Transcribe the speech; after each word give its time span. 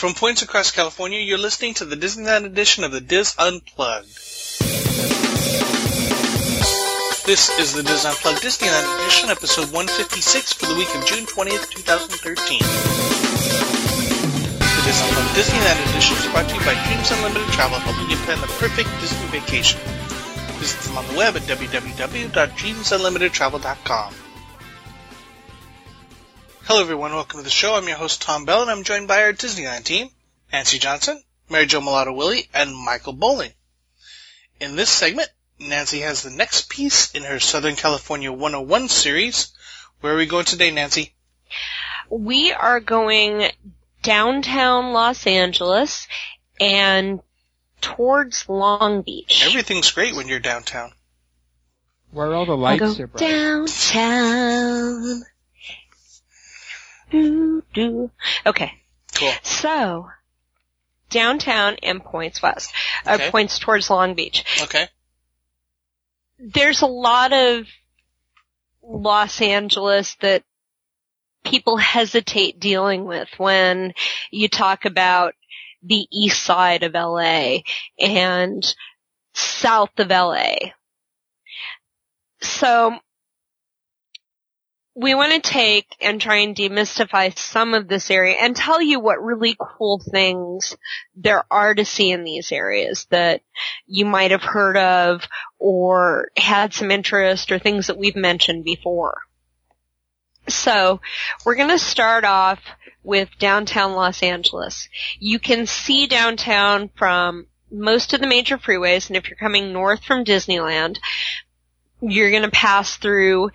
From 0.00 0.14
points 0.14 0.40
across 0.40 0.70
California, 0.70 1.20
you're 1.20 1.36
listening 1.36 1.74
to 1.74 1.84
the 1.84 1.94
Disneyland 1.94 2.46
edition 2.46 2.84
of 2.84 2.90
the 2.90 3.02
Dis 3.02 3.34
Unplugged. 3.38 4.08
This 7.26 7.50
is 7.60 7.74
the 7.74 7.82
Dis 7.82 8.06
Unplugged 8.06 8.40
Disneyland 8.40 8.96
edition, 8.96 9.28
episode 9.28 9.70
156 9.70 10.54
for 10.54 10.64
the 10.72 10.74
week 10.74 10.88
of 10.96 11.04
June 11.04 11.26
20th, 11.26 11.68
2013. 11.68 12.16
The 12.16 12.24
Dis 14.88 15.02
Unplugged 15.04 15.36
Disneyland 15.36 15.76
edition 15.90 16.16
is 16.16 16.24
brought 16.32 16.48
to 16.48 16.54
you 16.54 16.64
by 16.64 16.72
Dreams 16.88 17.10
Unlimited 17.10 17.46
Travel, 17.52 17.78
helping 17.80 18.08
you 18.08 18.16
plan 18.24 18.40
the 18.40 18.46
perfect 18.56 18.88
Disney 19.02 19.26
vacation. 19.28 19.78
Visit 20.56 20.80
them 20.80 20.96
on 20.96 21.06
the 21.08 21.14
web 21.18 21.36
at 21.36 21.42
www.dreamsunlimitedtravel.com. 21.42 24.14
Hello 26.70 26.82
everyone, 26.82 27.12
welcome 27.12 27.40
to 27.40 27.42
the 27.42 27.50
show. 27.50 27.74
I'm 27.74 27.88
your 27.88 27.96
host 27.96 28.22
Tom 28.22 28.44
Bell 28.44 28.62
and 28.62 28.70
I'm 28.70 28.84
joined 28.84 29.08
by 29.08 29.24
our 29.24 29.32
Disneyland 29.32 29.82
team, 29.82 30.08
Nancy 30.52 30.78
Johnson, 30.78 31.20
Mary 31.48 31.66
Jo 31.66 31.80
Mulatto 31.80 32.12
Willie, 32.12 32.48
and 32.54 32.72
Michael 32.72 33.12
Bowling. 33.12 33.50
In 34.60 34.76
this 34.76 34.88
segment, 34.88 35.28
Nancy 35.58 35.98
has 36.02 36.22
the 36.22 36.30
next 36.30 36.70
piece 36.70 37.10
in 37.10 37.24
her 37.24 37.40
Southern 37.40 37.74
California 37.74 38.30
101 38.30 38.88
series. 38.88 39.50
Where 40.00 40.14
are 40.14 40.16
we 40.16 40.26
going 40.26 40.44
today, 40.44 40.70
Nancy? 40.70 41.12
We 42.08 42.52
are 42.52 42.78
going 42.78 43.50
downtown 44.04 44.92
Los 44.92 45.26
Angeles 45.26 46.06
and 46.60 47.18
towards 47.80 48.48
Long 48.48 49.02
Beach. 49.02 49.44
Everything's 49.44 49.90
great 49.90 50.14
when 50.14 50.28
you're 50.28 50.38
downtown. 50.38 50.92
Where 52.12 52.32
all 52.32 52.46
the 52.46 52.52
I'll 52.52 52.58
lights 52.58 52.96
go 52.96 53.02
are 53.02 53.06
bright. 53.08 53.28
downtown. 53.28 55.24
Doo, 57.10 57.62
doo. 57.74 58.10
Okay, 58.46 58.72
Cool. 59.14 59.32
so 59.42 60.08
downtown 61.10 61.76
and 61.82 62.02
points 62.04 62.40
west, 62.42 62.72
Okay. 63.06 63.26
uh, 63.28 63.30
points 63.30 63.58
towards 63.58 63.90
Long 63.90 64.14
Beach. 64.14 64.44
Okay. 64.62 64.88
There's 66.38 66.82
a 66.82 66.86
lot 66.86 67.32
of 67.32 67.66
Los 68.82 69.40
Angeles 69.40 70.14
that 70.20 70.42
people 71.44 71.76
hesitate 71.78 72.60
dealing 72.60 73.04
with 73.04 73.28
when 73.38 73.92
you 74.30 74.48
talk 74.48 74.84
about 74.84 75.34
the 75.82 76.06
east 76.12 76.42
side 76.42 76.82
of 76.82 76.92
LA 76.94 77.58
and 77.98 78.74
south 79.34 79.98
of 79.98 80.08
LA. 80.10 80.54
So 82.42 82.98
we 85.00 85.14
want 85.14 85.32
to 85.32 85.40
take 85.40 85.86
and 86.00 86.20
try 86.20 86.36
and 86.36 86.54
demystify 86.54 87.36
some 87.36 87.72
of 87.72 87.88
this 87.88 88.10
area 88.10 88.36
and 88.38 88.54
tell 88.54 88.82
you 88.82 89.00
what 89.00 89.22
really 89.22 89.56
cool 89.58 89.98
things 89.98 90.76
there 91.16 91.44
are 91.50 91.74
to 91.74 91.84
see 91.84 92.10
in 92.10 92.22
these 92.22 92.52
areas 92.52 93.06
that 93.10 93.40
you 93.86 94.04
might 94.04 94.30
have 94.30 94.42
heard 94.42 94.76
of 94.76 95.22
or 95.58 96.28
had 96.36 96.74
some 96.74 96.90
interest 96.90 97.50
or 97.50 97.58
things 97.58 97.86
that 97.86 97.96
we've 97.96 98.16
mentioned 98.16 98.62
before. 98.62 99.22
So 100.48 101.00
we're 101.46 101.54
going 101.54 101.70
to 101.70 101.78
start 101.78 102.24
off 102.24 102.60
with 103.02 103.30
downtown 103.38 103.94
Los 103.94 104.22
Angeles. 104.22 104.88
You 105.18 105.38
can 105.38 105.66
see 105.66 106.08
downtown 106.08 106.90
from 106.94 107.46
most 107.70 108.12
of 108.12 108.20
the 108.20 108.26
major 108.26 108.58
freeways 108.58 109.08
and 109.08 109.16
if 109.16 109.28
you're 109.28 109.36
coming 109.38 109.72
north 109.72 110.04
from 110.04 110.24
Disneyland, 110.24 110.98
you're 112.02 112.30
going 112.30 112.42
to 112.42 112.50
pass 112.50 112.96
through 112.96 113.50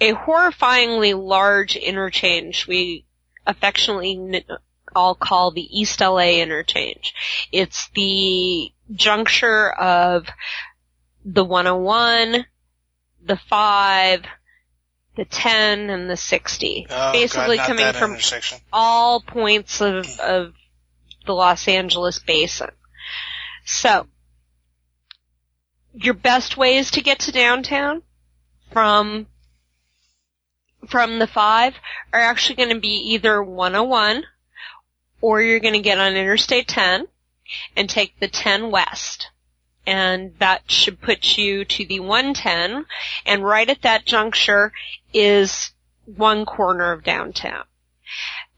a 0.00 0.14
horrifyingly 0.14 1.20
large 1.20 1.76
interchange 1.76 2.66
we 2.66 3.04
affectionately 3.46 4.44
all 4.94 5.14
call 5.14 5.50
the 5.50 5.80
East 5.80 6.00
LA 6.00 6.40
interchange. 6.40 7.14
It's 7.52 7.88
the 7.94 8.72
juncture 8.92 9.70
of 9.70 10.26
the 11.24 11.44
101, 11.44 12.46
the 13.24 13.36
5, 13.36 14.24
the 15.16 15.24
10, 15.24 15.90
and 15.90 16.10
the 16.10 16.16
60. 16.16 16.86
Oh, 16.90 17.12
Basically 17.12 17.56
God, 17.56 17.66
coming 17.66 17.92
from 17.92 18.16
all 18.72 19.20
points 19.20 19.80
of, 19.80 20.18
of 20.18 20.54
the 21.26 21.32
Los 21.32 21.68
Angeles 21.68 22.18
basin. 22.18 22.70
So, 23.64 24.06
your 25.92 26.14
best 26.14 26.56
way 26.56 26.76
is 26.76 26.92
to 26.92 27.02
get 27.02 27.20
to 27.20 27.32
downtown 27.32 28.02
from 28.72 29.26
from 30.90 31.18
the 31.18 31.26
five 31.26 31.74
are 32.12 32.20
actually 32.20 32.56
going 32.56 32.74
to 32.74 32.80
be 32.80 33.12
either 33.12 33.42
101 33.42 34.24
or 35.20 35.40
you're 35.40 35.60
going 35.60 35.74
to 35.74 35.80
get 35.80 35.98
on 35.98 36.16
Interstate 36.16 36.68
10 36.68 37.06
and 37.76 37.88
take 37.88 38.18
the 38.18 38.28
10 38.28 38.70
west. 38.70 39.28
And 39.86 40.34
that 40.38 40.70
should 40.70 41.00
put 41.00 41.38
you 41.38 41.64
to 41.64 41.86
the 41.86 42.00
110 42.00 42.84
and 43.26 43.44
right 43.44 43.68
at 43.68 43.82
that 43.82 44.04
juncture 44.04 44.72
is 45.12 45.72
one 46.04 46.44
corner 46.44 46.92
of 46.92 47.04
downtown. 47.04 47.64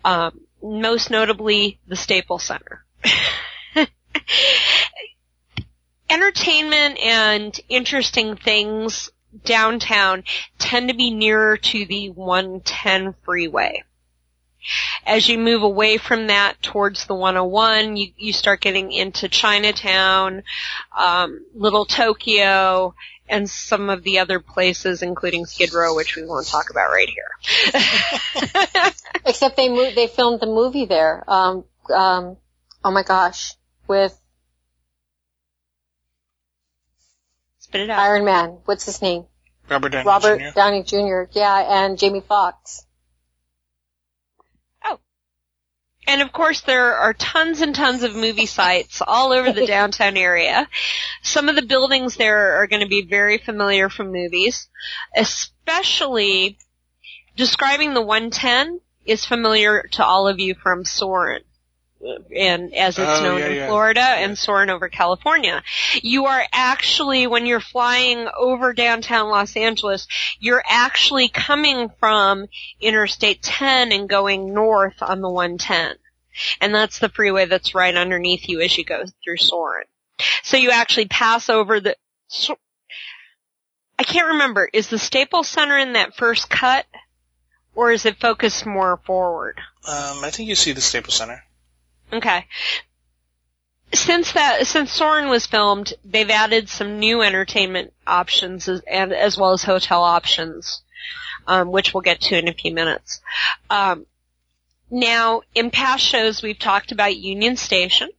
Um, 0.05 0.41
most 0.63 1.11
notably 1.11 1.79
the 1.87 1.97
Staples 1.97 2.45
Center. 2.45 2.85
Entertainment 6.11 6.99
and 6.99 7.59
interesting 7.69 8.37
things 8.37 9.11
downtown 9.45 10.25
tend 10.59 10.89
to 10.89 10.95
be 10.95 11.11
nearer 11.11 11.57
to 11.57 11.85
the 11.87 12.11
110 12.11 13.15
freeway. 13.25 13.83
As 15.05 15.29
you 15.29 15.39
move 15.39 15.63
away 15.63 15.99
from 15.99 16.29
that 16.29 16.63
towards 16.63 17.07
the 17.07 17.15
101, 17.15 17.97
you, 17.97 18.13
you 18.17 18.33
start 18.33 18.61
getting 18.61 18.93
into 18.93 19.29
Chinatown, 19.29 20.45
um, 20.97 21.45
Little 21.55 21.85
Tokyo, 21.85 22.95
and 23.29 23.51
some 23.51 23.91
of 23.91 24.05
the 24.05 24.21
other 24.21 24.39
places, 24.39 25.03
including 25.03 25.47
Skid 25.47 25.73
Row, 25.73 25.97
which 25.97 26.15
we 26.15 26.25
won't 26.25 26.47
talk 26.47 26.71
about 26.71 26.91
right 26.91 27.09
here. 27.09 27.73
Except 29.25 29.57
they 29.57 29.69
moved, 29.69 29.97
they 29.97 30.07
filmed 30.07 30.41
the 30.41 30.47
movie 30.47 30.87
there. 30.87 31.25
Um, 31.27 31.65
um, 31.93 32.37
oh 32.85 32.91
my 32.91 33.03
gosh, 33.03 33.55
with 33.89 34.17
Spit 37.73 37.81
it 37.85 37.91
out. 37.91 38.01
Iron 38.01 38.27
Man. 38.27 38.59
What's 38.67 38.85
his 38.85 39.01
name? 39.01 39.25
Robert 39.71 39.89
Downey 39.89 40.07
Robert 40.07 40.39
Jr. 40.39 40.55
Downey 40.55 40.83
Jr. 40.83 41.23
Yeah, 41.33 41.85
and 41.87 41.99
Jamie 41.99 42.21
Foxx. 42.21 42.85
Oh. 44.85 44.99
And 46.07 46.21
of 46.21 46.33
course 46.33 46.61
there 46.61 46.95
are 46.97 47.15
tons 47.15 47.63
and 47.63 47.75
tons 47.75 48.03
of 48.03 48.15
movie 48.15 48.45
sites 48.45 49.01
all 49.01 49.33
over 49.33 49.53
the 49.53 49.67
downtown 49.77 50.19
area. 50.19 50.69
Some 51.23 51.49
of 51.49 51.57
the 51.57 51.63
buildings 51.63 52.17
there 52.17 52.61
are 52.61 52.67
going 52.67 52.83
to 52.83 52.89
be 52.89 53.07
very 53.07 53.39
familiar 53.39 53.89
from 53.89 54.13
movies, 54.13 54.69
especially 55.17 56.59
describing 57.37 57.95
the 57.95 58.03
110 58.03 58.81
is 59.07 59.25
familiar 59.25 59.89
to 59.93 60.05
all 60.05 60.29
of 60.29 60.39
you 60.39 60.55
from 60.55 60.85
Soarin'. 60.85 61.45
And 62.37 62.75
as 62.75 62.99
it's 62.99 63.09
Oh, 63.21 63.23
known 63.23 63.39
yeah, 63.41 63.47
in 63.47 63.55
yeah. 63.57 63.67
Florida 63.69 64.01
and 64.01 64.37
Soarin' 64.37 64.71
over 64.71 64.89
California. 64.89 65.63
You 66.03 66.27
are 66.27 66.43
actually, 66.53 67.27
when 67.27 67.47
you're 67.47 67.61
flying 67.61 68.27
over 68.37 68.73
downtown 68.73 69.29
Los 69.29 69.57
Angeles, 69.57 70.09
you're 70.41 70.65
actually 70.69 71.29
coming 71.29 71.91
from 72.01 72.47
Interstate 72.81 73.43
10 73.43 73.93
and 73.93 74.09
going 74.09 74.53
north 74.53 75.01
on 75.01 75.21
the 75.21 75.31
110. 75.31 75.97
And 76.61 76.75
that's 76.75 76.99
the 76.99 77.09
freeway 77.09 77.45
that's 77.45 77.75
right 77.75 77.95
underneath 77.95 78.49
you 78.49 78.61
as 78.63 78.77
you 78.77 78.85
go 78.85 79.05
through 79.23 79.37
Soarin'. 79.37 79.85
So 80.43 80.57
you 80.57 80.71
actually 80.71 81.07
pass 81.07 81.49
over 81.49 81.79
the, 81.81 81.97
so- 82.29 82.59
I 83.99 84.05
can't 84.05 84.29
remember, 84.29 84.69
is 84.73 84.89
the 84.89 84.99
Staples 84.99 85.47
Center 85.49 85.79
in 85.79 85.93
that 85.93 86.17
first 86.17 86.49
cut? 86.51 86.87
Or 87.75 87.91
is 87.91 88.05
it 88.05 88.21
focused 88.21 88.67
more 88.67 88.99
forward? 89.07 89.59
Um, 89.89 90.23
I 90.25 90.31
think 90.31 90.49
you 90.49 90.55
see 90.55 90.73
the 90.73 90.83
Staples 90.83 91.15
Center. 91.15 91.43
Okay. 92.13 92.47
Since 93.95 94.33
that, 94.33 94.67
since 94.67 94.93
Soarin' 94.93 95.29
was 95.29 95.47
filmed, 95.47 95.93
they've 96.05 96.31
added 96.31 96.69
some 96.69 96.99
new 96.99 97.23
entertainment 97.23 97.93
options 98.07 98.69
as, 98.69 98.83
and 98.91 99.13
as 99.13 99.37
well 99.37 99.53
as 99.53 99.63
hotel 99.63 100.03
options, 100.03 100.83
um, 101.47 101.71
which 101.71 101.93
we'll 101.93 102.01
get 102.01 102.21
to 102.23 102.39
in 102.39 102.49
a 102.49 102.55
few 102.55 102.73
minutes. 102.73 103.21
Um, 103.69 104.07
now, 104.91 105.43
in 105.55 105.71
past 105.71 106.05
shows, 106.05 106.43
we've 106.43 106.59
talked 106.59 106.93
about 106.93 107.17
Union 107.17 107.57
Station 107.57 108.11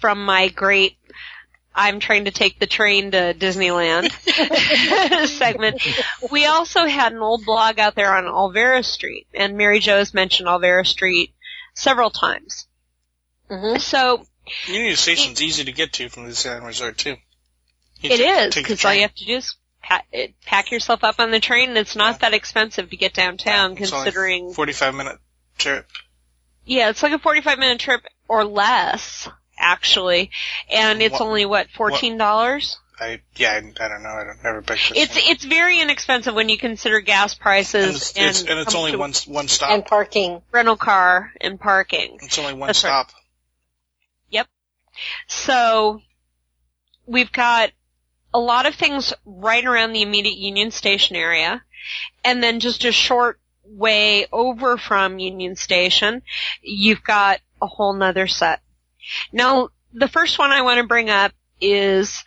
from 0.00 0.24
my 0.24 0.48
great 0.48 0.96
I'm 1.76 2.00
trying 2.00 2.24
to 2.24 2.30
take 2.30 2.58
the 2.58 2.66
train 2.66 3.10
to 3.10 3.34
Disneyland 3.34 4.10
segment. 5.38 5.82
We 6.32 6.46
also 6.46 6.86
had 6.86 7.12
an 7.12 7.18
old 7.18 7.44
blog 7.44 7.78
out 7.78 7.94
there 7.94 8.16
on 8.16 8.24
Olvera 8.24 8.82
Street, 8.82 9.26
and 9.34 9.58
Mary 9.58 9.78
Jo 9.80 9.98
has 9.98 10.14
mentioned 10.14 10.48
Olvera 10.48 10.86
Street 10.86 11.34
several 11.76 12.10
times. 12.10 12.66
hmm 13.48 13.76
So 13.78 14.26
Union 14.66 14.96
Station's 14.96 15.40
easy 15.40 15.64
to 15.64 15.72
get 15.72 15.92
to 15.94 16.08
from 16.08 16.24
the 16.24 16.30
Disneyland 16.30 16.66
Resort 16.66 16.98
too. 16.98 17.16
You 18.00 18.10
it 18.10 18.18
ta- 18.18 18.40
is 18.48 18.54
because 18.54 18.84
all 18.84 18.92
you 18.94 19.02
have 19.02 19.14
to 19.14 19.24
do 19.24 19.36
is 19.36 19.56
pack, 19.82 20.06
pack 20.44 20.70
yourself 20.72 21.04
up 21.04 21.20
on 21.20 21.30
the 21.30 21.40
train, 21.40 21.68
and 21.70 21.78
it's 21.78 21.94
not 21.96 22.20
that 22.20 22.34
expensive 22.34 22.90
to 22.90 22.96
get 22.96 23.14
downtown, 23.14 23.76
It's 23.76 23.92
only 23.92 24.04
considering. 24.04 24.52
forty-five 24.52 24.94
minute 24.94 25.18
trip. 25.58 25.86
Yeah, 26.64 26.90
it's 26.90 27.02
like 27.04 27.12
a 27.12 27.18
45 27.20 27.60
minute 27.60 27.78
trip 27.78 28.00
or 28.26 28.44
less, 28.44 29.28
actually. 29.56 30.30
And 30.68 31.00
it's 31.00 31.12
What- 31.12 31.22
only, 31.22 31.46
what, 31.46 31.68
$14? 31.70 32.76
I 32.98 33.20
yeah, 33.36 33.52
I, 33.52 33.56
I 33.56 33.88
don't 33.88 34.02
know. 34.02 34.10
I 34.10 34.24
don't 34.24 34.42
never 34.42 34.62
picked 34.62 34.88
this. 34.88 34.92
It's, 34.96 35.14
one. 35.14 35.24
it's 35.26 35.44
very 35.44 35.80
inexpensive 35.80 36.34
when 36.34 36.48
you 36.48 36.58
consider 36.58 37.00
gas 37.00 37.34
prices 37.34 37.84
and 38.16 38.26
it's, 38.26 38.40
it's, 38.40 38.50
and 38.50 38.58
it's 38.58 38.74
only 38.74 38.96
one 38.96 39.12
one 39.26 39.48
stop. 39.48 39.70
And 39.70 39.84
parking. 39.84 40.40
rental 40.50 40.76
car 40.76 41.32
and 41.40 41.60
parking. 41.60 42.18
it's 42.22 42.38
only 42.38 42.54
one 42.54 42.68
That's 42.68 42.82
right. 42.84 43.06
stop. 43.06 43.10
So 45.26 46.00
we've 47.06 47.32
got 47.32 47.70
a 48.32 48.38
lot 48.38 48.66
of 48.66 48.74
things 48.74 49.12
right 49.24 49.64
around 49.64 49.92
the 49.92 50.02
immediate 50.02 50.36
Union 50.36 50.70
Station 50.70 51.16
area, 51.16 51.62
and 52.24 52.42
then 52.42 52.60
just 52.60 52.84
a 52.84 52.92
short 52.92 53.40
way 53.64 54.26
over 54.32 54.76
from 54.76 55.18
Union 55.18 55.56
Station, 55.56 56.22
you've 56.62 57.02
got 57.02 57.40
a 57.60 57.66
whole 57.66 57.94
nother 57.94 58.26
set. 58.26 58.60
Now, 59.32 59.70
the 59.92 60.08
first 60.08 60.38
one 60.38 60.50
I 60.50 60.62
want 60.62 60.78
to 60.78 60.86
bring 60.86 61.10
up 61.10 61.32
is 61.60 62.22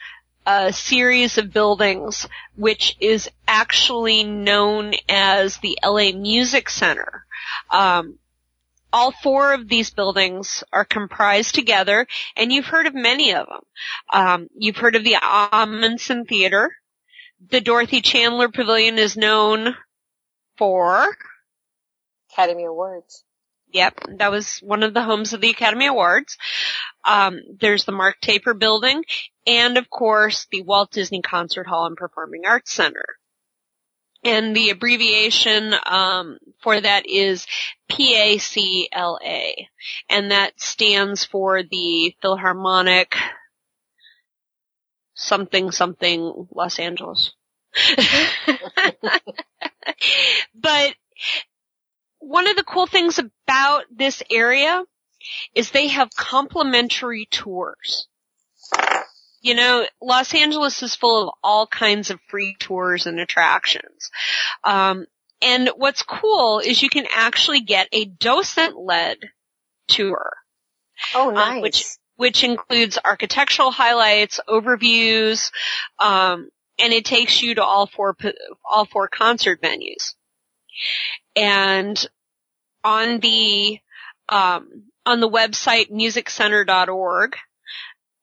a 0.46 0.74
series 0.74 1.38
of 1.38 1.54
buildings 1.54 2.28
which 2.56 2.98
is 3.00 3.30
actually 3.48 4.24
known 4.24 4.94
as 5.08 5.58
the 5.58 5.78
LA 5.84 6.12
Music 6.12 6.70
Center. 6.70 7.26
Um, 7.72 8.20
all 8.92 9.12
four 9.12 9.54
of 9.54 9.68
these 9.68 9.92
buildings 9.92 10.64
are 10.74 10.86
comprised 10.86 11.54
together, 11.54 12.08
and 12.36 12.52
you've 12.52 12.66
heard 12.66 12.88
of 12.88 12.96
many 12.96 13.34
of 13.34 13.48
them. 13.48 13.62
Um, 14.12 14.48
you've 14.56 14.78
heard 14.78 14.96
of 14.96 15.04
the 15.04 15.16
Ahmanson 15.22 16.28
Theater. 16.28 16.76
The 17.50 17.62
Dorothy 17.62 18.02
Chandler 18.02 18.50
Pavilion 18.50 18.98
is 18.98 19.16
known 19.16 19.76
for, 20.58 21.16
Academy 22.32 22.66
Awards. 22.66 23.24
Yep, 23.72 24.00
that 24.18 24.32
was 24.32 24.60
one 24.60 24.84
of 24.84 24.94
the 24.94 25.04
homes 25.04 25.34
of 25.34 25.42
the 25.42 25.50
Academy 25.50 25.88
Awards. 25.88 26.38
Um, 27.06 27.42
there's 27.60 27.86
the 27.86 27.92
Mark 27.92 28.18
Taper 28.22 28.54
Building, 28.54 29.04
and 29.48 29.78
of 29.78 29.90
course 29.90 30.48
the 30.52 30.62
Walt 30.62 30.92
Disney 30.92 31.22
Concert 31.22 31.68
Hall 31.68 31.86
and 31.86 31.98
Performing 31.98 32.44
Arts 32.46 32.72
Center. 32.72 33.06
And 34.24 34.54
the 34.54 34.70
abbreviation 34.70 35.74
um, 35.86 36.40
for 36.62 36.80
that 36.80 37.06
is 37.08 37.48
PACLA, 37.90 39.52
and 40.10 40.32
that 40.32 40.60
stands 40.60 41.24
for 41.24 41.64
the 41.64 42.14
Philharmonic 42.22 43.16
something 45.20 45.72
something 45.72 46.48
Los 46.54 46.80
Angeles. 46.80 47.32
but 50.56 50.96
one 52.30 52.48
of 52.48 52.56
the 52.56 52.64
cool 52.64 52.86
things 52.86 53.18
about 53.18 53.86
this 53.90 54.22
area 54.30 54.84
is 55.56 55.72
they 55.72 55.88
have 55.88 56.10
complimentary 56.16 57.28
tours. 57.32 58.08
You 59.42 59.56
know, 59.56 59.88
Los 60.00 60.36
Angeles 60.36 60.84
is 60.84 60.96
full 60.96 61.24
of 61.30 61.34
all 61.44 61.66
kinds 61.66 62.12
of 62.12 62.20
free 62.28 62.56
tours 62.60 63.08
and 63.08 63.20
attractions. 63.20 64.12
Um, 64.64 65.08
and 65.42 65.72
what's 65.76 66.04
cool 66.04 66.60
is 66.60 66.84
you 66.84 66.90
can 66.90 67.08
actually 67.12 67.62
get 67.62 67.88
a 67.92 68.06
docent-led 68.06 69.18
tour 69.88 70.34
Oh, 71.16 71.36
Um, 71.36 71.62
which 71.62 71.86
which 72.16 72.44
includes 72.44 73.00
architectural 73.04 73.72
highlights, 73.72 74.40
overviews, 74.48 75.52
um, 75.98 76.50
and 76.78 76.94
it 76.94 77.06
takes 77.06 77.42
you 77.42 77.56
to 77.56 77.64
all 77.64 77.88
four 77.88 78.16
all 78.70 78.86
four 78.86 79.08
concert 79.08 79.62
venues. 79.62 80.14
And 81.36 82.08
on 82.84 83.20
the 83.20 83.80
um, 84.30 84.84
on 85.06 85.20
the 85.20 85.30
website 85.30 85.92
musiccenter.org, 85.92 87.36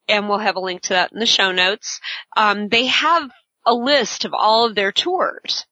and 0.09 0.29
we'll 0.29 0.39
have 0.39 0.57
a 0.57 0.61
link 0.61 0.83
to 0.83 0.91
that 0.91 1.13
in 1.13 1.19
the 1.19 1.27
show 1.27 1.53
notes. 1.53 2.01
Um, 2.37 2.69
they 2.69 2.87
have 2.87 3.31
a 3.67 3.75
list 3.75 4.25
of 4.25 4.33
all 4.33 4.67
of 4.67 4.75
their 4.75 4.93
tours, 4.93 5.67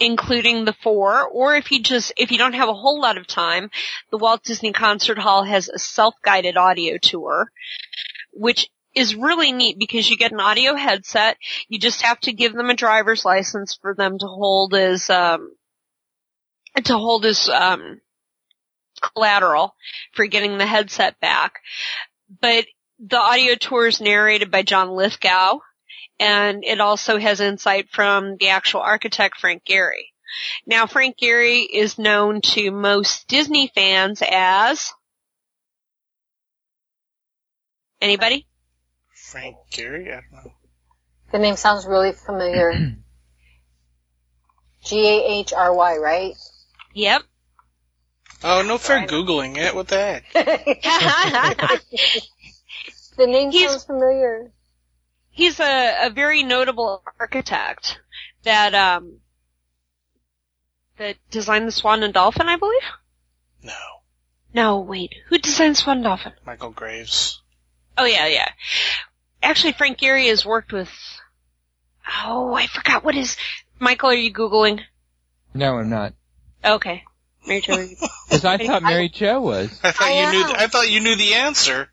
including 0.00 0.64
the 0.64 0.72
four. 0.72 1.26
Or 1.28 1.54
if 1.54 1.70
you 1.70 1.82
just 1.82 2.12
if 2.16 2.32
you 2.32 2.38
don't 2.38 2.54
have 2.54 2.68
a 2.68 2.74
whole 2.74 3.00
lot 3.00 3.16
of 3.16 3.26
time, 3.26 3.70
the 4.10 4.18
Walt 4.18 4.42
Disney 4.42 4.72
Concert 4.72 5.18
Hall 5.18 5.44
has 5.44 5.68
a 5.68 5.78
self-guided 5.78 6.56
audio 6.56 6.98
tour, 7.00 7.50
which 8.32 8.68
is 8.94 9.14
really 9.14 9.52
neat 9.52 9.78
because 9.78 10.10
you 10.10 10.16
get 10.16 10.32
an 10.32 10.40
audio 10.40 10.74
headset. 10.74 11.36
You 11.68 11.78
just 11.78 12.02
have 12.02 12.18
to 12.20 12.32
give 12.32 12.52
them 12.52 12.70
a 12.70 12.74
driver's 12.74 13.24
license 13.24 13.78
for 13.80 13.94
them 13.94 14.18
to 14.18 14.26
hold 14.26 14.74
as 14.74 15.08
um, 15.10 15.52
to 16.84 16.94
hold 16.94 17.24
as 17.24 17.48
um, 17.48 18.00
collateral 19.00 19.74
for 20.12 20.26
getting 20.26 20.58
the 20.58 20.66
headset 20.66 21.18
back. 21.20 21.60
But 22.40 22.66
the 22.98 23.18
audio 23.18 23.54
tour 23.54 23.86
is 23.86 24.00
narrated 24.00 24.50
by 24.50 24.62
John 24.62 24.90
Lithgow, 24.90 25.58
and 26.18 26.64
it 26.64 26.80
also 26.80 27.18
has 27.18 27.40
insight 27.40 27.88
from 27.90 28.36
the 28.38 28.50
actual 28.50 28.80
architect 28.80 29.38
Frank 29.38 29.64
Gehry. 29.64 30.10
Now, 30.66 30.86
Frank 30.86 31.16
Gehry 31.18 31.66
is 31.70 31.98
known 31.98 32.40
to 32.42 32.70
most 32.70 33.26
Disney 33.26 33.70
fans 33.74 34.22
as 34.28 34.92
anybody? 38.00 38.46
Frank 39.14 39.56
Gehry? 39.72 40.08
I 40.08 40.20
don't 40.20 40.32
know. 40.44 40.52
the 41.32 41.38
name 41.38 41.56
sounds 41.56 41.86
really 41.86 42.12
familiar. 42.12 42.72
G-A-H-R-Y, 44.84 45.96
right? 45.98 46.34
Yep. 46.94 47.22
Oh, 48.42 48.62
no 48.62 48.78
fair 48.78 48.96
Right. 48.98 49.08
googling 49.08 49.56
it. 49.58 49.74
What 49.74 49.88
the 49.88 49.96
heck? 49.98 50.32
the 53.16 53.26
name 53.26 53.50
He's- 53.50 53.70
sounds 53.70 53.84
familiar. 53.84 54.50
He's 55.32 55.60
a, 55.60 56.06
a 56.06 56.10
very 56.10 56.42
notable 56.42 57.02
architect 57.18 57.98
that 58.42 58.74
um 58.74 59.18
that 60.98 61.16
designed 61.30 61.66
the 61.66 61.72
Swan 61.72 62.02
and 62.02 62.12
Dolphin, 62.12 62.48
I 62.48 62.56
believe. 62.56 62.82
No. 63.62 63.72
No, 64.52 64.80
wait, 64.80 65.14
who 65.28 65.38
designed 65.38 65.76
Swan 65.78 65.98
and 65.98 66.04
Dolphin? 66.04 66.32
Michael 66.44 66.70
Graves. 66.70 67.40
Oh 67.96 68.04
yeah, 68.04 68.26
yeah. 68.26 68.48
Actually, 69.42 69.72
Frank 69.72 69.98
Gehry 69.98 70.28
has 70.28 70.44
worked 70.44 70.72
with. 70.72 70.90
Oh, 72.24 72.52
I 72.54 72.66
forgot 72.66 73.04
what 73.04 73.14
is. 73.14 73.36
Michael, 73.78 74.10
are 74.10 74.14
you 74.14 74.32
googling? 74.32 74.80
No, 75.54 75.78
I'm 75.78 75.88
not. 75.88 76.12
Okay, 76.64 77.04
Mary 77.46 77.60
Jo. 77.60 77.76
Because 78.28 78.44
I 78.44 78.58
thought 78.58 78.82
Mary 78.82 79.08
Jo 79.08 79.40
was. 79.40 79.80
I 79.82 79.92
thought 79.92 80.06
I 80.06 80.12
you 80.12 80.30
knew. 80.32 80.44
am. 80.44 80.56
I 80.56 80.66
thought 80.66 80.90
you 80.90 81.00
knew 81.00 81.16
the 81.16 81.34
answer. 81.34 81.88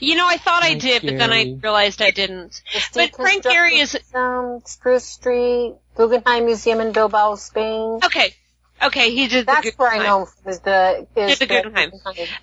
You 0.00 0.16
know, 0.16 0.26
I 0.26 0.36
thought 0.36 0.62
I 0.62 0.70
Frank 0.70 0.82
did, 0.82 1.02
but 1.02 1.18
then 1.18 1.32
I 1.32 1.58
realized 1.62 2.02
I 2.02 2.10
didn't. 2.10 2.60
But 2.94 3.14
Frank 3.14 3.44
Steve 3.44 3.52
Gehry 3.52 3.80
is 3.80 3.98
um, 4.14 4.60
Spruce 4.64 5.04
Street, 5.04 5.74
Guggenheim 5.94 6.46
Museum 6.46 6.80
in 6.80 6.92
Bilbao, 6.92 7.36
Spain. 7.36 8.00
okay. 8.04 8.34
Okay, 8.82 9.14
he 9.14 9.28
did 9.28 9.42
the 9.42 9.52
That's 9.52 9.76
where 9.76 9.90
I 9.90 9.98
know 9.98 10.20
him 10.20 10.26
from, 10.26 10.52
is 10.52 10.60
the 10.60 11.06
is 11.14 11.38
Did 11.38 11.48
the 11.48 11.54
Guggenheim. 11.54 11.92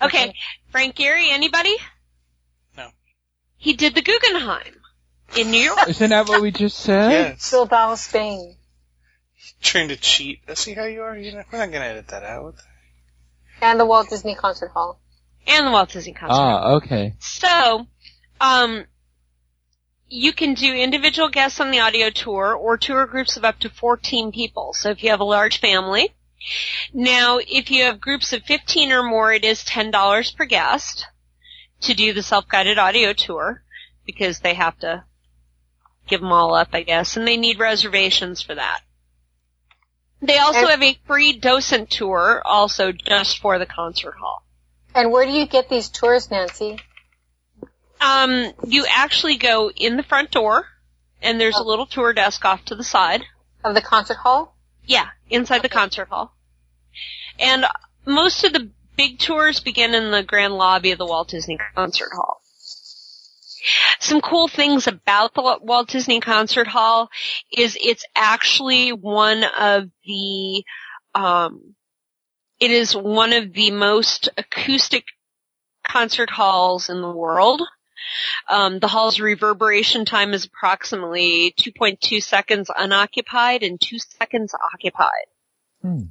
Okay, 0.02 0.34
Frank 0.70 0.94
Gehry, 0.94 1.30
anybody? 1.30 1.74
No. 2.76 2.90
He 3.56 3.72
did 3.72 3.96
the 3.96 4.02
Guggenheim 4.02 4.76
in 5.36 5.50
New 5.50 5.60
York. 5.60 5.88
Isn't 5.88 6.10
that 6.10 6.28
what 6.28 6.40
we 6.40 6.52
just 6.52 6.78
said? 6.78 7.10
Yes. 7.10 7.50
Bilbao, 7.50 7.96
Spain. 7.96 8.54
Trying 9.60 9.88
to 9.88 9.96
cheat. 9.96 10.40
I 10.48 10.54
see 10.54 10.74
how 10.74 10.84
you 10.84 11.02
are. 11.02 11.16
You 11.16 11.32
know, 11.32 11.42
we're 11.52 11.58
not 11.58 11.72
gonna 11.72 11.84
edit 11.84 12.08
that 12.08 12.22
out. 12.22 12.54
And 13.60 13.80
the 13.80 13.86
Walt 13.86 14.08
Disney 14.08 14.34
Concert 14.34 14.70
Hall. 14.70 15.00
and 15.46 15.66
the 15.66 15.70
Walt 15.70 15.90
Disney 15.90 16.12
Concert. 16.12 16.34
Hall. 16.34 16.60
Ah, 16.62 16.72
okay. 16.76 17.14
So, 17.18 17.86
um, 18.40 18.84
you 20.08 20.32
can 20.32 20.54
do 20.54 20.74
individual 20.74 21.28
guests 21.28 21.60
on 21.60 21.70
the 21.70 21.80
audio 21.80 22.10
tour 22.10 22.54
or 22.54 22.78
tour 22.78 23.06
groups 23.06 23.36
of 23.36 23.44
up 23.44 23.58
to 23.60 23.68
14 23.68 24.32
people. 24.32 24.72
So 24.74 24.90
if 24.90 25.02
you 25.02 25.10
have 25.10 25.20
a 25.20 25.24
large 25.24 25.60
family. 25.60 26.14
Now, 26.94 27.38
if 27.38 27.70
you 27.70 27.84
have 27.84 28.00
groups 28.00 28.32
of 28.32 28.42
15 28.44 28.92
or 28.92 29.02
more, 29.02 29.32
it 29.32 29.44
is 29.44 29.64
$10 29.64 30.36
per 30.36 30.44
guest 30.44 31.06
to 31.82 31.94
do 31.94 32.12
the 32.12 32.22
self-guided 32.22 32.78
audio 32.78 33.12
tour 33.12 33.62
because 34.06 34.40
they 34.40 34.54
have 34.54 34.78
to 34.78 35.04
give 36.06 36.20
them 36.20 36.32
all 36.32 36.54
up, 36.54 36.68
I 36.72 36.82
guess, 36.82 37.16
and 37.16 37.26
they 37.26 37.36
need 37.36 37.58
reservations 37.58 38.40
for 38.40 38.54
that. 38.54 38.80
They 40.20 40.38
also 40.38 40.60
And- 40.60 40.68
have 40.70 40.82
a 40.82 40.98
free 41.06 41.32
docent 41.34 41.90
tour 41.90 42.42
also 42.44 42.92
just 42.92 43.38
for 43.38 43.58
the 43.58 43.66
concert 43.66 44.16
hall. 44.20 44.42
And 44.94 45.12
where 45.12 45.24
do 45.24 45.30
you 45.32 45.46
get 45.46 45.68
these 45.68 45.88
tours, 45.88 46.30
Nancy? 46.30 46.80
Um, 48.00 48.52
you 48.66 48.86
actually 48.88 49.36
go 49.36 49.70
in 49.70 49.96
the 49.96 50.02
front 50.02 50.30
door, 50.30 50.66
and 51.22 51.40
there's 51.40 51.56
a 51.56 51.62
little 51.62 51.86
tour 51.86 52.12
desk 52.12 52.44
off 52.44 52.64
to 52.66 52.74
the 52.74 52.84
side. 52.84 53.24
Of 53.64 53.74
the 53.74 53.80
concert 53.80 54.16
hall? 54.16 54.56
Yeah, 54.84 55.08
inside 55.30 55.62
the 55.62 55.68
concert 55.68 56.08
hall. 56.08 56.34
And 57.38 57.66
most 58.04 58.44
of 58.44 58.52
the 58.52 58.70
big 58.96 59.18
tours 59.18 59.60
begin 59.60 59.94
in 59.94 60.10
the 60.10 60.22
grand 60.22 60.54
lobby 60.54 60.90
of 60.92 60.98
the 60.98 61.06
Walt 61.06 61.28
Disney 61.28 61.58
Concert 61.74 62.10
Hall. 62.14 62.42
Some 64.00 64.20
cool 64.20 64.48
things 64.48 64.86
about 64.86 65.34
the 65.34 65.58
Walt 65.62 65.88
Disney 65.88 66.20
Concert 66.20 66.66
Hall 66.66 67.10
is 67.52 67.76
it's 67.80 68.04
actually 68.14 68.92
one 68.92 69.44
of 69.44 69.90
the 70.04 70.64
um, 71.14 71.74
it 72.60 72.70
is 72.70 72.94
one 72.94 73.32
of 73.32 73.52
the 73.52 73.70
most 73.70 74.28
acoustic 74.36 75.04
concert 75.86 76.30
halls 76.30 76.88
in 76.88 77.00
the 77.00 77.10
world. 77.10 77.62
Um, 78.48 78.78
the 78.78 78.88
hall's 78.88 79.20
reverberation 79.20 80.04
time 80.04 80.32
is 80.32 80.44
approximately 80.44 81.54
2.2 81.58 82.22
seconds 82.22 82.70
unoccupied 82.76 83.62
and 83.62 83.80
2 83.80 83.98
seconds 83.98 84.54
occupied. 84.74 85.26
Hmm. 85.82 86.02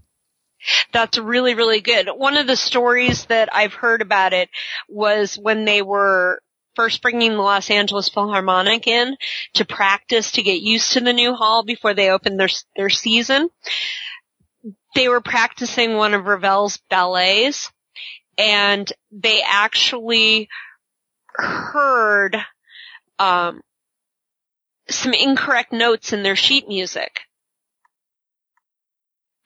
That's 0.92 1.18
really, 1.18 1.54
really 1.54 1.82
good. 1.82 2.08
One 2.08 2.36
of 2.38 2.48
the 2.48 2.56
stories 2.56 3.25
that 3.25 3.50
I've 3.54 3.74
heard 3.74 4.01
about 4.01 4.34
it 4.34 4.50
was 4.89 5.38
when 5.38 5.66
they 5.66 5.82
were 5.82 6.42
first 6.78 7.02
bringing 7.02 7.32
the 7.32 7.42
Los 7.42 7.72
Angeles 7.72 8.08
Philharmonic 8.08 8.88
in 8.88 9.18
to 9.56 9.66
practice 9.66 10.32
to 10.34 10.44
get 10.44 10.62
used 10.62 10.94
to 10.94 11.02
the 11.02 11.12
new 11.12 11.34
hall 11.34 11.64
before 11.64 11.96
they 11.96 12.12
opened 12.12 12.40
their 12.40 12.50
their 12.78 12.90
season. 12.90 13.50
They 14.96 15.10
were 15.10 15.22
practicing 15.22 15.96
one 15.96 16.14
of 16.14 16.26
Ravel's 16.26 16.80
ballets 16.90 17.72
and 18.38 18.92
they 19.12 19.42
actually 19.42 20.48
heard 21.34 22.38
um, 23.18 23.62
some 24.88 25.14
incorrect 25.14 25.74
notes 25.74 26.14
in 26.14 26.22
their 26.22 26.36
sheet 26.36 26.68
music 26.68 27.22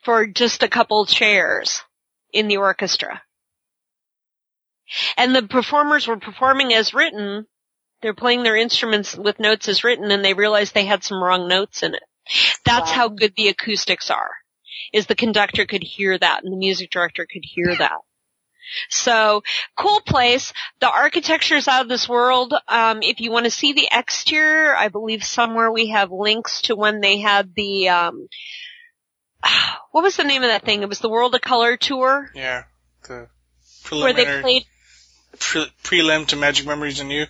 for 0.04 0.26
just 0.26 0.62
a 0.62 0.68
couple 0.68 1.06
chairs 1.06 1.82
in 2.32 2.48
the 2.48 2.58
orchestra. 2.58 3.22
And 5.16 5.34
the 5.34 5.42
performers 5.42 6.06
were 6.06 6.18
performing 6.18 6.72
as 6.74 6.94
written. 6.94 7.46
They're 8.00 8.14
playing 8.14 8.42
their 8.42 8.56
instruments 8.56 9.16
with 9.16 9.38
notes 9.38 9.68
as 9.68 9.84
written 9.84 10.10
and 10.10 10.24
they 10.24 10.34
realized 10.34 10.74
they 10.74 10.86
had 10.86 11.04
some 11.04 11.22
wrong 11.22 11.48
notes 11.48 11.82
in 11.82 11.94
it. 11.94 12.02
That's 12.64 12.90
Wow. 12.90 12.96
how 12.96 13.08
good 13.08 13.34
the 13.36 13.48
acoustics 13.48 14.10
are. 14.10 14.30
Is 14.92 15.06
the 15.06 15.14
conductor 15.14 15.64
could 15.66 15.82
hear 15.82 16.18
that 16.18 16.42
and 16.42 16.52
the 16.52 16.56
music 16.56 16.90
director 16.90 17.26
could 17.30 17.44
hear 17.44 17.74
that. 17.76 17.98
So, 18.88 19.42
cool 19.76 20.00
place. 20.00 20.52
The 20.80 20.90
architecture 20.90 21.56
is 21.56 21.68
out 21.68 21.82
of 21.82 21.88
this 21.88 22.08
world. 22.08 22.54
Um, 22.68 23.02
if 23.02 23.20
you 23.20 23.30
want 23.30 23.44
to 23.44 23.50
see 23.50 23.72
the 23.72 23.88
exterior, 23.90 24.74
I 24.74 24.88
believe 24.88 25.24
somewhere 25.24 25.70
we 25.70 25.88
have 25.88 26.10
links 26.10 26.62
to 26.62 26.76
when 26.76 27.00
they 27.00 27.18
had 27.18 27.54
the, 27.54 27.88
um, 27.90 28.28
what 29.92 30.02
was 30.02 30.16
the 30.16 30.24
name 30.24 30.42
of 30.42 30.48
that 30.48 30.64
thing? 30.64 30.82
It 30.82 30.88
was 30.88 31.00
the 31.00 31.10
World 31.10 31.34
of 31.34 31.40
Color 31.40 31.76
tour 31.76 32.30
Yeah. 32.34 32.64
The 33.06 33.28
where 33.90 34.12
they 34.12 34.40
played 34.40 34.64
pre- 35.38 35.72
prelim 35.82 36.26
to 36.28 36.36
Magic 36.36 36.66
Memories 36.66 37.00
and 37.00 37.10
You. 37.10 37.26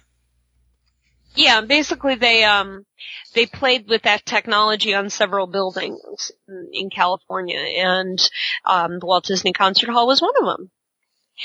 Yeah, 1.34 1.62
basically 1.62 2.16
they 2.16 2.44
um 2.44 2.84
they 3.34 3.46
played 3.46 3.88
with 3.88 4.02
that 4.02 4.26
technology 4.26 4.94
on 4.94 5.08
several 5.08 5.46
buildings 5.46 6.30
in, 6.46 6.68
in 6.72 6.90
California, 6.90 7.58
and 7.58 8.18
um 8.64 8.98
the 8.98 9.06
Walt 9.06 9.24
Disney 9.24 9.52
Concert 9.52 9.88
Hall 9.90 10.06
was 10.06 10.20
one 10.20 10.34
of 10.38 10.44
them. 10.44 10.70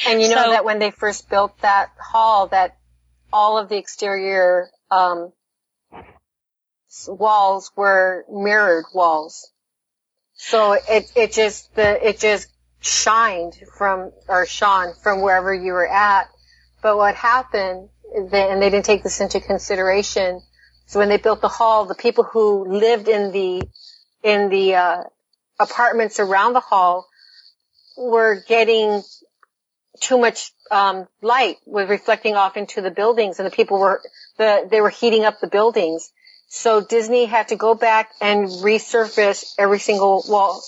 And 0.05 0.21
you 0.21 0.29
know 0.29 0.49
that 0.51 0.65
when 0.65 0.79
they 0.79 0.91
first 0.91 1.29
built 1.29 1.57
that 1.61 1.91
hall, 1.99 2.47
that 2.47 2.77
all 3.31 3.57
of 3.57 3.69
the 3.69 3.77
exterior 3.77 4.69
um, 4.91 5.31
walls 7.07 7.71
were 7.75 8.25
mirrored 8.29 8.85
walls. 8.93 9.51
So 10.33 10.73
it 10.73 11.11
it 11.15 11.33
just 11.33 11.73
the 11.75 12.07
it 12.07 12.19
just 12.19 12.47
shined 12.79 13.55
from 13.77 14.11
or 14.27 14.45
shone 14.45 14.93
from 15.01 15.21
wherever 15.21 15.53
you 15.53 15.73
were 15.73 15.87
at. 15.87 16.29
But 16.81 16.97
what 16.97 17.15
happened, 17.15 17.89
and 18.15 18.31
they 18.31 18.69
didn't 18.69 18.85
take 18.85 19.03
this 19.03 19.19
into 19.19 19.39
consideration. 19.39 20.41
So 20.85 20.99
when 20.99 21.09
they 21.09 21.17
built 21.17 21.41
the 21.41 21.47
hall, 21.47 21.85
the 21.85 21.95
people 21.95 22.23
who 22.23 22.65
lived 22.67 23.07
in 23.07 23.31
the 23.31 23.67
in 24.23 24.49
the 24.49 24.75
uh, 24.75 25.03
apartments 25.59 26.19
around 26.19 26.53
the 26.53 26.59
hall 26.59 27.07
were 27.97 28.43
getting 28.47 29.03
too 29.99 30.17
much 30.17 30.51
um, 30.69 31.07
light 31.21 31.57
was 31.65 31.89
reflecting 31.89 32.35
off 32.35 32.57
into 32.57 32.81
the 32.81 32.91
buildings, 32.91 33.39
and 33.39 33.45
the 33.45 33.55
people 33.55 33.79
were 33.79 34.01
the 34.37 34.67
they 34.69 34.81
were 34.81 34.89
heating 34.89 35.25
up 35.25 35.39
the 35.39 35.47
buildings. 35.47 36.11
So 36.49 36.81
Disney 36.81 37.25
had 37.25 37.49
to 37.49 37.55
go 37.55 37.75
back 37.75 38.11
and 38.21 38.47
resurface 38.47 39.53
every 39.57 39.79
single 39.79 40.23
wall. 40.29 40.63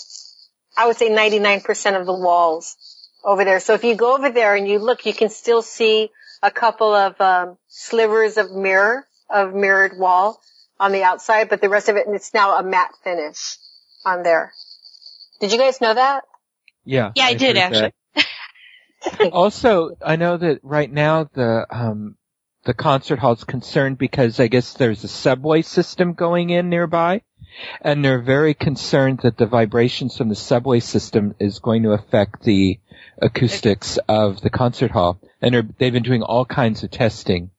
I 0.75 0.87
would 0.87 0.97
say 0.97 1.09
99% 1.09 1.99
of 1.99 2.05
the 2.05 2.13
walls 2.13 2.75
over 3.23 3.45
there. 3.45 3.59
So 3.59 3.73
if 3.73 3.83
you 3.83 3.95
go 3.95 4.15
over 4.15 4.29
there 4.29 4.55
and 4.55 4.67
you 4.67 4.79
look, 4.79 5.05
you 5.05 5.13
can 5.13 5.29
still 5.29 5.61
see 5.61 6.09
a 6.41 6.51
couple 6.51 6.93
of 6.93 7.19
um, 7.19 7.57
slivers 7.67 8.37
of 8.37 8.51
mirror 8.51 9.05
of 9.29 9.53
mirrored 9.53 9.97
wall 9.97 10.41
on 10.79 10.91
the 10.91 11.03
outside, 11.03 11.49
but 11.49 11.61
the 11.61 11.69
rest 11.69 11.89
of 11.89 11.97
it, 11.97 12.07
and 12.07 12.15
it's 12.15 12.33
now 12.33 12.57
a 12.57 12.63
matte 12.63 12.93
finish 13.03 13.57
on 14.05 14.23
there. 14.23 14.53
Did 15.39 15.51
you 15.51 15.57
guys 15.57 15.81
know 15.81 15.93
that? 15.93 16.23
Yeah. 16.83 17.11
Yeah, 17.15 17.25
I 17.25 17.33
did 17.35 17.57
actually. 17.57 17.93
also, 19.31 19.91
I 20.03 20.15
know 20.15 20.37
that 20.37 20.59
right 20.63 20.91
now 20.91 21.25
the 21.25 21.67
um 21.69 22.15
the 22.65 22.73
concert 22.73 23.19
hall's 23.19 23.43
concerned 23.43 23.97
because 23.97 24.39
I 24.39 24.47
guess 24.47 24.73
there's 24.73 25.03
a 25.03 25.07
subway 25.07 25.61
system 25.61 26.13
going 26.13 26.49
in 26.49 26.69
nearby, 26.69 27.21
and 27.81 28.03
they're 28.03 28.21
very 28.21 28.53
concerned 28.53 29.19
that 29.23 29.37
the 29.37 29.45
vibrations 29.45 30.17
from 30.17 30.29
the 30.29 30.35
subway 30.35 30.79
system 30.79 31.35
is 31.39 31.59
going 31.59 31.83
to 31.83 31.91
affect 31.91 32.43
the 32.43 32.79
acoustics 33.21 33.97
of 34.07 34.41
the 34.41 34.49
concert 34.49 34.91
hall, 34.91 35.19
and 35.41 35.53
they're, 35.53 35.67
they've 35.77 35.93
been 35.93 36.03
doing 36.03 36.23
all 36.23 36.45
kinds 36.45 36.83
of 36.83 36.91
testing 36.91 37.51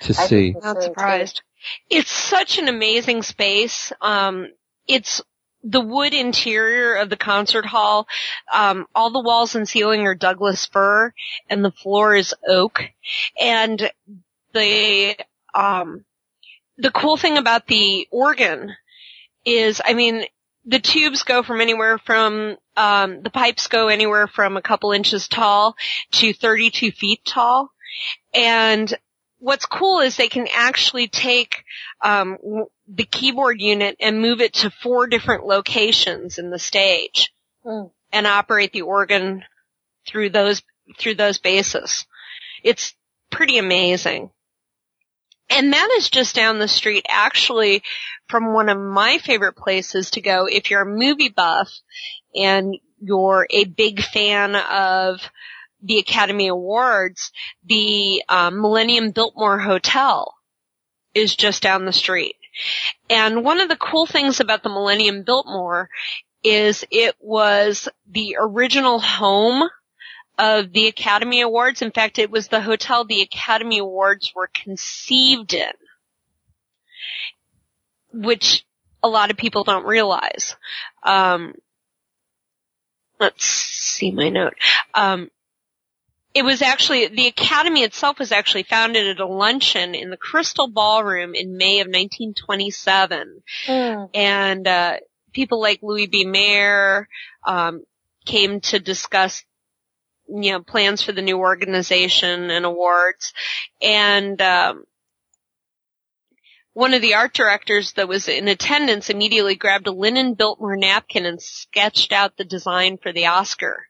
to 0.00 0.14
I 0.18 0.26
see. 0.26 0.52
think 0.52 0.64
Not 0.64 0.82
surprised. 0.82 1.42
It's 1.90 2.10
such 2.10 2.58
an 2.58 2.68
amazing 2.68 3.22
space. 3.22 3.92
Um, 4.00 4.48
it's 4.86 5.22
the 5.64 5.80
wood 5.80 6.14
interior 6.14 6.94
of 6.94 7.10
the 7.10 7.16
concert 7.16 7.66
hall. 7.66 8.06
Um, 8.52 8.86
all 8.94 9.10
the 9.10 9.22
walls 9.22 9.54
and 9.54 9.68
ceiling 9.68 10.06
are 10.06 10.14
Douglas 10.14 10.66
fir, 10.66 11.12
and 11.48 11.64
the 11.64 11.72
floor 11.72 12.14
is 12.14 12.34
oak. 12.48 12.82
And 13.40 13.90
the 14.52 15.16
um, 15.54 16.04
the 16.78 16.90
cool 16.90 17.16
thing 17.16 17.38
about 17.38 17.66
the 17.66 18.06
organ 18.10 18.76
is, 19.46 19.80
I 19.82 19.94
mean, 19.94 20.24
the 20.66 20.80
tubes 20.80 21.22
go 21.22 21.42
from 21.42 21.60
anywhere 21.60 21.96
from 21.98 22.56
um, 22.76 23.22
the 23.22 23.30
pipes 23.30 23.68
go 23.68 23.88
anywhere 23.88 24.26
from 24.26 24.56
a 24.56 24.62
couple 24.62 24.92
inches 24.92 25.28
tall 25.28 25.76
to 26.12 26.34
32 26.34 26.90
feet 26.90 27.20
tall, 27.24 27.70
and 28.34 28.92
what's 29.38 29.64
cool 29.64 30.00
is 30.00 30.16
they 30.16 30.28
can 30.28 30.48
actually 30.52 31.08
take 31.08 31.62
um, 32.02 32.36
the 32.88 33.04
keyboard 33.04 33.60
unit 33.60 33.96
and 34.00 34.20
move 34.20 34.40
it 34.40 34.54
to 34.54 34.70
four 34.82 35.06
different 35.06 35.46
locations 35.46 36.38
in 36.38 36.50
the 36.50 36.58
stage 36.58 37.32
Mm. 37.64 37.90
and 38.12 38.28
operate 38.28 38.72
the 38.72 38.82
organ 38.82 39.44
through 40.06 40.30
those 40.30 40.62
through 40.98 41.16
those 41.16 41.38
bases. 41.38 42.06
It's 42.62 42.94
pretty 43.30 43.58
amazing. 43.58 44.30
And 45.48 45.72
that 45.72 45.88
is 45.96 46.10
just 46.10 46.34
down 46.34 46.58
the 46.58 46.68
street 46.68 47.06
actually 47.08 47.82
from 48.28 48.52
one 48.52 48.68
of 48.68 48.78
my 48.78 49.18
favorite 49.18 49.56
places 49.56 50.10
to 50.12 50.20
go 50.20 50.46
if 50.46 50.70
you're 50.70 50.82
a 50.82 50.86
movie 50.86 51.28
buff 51.28 51.70
and 52.34 52.76
you're 53.00 53.46
a 53.50 53.64
big 53.64 54.02
fan 54.02 54.56
of 54.56 55.20
the 55.82 55.98
Academy 55.98 56.48
Awards, 56.48 57.30
the 57.64 58.22
um, 58.28 58.60
Millennium 58.60 59.12
Biltmore 59.12 59.58
Hotel 59.58 60.34
is 61.14 61.36
just 61.36 61.62
down 61.62 61.84
the 61.84 61.92
street. 61.92 62.36
And 63.08 63.44
one 63.44 63.60
of 63.60 63.68
the 63.68 63.76
cool 63.76 64.06
things 64.06 64.40
about 64.40 64.62
the 64.62 64.68
Millennium 64.68 65.22
Biltmore 65.22 65.88
is 66.42 66.84
it 66.90 67.14
was 67.20 67.88
the 68.10 68.36
original 68.38 68.98
home 68.98 69.68
of 70.38 70.72
the 70.72 70.86
Academy 70.88 71.40
Awards. 71.40 71.82
In 71.82 71.90
fact, 71.90 72.18
it 72.18 72.30
was 72.30 72.48
the 72.48 72.60
hotel 72.60 73.04
the 73.04 73.22
Academy 73.22 73.78
Awards 73.78 74.32
were 74.34 74.50
conceived 74.52 75.54
in, 75.54 75.72
which 78.12 78.64
a 79.02 79.08
lot 79.08 79.30
of 79.30 79.36
people 79.36 79.64
don't 79.64 79.86
realize. 79.86 80.56
Um, 81.02 81.54
let's 83.20 83.44
see 83.44 84.10
my 84.10 84.28
note. 84.28 84.54
Um, 84.94 85.30
it 86.34 86.44
was 86.44 86.60
actually 86.60 87.06
the 87.08 87.28
academy 87.28 87.82
itself 87.82 88.18
was 88.18 88.30
actually 88.30 88.64
founded 88.64 89.06
at 89.06 89.20
a 89.20 89.26
luncheon 89.26 89.94
in 89.94 90.10
the 90.10 90.18
Crystal 90.18 90.68
Ballroom 90.68 91.34
in 91.34 91.56
May 91.56 91.80
of 91.80 91.86
1927, 91.86 93.42
Mm. 93.66 94.10
and 94.12 94.68
uh, 94.68 94.96
people 95.32 95.60
like 95.62 95.78
Louis 95.82 96.06
B. 96.08 96.26
Mayer 96.26 97.08
um, 97.46 97.84
came 98.26 98.60
to 98.62 98.78
discuss, 98.78 99.44
you 100.28 100.52
know, 100.52 100.60
plans 100.60 101.02
for 101.02 101.12
the 101.12 101.22
new 101.22 101.38
organization 101.38 102.50
and 102.50 102.64
awards, 102.64 103.32
and 103.80 104.40
um, 104.42 104.84
one 106.72 106.94
of 106.94 107.02
the 107.02 107.14
art 107.14 107.32
directors 107.32 107.92
that 107.92 108.08
was 108.08 108.28
in 108.28 108.48
attendance 108.48 109.08
immediately 109.08 109.54
grabbed 109.54 109.86
a 109.86 109.92
linen 109.92 110.34
Biltmore 110.34 110.76
napkin 110.76 111.26
and 111.26 111.40
sketched 111.40 112.12
out 112.12 112.36
the 112.36 112.44
design 112.44 112.98
for 112.98 113.12
the 113.12 113.26
Oscar 113.26 113.86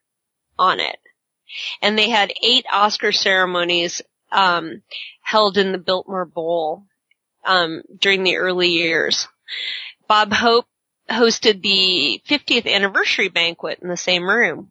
on 0.58 0.80
it 0.80 0.98
and 1.82 1.98
they 1.98 2.10
had 2.10 2.32
eight 2.42 2.66
Oscar 2.72 3.12
ceremonies 3.12 4.02
um, 4.32 4.82
held 5.22 5.58
in 5.58 5.72
the 5.72 5.78
Biltmore 5.78 6.24
Bowl 6.24 6.84
um, 7.44 7.82
during 7.98 8.24
the 8.24 8.36
early 8.36 8.68
years. 8.68 9.28
Bob 10.08 10.32
Hope 10.32 10.66
hosted 11.08 11.62
the 11.62 12.20
50th 12.28 12.66
anniversary 12.66 13.28
banquet 13.28 13.78
in 13.80 13.88
the 13.88 13.96
same 13.96 14.28
room. 14.28 14.70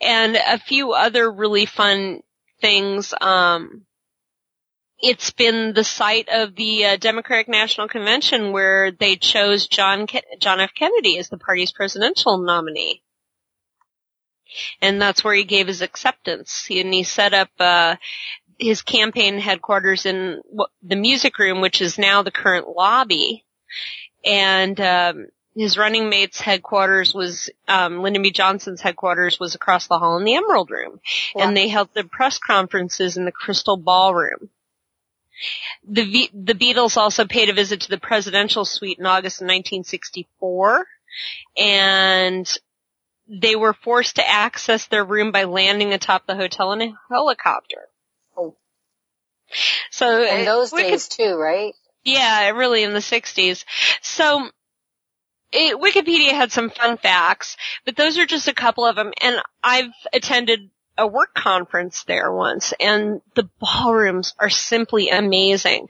And 0.00 0.36
a 0.36 0.58
few 0.58 0.92
other 0.92 1.30
really 1.30 1.66
fun 1.66 2.20
things. 2.60 3.14
Um, 3.20 3.86
it's 4.98 5.30
been 5.30 5.72
the 5.72 5.84
site 5.84 6.28
of 6.28 6.54
the 6.54 6.84
uh, 6.84 6.96
Democratic 6.96 7.48
National 7.48 7.88
Convention 7.88 8.52
where 8.52 8.90
they 8.90 9.16
chose 9.16 9.66
John 9.66 10.06
Ke- 10.06 10.24
John 10.40 10.60
F. 10.60 10.72
Kennedy 10.74 11.18
as 11.18 11.28
the 11.28 11.38
party's 11.38 11.72
presidential 11.72 12.38
nominee, 12.38 13.02
and 14.82 15.00
that's 15.00 15.24
where 15.24 15.34
he 15.34 15.44
gave 15.44 15.66
his 15.68 15.80
acceptance. 15.80 16.64
He, 16.66 16.80
and 16.80 16.92
he 16.92 17.02
set 17.02 17.32
up 17.32 17.48
uh, 17.58 17.96
his 18.58 18.82
campaign 18.82 19.38
headquarters 19.38 20.04
in 20.04 20.42
the 20.82 20.96
music 20.96 21.38
room, 21.38 21.60
which 21.62 21.80
is 21.80 21.98
now 21.98 22.22
the 22.22 22.30
current 22.30 22.68
lobby, 22.68 23.46
and 24.24 24.78
um, 24.80 25.26
his 25.56 25.76
running 25.76 26.08
mate's 26.08 26.40
headquarters 26.40 27.12
was 27.12 27.50
um, 27.66 28.02
Lyndon 28.02 28.22
B. 28.22 28.30
Johnson's 28.30 28.80
headquarters 28.80 29.38
was 29.40 29.54
across 29.54 29.88
the 29.88 29.98
hall 29.98 30.16
in 30.18 30.24
the 30.24 30.36
Emerald 30.36 30.70
Room, 30.70 31.00
and 31.34 31.56
they 31.56 31.68
held 31.68 31.88
their 31.94 32.04
press 32.04 32.38
conferences 32.38 33.16
in 33.16 33.24
the 33.24 33.32
Crystal 33.32 33.76
Ballroom. 33.76 34.50
The 35.88 36.04
v- 36.04 36.30
the 36.34 36.54
Beatles 36.54 36.96
also 36.96 37.24
paid 37.24 37.48
a 37.48 37.54
visit 37.54 37.80
to 37.82 37.88
the 37.88 37.98
presidential 37.98 38.64
suite 38.64 38.98
in 38.98 39.06
August 39.06 39.40
of 39.40 39.46
1964, 39.46 40.86
and 41.56 42.58
they 43.26 43.56
were 43.56 43.72
forced 43.72 44.16
to 44.16 44.28
access 44.28 44.86
their 44.86 45.04
room 45.04 45.32
by 45.32 45.44
landing 45.44 45.92
atop 45.92 46.26
the 46.26 46.36
hotel 46.36 46.72
in 46.72 46.82
a 46.82 46.92
helicopter. 47.08 47.88
Oh. 48.36 48.54
So 49.90 50.22
In 50.22 50.44
those 50.44 50.72
we 50.72 50.82
could- 50.82 50.90
days 50.90 51.08
too, 51.08 51.36
right? 51.36 51.74
yeah, 52.04 52.50
really 52.50 52.82
in 52.82 52.92
the 52.92 53.00
60s. 53.00 53.64
So, 54.02 54.50
it, 55.52 55.76
Wikipedia 55.76 56.32
had 56.32 56.52
some 56.52 56.70
fun 56.70 56.96
facts, 56.96 57.56
but 57.84 57.96
those 57.96 58.18
are 58.18 58.26
just 58.26 58.48
a 58.48 58.54
couple 58.54 58.84
of 58.84 58.96
them. 58.96 59.12
And 59.20 59.40
I've 59.62 59.92
attended 60.12 60.70
a 60.96 61.06
work 61.06 61.34
conference 61.34 62.04
there 62.04 62.30
once, 62.32 62.74
and 62.78 63.22
the 63.34 63.48
ballrooms 63.58 64.34
are 64.38 64.50
simply 64.50 65.08
amazing. 65.08 65.88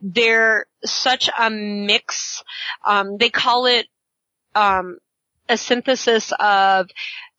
They're 0.00 0.66
such 0.84 1.28
a 1.36 1.50
mix. 1.50 2.42
Um, 2.86 3.16
they 3.18 3.28
call 3.28 3.66
it 3.66 3.86
um, 4.54 4.98
a 5.48 5.56
synthesis 5.56 6.32
of 6.38 6.88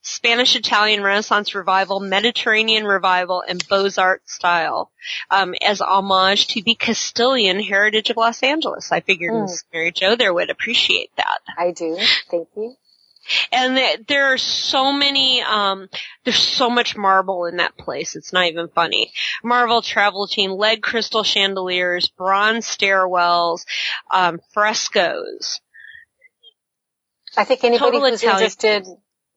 Spanish 0.04 0.56
Italian 0.56 1.02
Renaissance 1.02 1.56
revival, 1.56 2.02
Mediterranean 2.02 2.84
revival, 2.84 3.42
and 3.48 3.66
Beaux-Arts 3.68 4.34
style, 4.34 4.92
um, 5.32 5.56
as 5.66 5.80
homage 5.80 6.48
to 6.48 6.62
the 6.62 6.76
Castilian 6.76 7.62
heritage 7.62 8.10
of 8.10 8.18
Los 8.18 8.44
Angeles. 8.44 8.92
I 8.92 9.00
figured. 9.00 9.34
Miss 9.34 9.64
Mary 9.74 9.92
Jo 9.92 10.16
there 10.16 10.34
would 10.34 10.50
appreciate 10.50 11.10
that. 11.16 11.40
I 11.58 11.72
do. 11.72 11.98
Thank 12.30 12.50
you. 12.56 12.76
And 13.54 13.80
there 14.10 14.34
are 14.34 14.38
so 14.38 14.92
many, 14.92 15.42
um, 15.42 15.88
there's 16.26 16.36
so 16.38 16.70
much 16.70 16.98
marble 16.98 17.46
in 17.46 17.58
that 17.58 17.78
place. 17.78 18.18
It's 18.18 18.34
not 18.34 18.48
even 18.48 18.68
funny. 18.68 19.14
Marble 19.42 19.82
travertine, 19.82 20.58
lead 20.58 20.84
crystal 20.84 21.24
chandeliers, 21.24 22.10
bronze 22.10 22.66
stairwells, 22.66 23.66
um, 24.12 24.42
frescoes. 24.54 25.62
I 27.38 27.46
think 27.46 27.64
anybody 27.64 27.92
Total 27.92 28.10
who's 28.10 28.22
Italian 28.22 28.44
interested, 28.44 28.86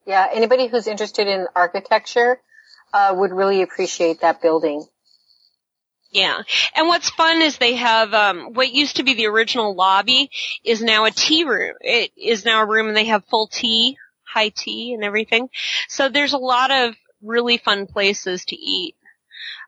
yeah, 0.06 0.28
anybody 0.32 0.68
who's 0.68 0.86
interested 0.86 1.26
in 1.26 1.46
architecture, 1.54 2.40
uh, 2.94 3.14
would 3.16 3.32
really 3.32 3.62
appreciate 3.62 4.20
that 4.20 4.40
building. 4.40 4.86
Yeah. 6.12 6.40
And 6.74 6.88
what's 6.88 7.10
fun 7.10 7.42
is 7.42 7.58
they 7.58 7.74
have 7.74 8.14
um 8.14 8.54
what 8.54 8.72
used 8.72 8.96
to 8.96 9.02
be 9.02 9.14
the 9.14 9.26
original 9.26 9.74
lobby 9.74 10.30
is 10.64 10.80
now 10.80 11.04
a 11.04 11.10
tea 11.10 11.44
room. 11.44 11.74
It 11.80 12.12
is 12.16 12.44
now 12.44 12.62
a 12.62 12.66
room 12.66 12.88
and 12.88 12.96
they 12.96 13.04
have 13.06 13.24
full 13.26 13.48
tea, 13.48 13.98
high 14.24 14.50
tea 14.50 14.94
and 14.94 15.04
everything. 15.04 15.50
So 15.88 16.08
there's 16.08 16.32
a 16.32 16.38
lot 16.38 16.70
of 16.70 16.94
really 17.22 17.58
fun 17.58 17.86
places 17.86 18.44
to 18.46 18.56
eat 18.56 18.94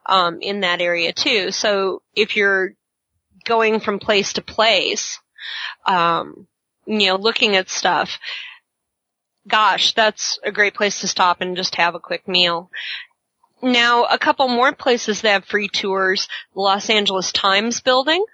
um 0.06 0.38
in 0.40 0.60
that 0.60 0.80
area 0.80 1.12
too. 1.12 1.50
So 1.50 2.02
if 2.14 2.36
you're 2.36 2.72
going 3.44 3.80
from 3.80 3.98
place 3.98 4.34
to 4.34 4.42
place, 4.42 5.18
um 5.84 6.46
you 6.86 7.08
know, 7.08 7.16
looking 7.16 7.56
at 7.56 7.68
stuff, 7.68 8.18
gosh, 9.48 9.94
that's 9.94 10.38
a 10.44 10.52
great 10.52 10.74
place 10.74 11.00
to 11.00 11.08
stop 11.08 11.40
and 11.40 11.56
just 11.56 11.74
have 11.76 11.94
a 11.94 12.00
quick 12.00 12.28
meal. 12.28 12.70
Now, 13.60 14.04
a 14.04 14.18
couple 14.18 14.46
more 14.48 14.72
places 14.72 15.22
that 15.22 15.32
have 15.32 15.44
free 15.44 15.68
tours, 15.68 16.28
the 16.54 16.60
Los 16.60 16.88
Angeles 16.88 17.32
Times 17.32 17.80
building, 17.80 18.24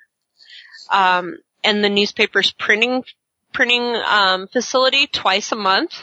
um, 0.90 1.38
and 1.62 1.82
the 1.82 1.88
newspaper's 1.88 2.52
printing, 2.52 3.04
printing, 3.52 3.96
um, 4.06 4.48
facility 4.48 5.06
twice 5.06 5.50
a 5.52 5.56
month. 5.56 6.02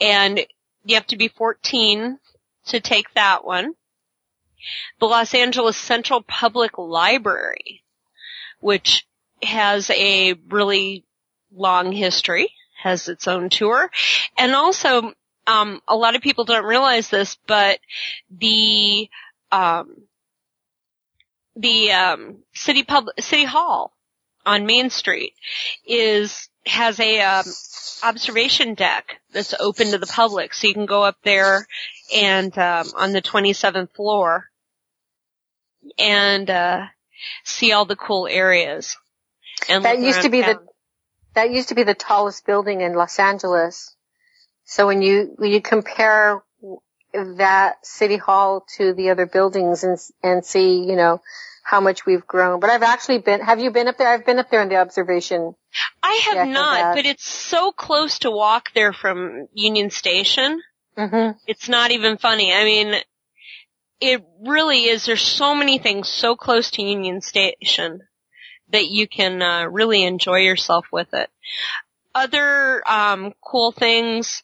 And 0.00 0.40
you 0.84 0.96
have 0.96 1.06
to 1.06 1.16
be 1.16 1.28
14 1.28 2.18
to 2.66 2.80
take 2.80 3.12
that 3.14 3.44
one. 3.44 3.74
The 4.98 5.06
Los 5.06 5.34
Angeles 5.34 5.76
Central 5.76 6.22
Public 6.22 6.76
Library, 6.76 7.82
which 8.60 9.06
has 9.42 9.90
a 9.90 10.34
really 10.48 11.04
long 11.50 11.92
history, 11.92 12.52
has 12.84 13.08
its 13.08 13.26
own 13.26 13.48
tour, 13.48 13.90
and 14.38 14.54
also 14.54 15.12
um, 15.46 15.80
a 15.88 15.96
lot 15.96 16.14
of 16.14 16.22
people 16.22 16.44
don't 16.44 16.64
realize 16.64 17.08
this, 17.08 17.36
but 17.46 17.80
the 18.30 19.08
um, 19.50 20.02
the 21.56 21.92
um, 21.92 22.36
city 22.54 22.82
pub 22.82 23.06
city 23.18 23.44
hall 23.44 23.92
on 24.44 24.66
Main 24.66 24.90
Street 24.90 25.32
is 25.86 26.48
has 26.66 27.00
a 27.00 27.20
um, 27.20 27.44
observation 28.02 28.74
deck 28.74 29.20
that's 29.32 29.54
open 29.58 29.90
to 29.90 29.98
the 29.98 30.06
public, 30.06 30.54
so 30.54 30.68
you 30.68 30.74
can 30.74 30.86
go 30.86 31.02
up 31.02 31.16
there 31.24 31.66
and 32.14 32.56
um, 32.58 32.86
on 32.96 33.12
the 33.12 33.22
27th 33.22 33.94
floor 33.94 34.50
and 35.98 36.50
uh, 36.50 36.84
see 37.44 37.72
all 37.72 37.84
the 37.84 37.96
cool 37.96 38.26
areas. 38.26 38.96
And 39.68 39.84
That 39.84 40.00
used 40.00 40.22
to 40.22 40.30
be 40.30 40.42
the 40.42 40.54
town. 40.54 40.68
That 41.34 41.50
used 41.50 41.68
to 41.68 41.74
be 41.74 41.82
the 41.82 41.94
tallest 41.94 42.46
building 42.46 42.80
in 42.80 42.94
Los 42.94 43.18
Angeles. 43.18 43.94
So 44.64 44.86
when 44.86 45.02
you 45.02 45.34
when 45.36 45.50
you 45.50 45.60
compare 45.60 46.42
that 47.12 47.84
city 47.86 48.16
hall 48.16 48.64
to 48.76 48.94
the 48.94 49.10
other 49.10 49.26
buildings 49.26 49.84
and 49.84 49.98
and 50.22 50.44
see, 50.44 50.84
you 50.84 50.96
know, 50.96 51.20
how 51.62 51.80
much 51.80 52.06
we've 52.06 52.26
grown. 52.26 52.60
But 52.60 52.70
I've 52.70 52.82
actually 52.82 53.18
been 53.18 53.40
have 53.40 53.60
you 53.60 53.70
been 53.70 53.88
up 53.88 53.98
there? 53.98 54.08
I've 54.08 54.26
been 54.26 54.38
up 54.38 54.50
there 54.50 54.62
in 54.62 54.68
the 54.68 54.76
observation. 54.76 55.54
I 56.02 56.20
have 56.26 56.48
not, 56.48 56.94
but 56.94 57.06
it's 57.06 57.26
so 57.26 57.72
close 57.72 58.20
to 58.20 58.30
walk 58.30 58.72
there 58.74 58.92
from 58.92 59.48
Union 59.52 59.90
Station. 59.90 60.62
Mhm. 60.96 61.36
It's 61.46 61.68
not 61.68 61.90
even 61.90 62.18
funny. 62.18 62.52
I 62.52 62.64
mean, 62.64 62.94
it 64.00 64.22
really 64.40 64.84
is. 64.84 65.06
There's 65.06 65.20
so 65.20 65.54
many 65.54 65.78
things 65.78 66.08
so 66.08 66.36
close 66.36 66.70
to 66.72 66.82
Union 66.82 67.20
Station 67.20 68.00
that 68.74 68.88
you 68.88 69.06
can 69.06 69.40
uh, 69.40 69.66
really 69.66 70.02
enjoy 70.02 70.40
yourself 70.40 70.86
with 70.90 71.14
it. 71.14 71.30
Other 72.12 72.82
um, 72.88 73.32
cool 73.40 73.70
things, 73.70 74.42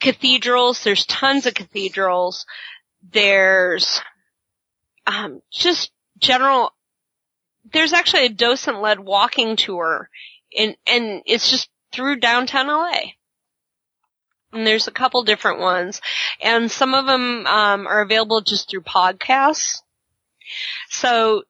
cathedrals. 0.00 0.82
There's 0.82 1.06
tons 1.06 1.46
of 1.46 1.54
cathedrals. 1.54 2.46
There's 3.12 4.00
um, 5.06 5.40
just 5.52 5.92
general. 6.18 6.72
There's 7.72 7.92
actually 7.92 8.26
a 8.26 8.30
docent-led 8.30 8.98
walking 8.98 9.54
tour, 9.54 10.10
and 10.56 10.76
and 10.84 11.22
it's 11.26 11.48
just 11.48 11.68
through 11.92 12.16
downtown 12.16 12.66
LA. 12.66 13.12
And 14.52 14.66
there's 14.66 14.88
a 14.88 14.92
couple 14.92 15.22
different 15.22 15.60
ones, 15.60 16.00
and 16.40 16.68
some 16.68 16.94
of 16.94 17.06
them 17.06 17.46
um, 17.46 17.86
are 17.86 18.02
available 18.02 18.40
just 18.40 18.68
through 18.68 18.82
podcasts. 18.82 19.78
So, 20.88 21.44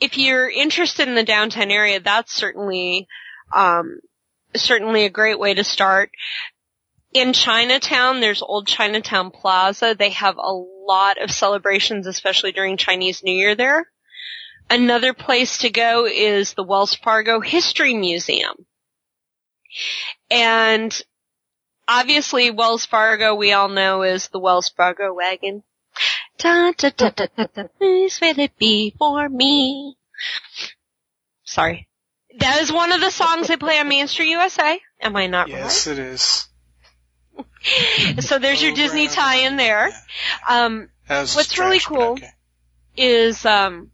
if 0.00 0.18
you're 0.18 0.48
interested 0.48 1.08
in 1.08 1.14
the 1.14 1.24
downtown 1.24 1.70
area, 1.70 2.00
that's 2.00 2.32
certainly 2.32 3.08
um, 3.54 4.00
certainly 4.54 5.04
a 5.04 5.10
great 5.10 5.38
way 5.38 5.54
to 5.54 5.64
start. 5.64 6.10
In 7.12 7.32
Chinatown, 7.32 8.20
there's 8.20 8.42
Old 8.42 8.66
Chinatown 8.66 9.30
Plaza. 9.30 9.96
They 9.98 10.10
have 10.10 10.36
a 10.36 10.52
lot 10.52 11.22
of 11.22 11.30
celebrations, 11.30 12.06
especially 12.06 12.52
during 12.52 12.76
Chinese 12.76 13.22
New 13.22 13.32
Year 13.32 13.54
there. 13.54 13.86
Another 14.68 15.14
place 15.14 15.58
to 15.58 15.70
go 15.70 16.06
is 16.06 16.54
the 16.54 16.64
Wells 16.64 16.94
Fargo 16.94 17.40
History 17.40 17.94
Museum. 17.94 18.66
And 20.30 21.00
obviously 21.86 22.50
Wells 22.50 22.84
Fargo 22.84 23.34
we 23.34 23.52
all 23.52 23.68
know 23.68 24.02
is 24.02 24.28
the 24.28 24.40
Wells 24.40 24.68
Fargo 24.68 25.14
wagon. 25.14 25.62
Da, 26.38 26.72
da, 26.76 26.90
da, 26.90 27.10
da, 27.10 27.26
da, 27.36 27.46
da, 27.54 27.62
please 27.78 28.20
will 28.20 28.38
it 28.38 28.58
be 28.58 28.94
for 28.98 29.28
me? 29.28 29.96
Sorry. 31.44 31.88
That 32.38 32.60
is 32.60 32.70
one 32.72 32.92
of 32.92 33.00
the 33.00 33.10
songs 33.10 33.48
they 33.48 33.56
play 33.56 33.78
on 33.78 33.88
Main 33.88 34.06
Street 34.08 34.30
USA. 34.30 34.78
Am 35.00 35.16
I 35.16 35.26
not 35.26 35.48
Yes, 35.48 35.86
it 35.86 35.98
is. 35.98 36.48
So 38.20 38.38
there's 38.38 38.62
your 38.62 38.74
Disney 38.74 39.08
tie-in 39.08 39.56
there. 39.56 39.90
Um, 40.48 40.88
What's 41.08 41.58
really 41.58 41.80
cool- 41.80 42.12
okay. 42.12 42.30
is 42.96 43.44
um 43.44 43.90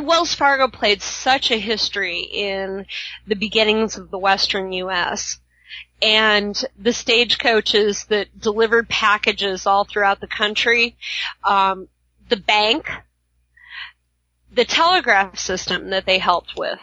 Wells 0.00 0.34
Fargo 0.34 0.68
played 0.68 1.02
such 1.02 1.50
a 1.50 1.58
history 1.58 2.20
in 2.20 2.86
the 3.26 3.36
beginnings 3.36 3.96
of 3.96 4.10
the 4.10 4.18
western 4.18 4.72
US 4.72 5.38
and 6.02 6.62
the 6.78 6.92
stagecoaches 6.92 8.04
that 8.06 8.38
delivered 8.38 8.88
packages 8.88 9.66
all 9.66 9.84
throughout 9.84 10.20
the 10.20 10.26
country, 10.26 10.96
um, 11.44 11.88
the 12.28 12.36
bank, 12.36 12.90
the 14.52 14.64
telegraph 14.64 15.38
system 15.38 15.90
that 15.90 16.06
they 16.06 16.18
helped 16.18 16.54
with. 16.56 16.78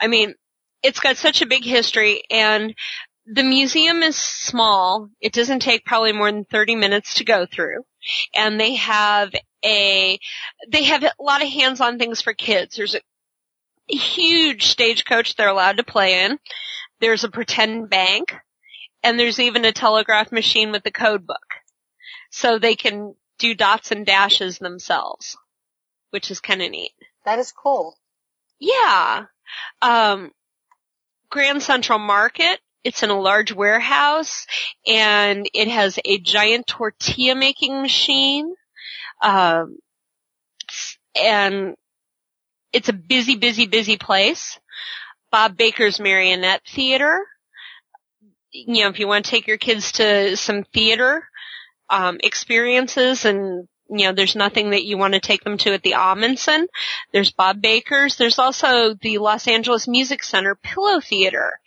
I 0.00 0.06
mean, 0.06 0.34
it's 0.82 1.00
got 1.00 1.16
such 1.16 1.42
a 1.42 1.46
big 1.46 1.64
history 1.64 2.22
and 2.30 2.74
the 3.26 3.42
museum 3.42 4.02
is 4.02 4.16
small. 4.16 5.10
It 5.20 5.32
doesn't 5.32 5.60
take 5.60 5.84
probably 5.84 6.12
more 6.12 6.30
than 6.30 6.44
30 6.44 6.76
minutes 6.76 7.14
to 7.14 7.24
go 7.24 7.46
through. 7.46 7.84
And 8.34 8.58
they 8.58 8.74
have 8.76 9.32
a, 9.64 10.18
they 10.68 10.84
have 10.84 11.04
a 11.04 11.12
lot 11.20 11.42
of 11.42 11.48
hands-on 11.48 11.98
things 11.98 12.22
for 12.22 12.32
kids. 12.32 12.76
There's 12.76 12.96
a 12.96 13.00
huge 13.88 14.66
stagecoach 14.66 15.36
they're 15.36 15.48
allowed 15.48 15.76
to 15.76 15.84
play 15.84 16.24
in. 16.24 16.38
There's 17.00 17.24
a 17.24 17.30
pretend 17.30 17.90
bank. 17.90 18.34
And 19.02 19.18
there's 19.18 19.40
even 19.40 19.64
a 19.64 19.72
telegraph 19.72 20.30
machine 20.30 20.72
with 20.72 20.84
a 20.84 20.90
code 20.90 21.26
book. 21.26 21.38
So 22.30 22.58
they 22.58 22.76
can 22.76 23.14
do 23.38 23.54
dots 23.54 23.92
and 23.92 24.04
dashes 24.04 24.58
themselves, 24.58 25.38
which 26.10 26.30
is 26.30 26.40
kind 26.40 26.60
of 26.60 26.70
neat. 26.70 26.92
That 27.24 27.38
is 27.38 27.50
cool. 27.50 27.96
Yeah. 28.58 29.24
Um, 29.80 30.32
Grand 31.30 31.62
Central 31.62 31.98
Market 31.98 32.60
it's 32.82 33.02
in 33.02 33.10
a 33.10 33.20
large 33.20 33.52
warehouse 33.52 34.46
and 34.86 35.48
it 35.52 35.68
has 35.68 35.98
a 36.04 36.18
giant 36.18 36.66
tortilla 36.66 37.34
making 37.34 37.82
machine. 37.82 38.54
Um, 39.22 39.78
and 41.14 41.74
it's 42.72 42.88
a 42.88 42.94
busy, 42.94 43.36
busy, 43.36 43.66
busy 43.66 43.96
place. 43.96 44.58
Bob 45.30 45.56
Baker's 45.56 46.00
Marionette 46.00 46.62
Theater. 46.66 47.20
You 48.52 48.84
know, 48.84 48.88
if 48.88 48.98
you 48.98 49.06
want 49.06 49.24
to 49.24 49.30
take 49.30 49.46
your 49.46 49.58
kids 49.58 49.92
to 49.92 50.36
some 50.36 50.64
theater, 50.64 51.22
um, 51.88 52.18
experiences 52.22 53.24
and 53.24 53.68
you 53.90 54.06
know, 54.06 54.12
there's 54.12 54.36
nothing 54.36 54.70
that 54.70 54.84
you 54.84 54.96
want 54.96 55.14
to 55.14 55.20
take 55.20 55.42
them 55.42 55.58
to 55.58 55.74
at 55.74 55.82
the 55.82 55.92
Ahmanson. 55.92 56.66
There's 57.12 57.32
Bob 57.32 57.60
Baker's. 57.60 58.16
There's 58.16 58.38
also 58.38 58.94
the 58.94 59.18
Los 59.18 59.48
Angeles 59.48 59.88
Music 59.88 60.22
Center 60.22 60.54
Pillow 60.54 61.00
Theater. 61.00 61.58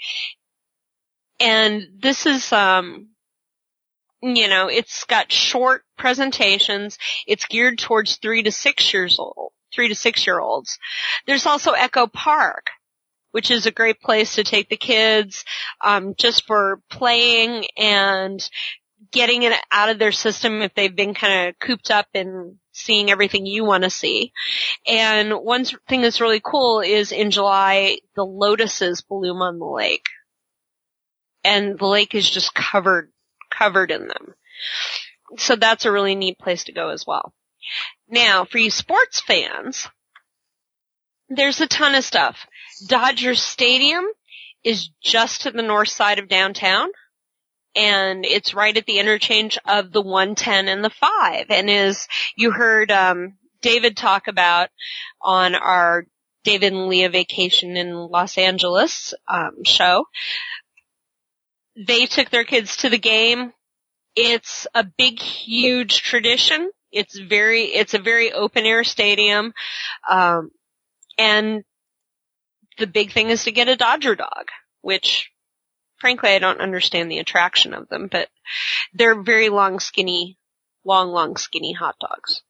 And 1.39 1.88
this 1.99 2.26
is, 2.26 2.54
um, 2.54 3.10
you 4.21 4.47
know, 4.47 4.67
it's 4.67 5.04
got 5.04 5.34
short 5.34 5.84
presentations. 5.97 6.97
It's 7.28 7.45
geared 7.45 7.78
towards 7.78 8.15
three 8.15 8.43
to 8.43 8.52
six 8.52 8.93
years 8.93 9.19
old, 9.19 9.52
three 9.73 9.89
to 9.89 9.95
six 9.95 10.26
year 10.26 10.39
olds. 10.39 10.80
There's 11.28 11.45
also 11.45 11.71
Echo 11.71 12.08
Park, 12.08 12.67
which 13.34 13.50
is 13.50 13.65
a 13.65 13.72
great 13.72 14.00
place 14.00 14.36
to 14.36 14.43
take 14.43 14.69
the 14.69 14.78
kids, 14.78 15.43
um, 15.82 16.13
just 16.15 16.46
for 16.46 16.80
playing 16.89 17.65
and 17.76 18.48
getting 19.12 19.41
it 19.41 19.54
out 19.72 19.89
of 19.89 19.98
their 19.98 20.12
system 20.12 20.62
if 20.62 20.74
they've 20.76 20.96
been 20.96 21.15
kind 21.15 21.50
of 21.50 21.60
cooped 21.60 21.89
up 21.89 22.06
in 22.13 22.60
seeing 22.74 23.10
everything 23.10 23.48
you 23.48 23.65
want 23.65 23.84
to 23.84 23.89
see. 23.89 24.32
And 24.86 25.34
one 25.34 25.65
thing 25.65 26.02
that's 26.02 26.22
really 26.22 26.41
cool 26.43 26.82
is 26.82 27.12
in 27.12 27.32
July, 27.32 27.98
the 28.15 28.24
lotuses 28.24 29.02
bloom 29.02 29.41
on 29.41 29.58
the 29.58 29.65
lake 29.65 30.06
and 31.43 31.78
the 31.78 31.88
lake 31.88 32.13
is 32.13 32.30
just 32.30 32.54
covered, 32.54 33.12
covered 33.52 33.89
in 33.89 34.08
them. 34.08 34.36
So 35.38 35.56
that's 35.56 35.86
a 35.86 35.91
really 35.91 36.13
neat 36.13 36.38
place 36.38 36.65
to 36.65 36.72
go 36.72 36.89
as 36.89 37.04
well. 37.08 37.34
Now, 38.08 38.46
for 38.46 38.60
you 38.60 38.69
sports 38.69 39.22
fans, 39.22 39.88
there's 41.30 41.62
a 41.62 41.67
ton 41.67 41.96
of 41.96 42.04
stuff. 42.04 42.46
Dodger 42.80 43.36
Stadium 43.36 44.06
is 44.64 44.90
just 45.02 45.42
to 45.42 45.52
the 45.52 45.62
north 45.62 45.90
side 45.90 46.20
of 46.20 46.28
downtown 46.28 46.90
and 47.76 48.26
it's 48.26 48.54
right 48.54 48.78
at 48.78 48.86
the 48.86 49.00
interchange 49.00 49.58
of 49.66 49.92
the 49.92 50.02
110 50.02 50.68
and 50.68 50.84
the 50.84 50.90
5 50.90 51.48
and 51.50 51.70
as 51.70 52.08
you 52.36 52.52
heard 52.52 52.92
um, 52.92 53.38
David 53.62 53.98
talk 53.98 54.28
about 54.28 54.70
on 55.22 55.56
our 55.56 56.06
David 56.44 56.74
and 56.74 56.88
Leah 56.88 57.10
vacation 57.10 57.78
in 57.78 57.94
Los 57.94 58.38
Angeles 58.38 59.14
um, 59.28 59.64
show 59.64 60.06
they 61.76 62.06
took 62.06 62.30
their 62.30 62.44
kids 62.44 62.78
to 62.78 62.90
the 62.90 62.98
game. 62.98 63.54
It's 64.16 64.68
a 64.76 64.84
big, 64.84 65.20
huge 65.20 66.02
tradition. 66.02 66.70
It's 66.92 67.18
very, 67.18 67.64
it's 67.64 67.94
a 67.94 68.00
very 68.00 68.32
open 68.32 68.66
air 68.66 68.84
stadium. 68.84 69.54
Um, 70.08 70.52
and 71.18 71.64
the 72.78 72.88
big 72.88 73.12
thing 73.12 73.30
is 73.30 73.44
to 73.44 73.52
get 73.52 73.68
a 73.68 73.76
Dodger 73.76 74.16
dog, 74.16 74.50
which 74.82 75.32
frankly 75.98 76.32
I 76.32 76.40
don't 76.40 76.62
understand 76.62 77.10
the 77.10 77.20
attraction 77.20 77.74
of 77.74 77.90
them, 77.90 78.08
but 78.12 78.30
they're 78.94 79.22
very 79.22 79.50
long, 79.50 79.80
skinny, 79.80 80.38
long, 80.84 81.10
long, 81.12 81.38
skinny 81.38 81.74
hot 81.74 81.96
dogs. 82.00 82.42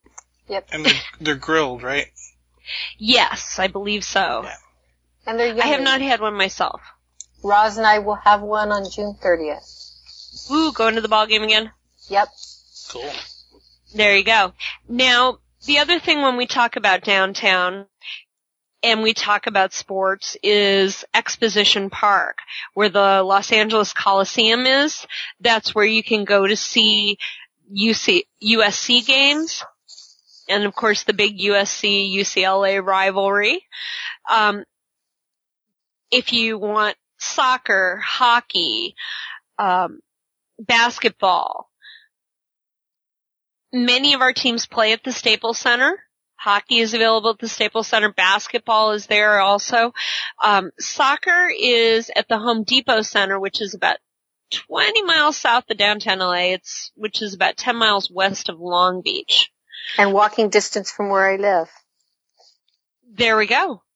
Yep. 0.47 0.69
And 0.71 0.85
they're, 0.85 1.01
they're 1.21 1.35
grilled, 1.35 1.83
right? 1.83 2.07
Yes, 2.97 3.59
I 3.59 3.67
believe 3.67 4.03
so. 4.03 4.41
Yeah. 4.43 4.55
And 5.25 5.39
they're 5.39 5.47
yummy. 5.47 5.61
I 5.61 5.67
have 5.67 5.81
not 5.81 6.01
had 6.01 6.19
one 6.19 6.35
myself. 6.35 6.81
Roz 7.43 7.77
and 7.77 7.85
I 7.85 7.99
will 7.99 8.15
have 8.15 8.41
one 8.41 8.71
on 8.71 8.89
June 8.89 9.15
30th. 9.21 10.51
Ooh, 10.51 10.71
going 10.71 10.95
to 10.95 11.01
the 11.01 11.07
ball 11.07 11.27
game 11.27 11.43
again? 11.43 11.71
Yep. 12.09 12.27
Cool. 12.89 13.11
There 13.93 14.17
you 14.17 14.23
go. 14.23 14.53
Now, 14.87 15.39
the 15.65 15.79
other 15.79 15.99
thing 15.99 16.21
when 16.21 16.37
we 16.37 16.47
talk 16.47 16.75
about 16.75 17.03
downtown 17.03 17.85
and 18.83 19.01
we 19.01 19.13
talk 19.13 19.47
about 19.47 19.73
sports 19.73 20.35
is 20.43 21.05
Exposition 21.13 21.89
Park, 21.89 22.39
where 22.73 22.89
the 22.89 23.23
Los 23.23 23.51
Angeles 23.51 23.93
Coliseum 23.93 24.65
is. 24.65 25.07
That's 25.39 25.73
where 25.73 25.85
you 25.85 26.03
can 26.03 26.25
go 26.25 26.45
to 26.45 26.55
see 26.57 27.17
UC, 27.73 28.23
USC 28.43 29.05
games. 29.07 29.63
And 30.49 30.65
of 30.65 30.75
course 30.75 31.03
the 31.03 31.13
big 31.13 31.39
USC 31.39 32.13
UCLA 32.13 32.85
rivalry. 32.85 33.63
Um, 34.29 34.65
if 36.11 36.33
you 36.33 36.57
want 36.57 36.97
soccer, 37.17 38.01
hockey, 38.03 38.95
um, 39.57 39.99
basketball. 40.59 41.69
Many 43.71 44.13
of 44.13 44.21
our 44.21 44.33
teams 44.33 44.67
play 44.67 44.91
at 44.91 45.03
the 45.03 45.11
Staples 45.11 45.57
Center. 45.57 46.03
Hockey 46.43 46.79
is 46.79 46.93
available 46.93 47.29
at 47.29 47.39
the 47.39 47.47
Staples 47.47 47.87
Center. 47.87 48.11
Basketball 48.11 48.91
is 48.91 49.07
there 49.07 49.39
also. 49.39 49.93
Um, 50.43 50.71
soccer 50.77 51.49
is 51.57 52.11
at 52.13 52.27
the 52.27 52.37
Home 52.37 52.63
Depot 52.63 53.01
Center, 53.01 53.39
which 53.39 53.61
is 53.61 53.73
about 53.73 53.95
20 54.51 55.03
miles 55.03 55.37
south 55.37 55.63
of 55.69 55.77
downtown 55.77 56.19
LA. 56.19 56.51
It's 56.51 56.91
which 56.95 57.21
is 57.21 57.33
about 57.33 57.55
10 57.55 57.77
miles 57.77 58.11
west 58.11 58.49
of 58.49 58.59
Long 58.59 59.01
Beach. 59.01 59.51
And 59.97 60.11
walking 60.11 60.49
distance 60.49 60.91
from 60.91 61.07
where 61.07 61.31
I 61.31 61.37
live. 61.37 61.69
There 63.09 63.37
we 63.37 63.47
go. 63.47 63.81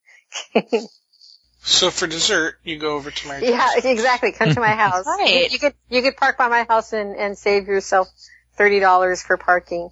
So 1.60 1.92
for 1.92 2.08
dessert, 2.08 2.60
you 2.64 2.78
go 2.78 2.96
over 2.96 3.12
to 3.12 3.28
my 3.28 3.40
Yeah, 3.40 3.72
exactly. 3.84 4.32
Come 4.32 4.54
to 4.54 4.60
my 4.62 4.74
house. 4.76 5.06
Right. 5.06 5.28
You, 5.28 5.48
you 5.52 5.60
could 5.60 5.74
you 5.90 6.02
could 6.02 6.16
park 6.16 6.38
by 6.38 6.48
my 6.48 6.64
house 6.64 6.94
and, 6.94 7.14
and 7.18 7.38
save 7.38 7.68
yourself 7.68 8.08
thirty 8.56 8.80
dollars 8.80 9.22
for 9.22 9.36
parking. 9.36 9.90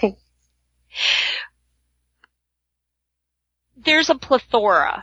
There's 3.84 4.10
a 4.10 4.14
plethora 4.14 5.02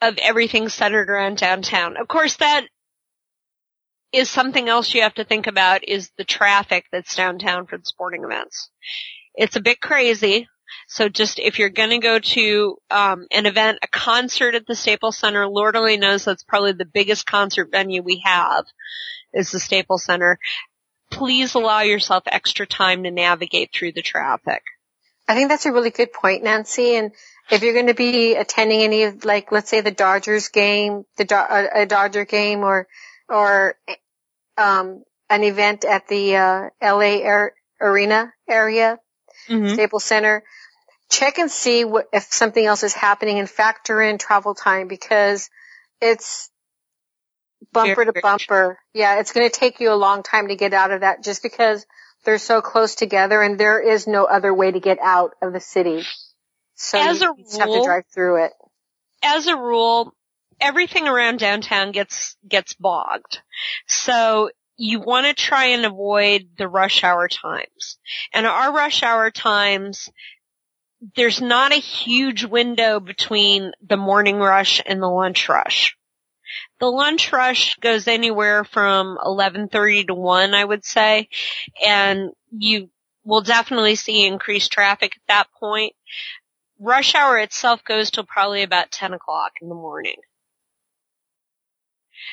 of 0.00 0.18
everything 0.18 0.68
centered 0.68 1.08
around 1.08 1.38
downtown. 1.38 1.96
Of 1.96 2.08
course, 2.08 2.36
that 2.36 2.66
is 4.12 4.28
something 4.28 4.68
else 4.68 4.92
you 4.92 5.02
have 5.02 5.14
to 5.14 5.24
think 5.24 5.46
about 5.46 5.88
is 5.88 6.10
the 6.18 6.24
traffic 6.24 6.86
that's 6.92 7.16
downtown 7.16 7.66
for 7.66 7.78
the 7.78 7.84
sporting 7.84 8.24
events. 8.24 8.68
It's 9.34 9.56
a 9.56 9.62
bit 9.62 9.80
crazy. 9.80 10.48
So 10.88 11.08
just 11.08 11.38
if 11.38 11.58
you're 11.58 11.70
going 11.70 11.90
to 11.90 11.98
go 11.98 12.18
to 12.18 12.76
um, 12.90 13.26
an 13.30 13.46
event, 13.46 13.78
a 13.82 13.88
concert 13.88 14.54
at 14.54 14.66
the 14.66 14.74
Staples 14.74 15.18
Center, 15.18 15.46
Lord 15.46 15.76
only 15.76 15.96
knows 15.96 16.24
that's 16.24 16.44
probably 16.44 16.72
the 16.72 16.84
biggest 16.84 17.26
concert 17.26 17.68
venue 17.70 18.02
we 18.02 18.22
have 18.24 18.64
is 19.32 19.50
the 19.50 19.60
Staples 19.60 20.04
Center. 20.04 20.38
Please 21.10 21.54
allow 21.54 21.80
yourself 21.80 22.24
extra 22.26 22.66
time 22.66 23.04
to 23.04 23.10
navigate 23.10 23.70
through 23.72 23.92
the 23.92 24.02
traffic. 24.02 24.62
I 25.28 25.34
think 25.34 25.48
that's 25.48 25.66
a 25.66 25.72
really 25.72 25.90
good 25.90 26.12
point, 26.12 26.42
Nancy. 26.42 26.96
And 26.96 27.12
if 27.50 27.62
you're 27.62 27.74
going 27.74 27.86
to 27.86 27.94
be 27.94 28.34
attending 28.34 28.82
any 28.82 29.04
of, 29.04 29.24
like, 29.24 29.52
let's 29.52 29.70
say 29.70 29.80
the 29.80 29.90
Dodgers 29.90 30.48
game, 30.48 31.04
the 31.16 31.24
Do- 31.24 31.36
a 31.36 31.86
Dodger 31.86 32.24
game, 32.24 32.60
or 32.60 32.86
or 33.28 33.76
um, 34.58 35.04
an 35.30 35.44
event 35.44 35.84
at 35.84 36.08
the 36.08 36.36
uh, 36.36 36.68
LA 36.82 37.20
Air- 37.22 37.54
Arena 37.80 38.32
area, 38.48 38.98
Mm-hmm. 39.48 39.74
Staples 39.74 40.04
Center, 40.04 40.44
check 41.10 41.38
and 41.38 41.50
see 41.50 41.84
what, 41.84 42.06
if 42.12 42.24
something 42.32 42.64
else 42.64 42.82
is 42.84 42.94
happening 42.94 43.38
and 43.38 43.50
factor 43.50 44.00
in 44.00 44.18
travel 44.18 44.54
time 44.54 44.86
because 44.86 45.50
it's 46.00 46.48
bumper 47.72 48.04
to 48.04 48.12
bumper. 48.20 48.78
Yeah, 48.94 49.18
it's 49.18 49.32
going 49.32 49.48
to 49.48 49.54
take 49.54 49.80
you 49.80 49.92
a 49.92 49.96
long 49.96 50.22
time 50.22 50.48
to 50.48 50.56
get 50.56 50.72
out 50.72 50.90
of 50.90 51.00
that 51.00 51.24
just 51.24 51.42
because 51.42 51.84
they're 52.24 52.38
so 52.38 52.60
close 52.60 52.94
together 52.94 53.42
and 53.42 53.58
there 53.58 53.80
is 53.80 54.06
no 54.06 54.24
other 54.24 54.52
way 54.52 54.70
to 54.70 54.80
get 54.80 54.98
out 55.00 55.34
of 55.42 55.52
the 55.52 55.60
city. 55.60 56.04
So 56.74 56.98
As 56.98 57.20
you 57.20 57.32
a 57.32 57.42
just 57.42 57.58
have 57.58 57.68
to 57.68 57.82
drive 57.84 58.04
through 58.12 58.44
it. 58.44 58.52
As 59.22 59.46
a 59.46 59.56
rule, 59.56 60.14
everything 60.60 61.06
around 61.06 61.38
downtown 61.38 61.92
gets 61.92 62.36
gets 62.46 62.74
bogged. 62.74 63.40
So 63.86 64.50
you 64.76 65.00
want 65.00 65.26
to 65.26 65.34
try 65.34 65.66
and 65.66 65.84
avoid 65.84 66.50
the 66.56 66.68
rush 66.68 67.04
hour 67.04 67.28
times. 67.28 67.98
And 68.32 68.46
our 68.46 68.72
rush 68.72 69.02
hour 69.02 69.30
times 69.30 70.10
there's 71.16 71.40
not 71.40 71.72
a 71.72 71.80
huge 71.80 72.44
window 72.44 73.00
between 73.00 73.72
the 73.86 73.96
morning 73.96 74.38
rush 74.38 74.80
and 74.84 75.02
the 75.02 75.08
lunch 75.08 75.48
rush. 75.48 75.96
The 76.80 76.86
lunch 76.86 77.32
rush 77.32 77.76
goes 77.76 78.08
anywhere 78.08 78.64
from 78.64 79.18
11:30 79.22 80.08
to 80.08 80.14
1, 80.14 80.54
I 80.54 80.64
would 80.64 80.84
say, 80.84 81.28
and 81.84 82.30
you 82.50 82.90
will 83.24 83.42
definitely 83.42 83.94
see 83.94 84.26
increased 84.26 84.72
traffic 84.72 85.16
at 85.16 85.22
that 85.28 85.52
point. 85.58 85.94
Rush 86.78 87.14
hour 87.14 87.38
itself 87.38 87.84
goes 87.84 88.10
till 88.10 88.24
probably 88.24 88.62
about 88.62 88.90
10 88.90 89.12
o'clock 89.12 89.52
in 89.60 89.68
the 89.68 89.74
morning. 89.74 90.16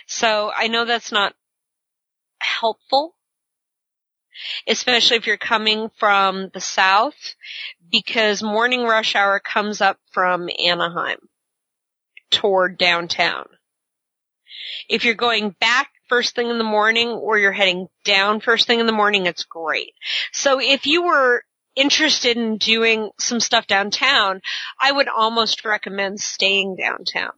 So 0.07 0.51
I 0.55 0.67
know 0.67 0.85
that's 0.85 1.11
not 1.11 1.35
helpful, 2.39 3.15
especially 4.67 5.17
if 5.17 5.27
you're 5.27 5.37
coming 5.37 5.89
from 5.97 6.49
the 6.53 6.61
south, 6.61 7.35
because 7.91 8.41
morning 8.41 8.83
rush 8.83 9.15
hour 9.15 9.39
comes 9.39 9.81
up 9.81 9.99
from 10.11 10.49
Anaheim 10.63 11.19
toward 12.31 12.77
downtown. 12.77 13.45
If 14.87 15.05
you're 15.05 15.15
going 15.15 15.55
back 15.59 15.89
first 16.07 16.35
thing 16.35 16.49
in 16.49 16.57
the 16.57 16.63
morning 16.63 17.09
or 17.09 17.37
you're 17.37 17.51
heading 17.51 17.87
down 18.03 18.39
first 18.39 18.67
thing 18.67 18.79
in 18.79 18.87
the 18.87 18.91
morning, 18.91 19.25
it's 19.25 19.43
great. 19.43 19.93
So 20.31 20.59
if 20.59 20.85
you 20.85 21.03
were 21.03 21.43
interested 21.75 22.35
in 22.35 22.57
doing 22.57 23.11
some 23.19 23.39
stuff 23.39 23.67
downtown, 23.67 24.41
I 24.81 24.91
would 24.91 25.07
almost 25.07 25.63
recommend 25.63 26.19
staying 26.19 26.75
downtown. 26.75 27.31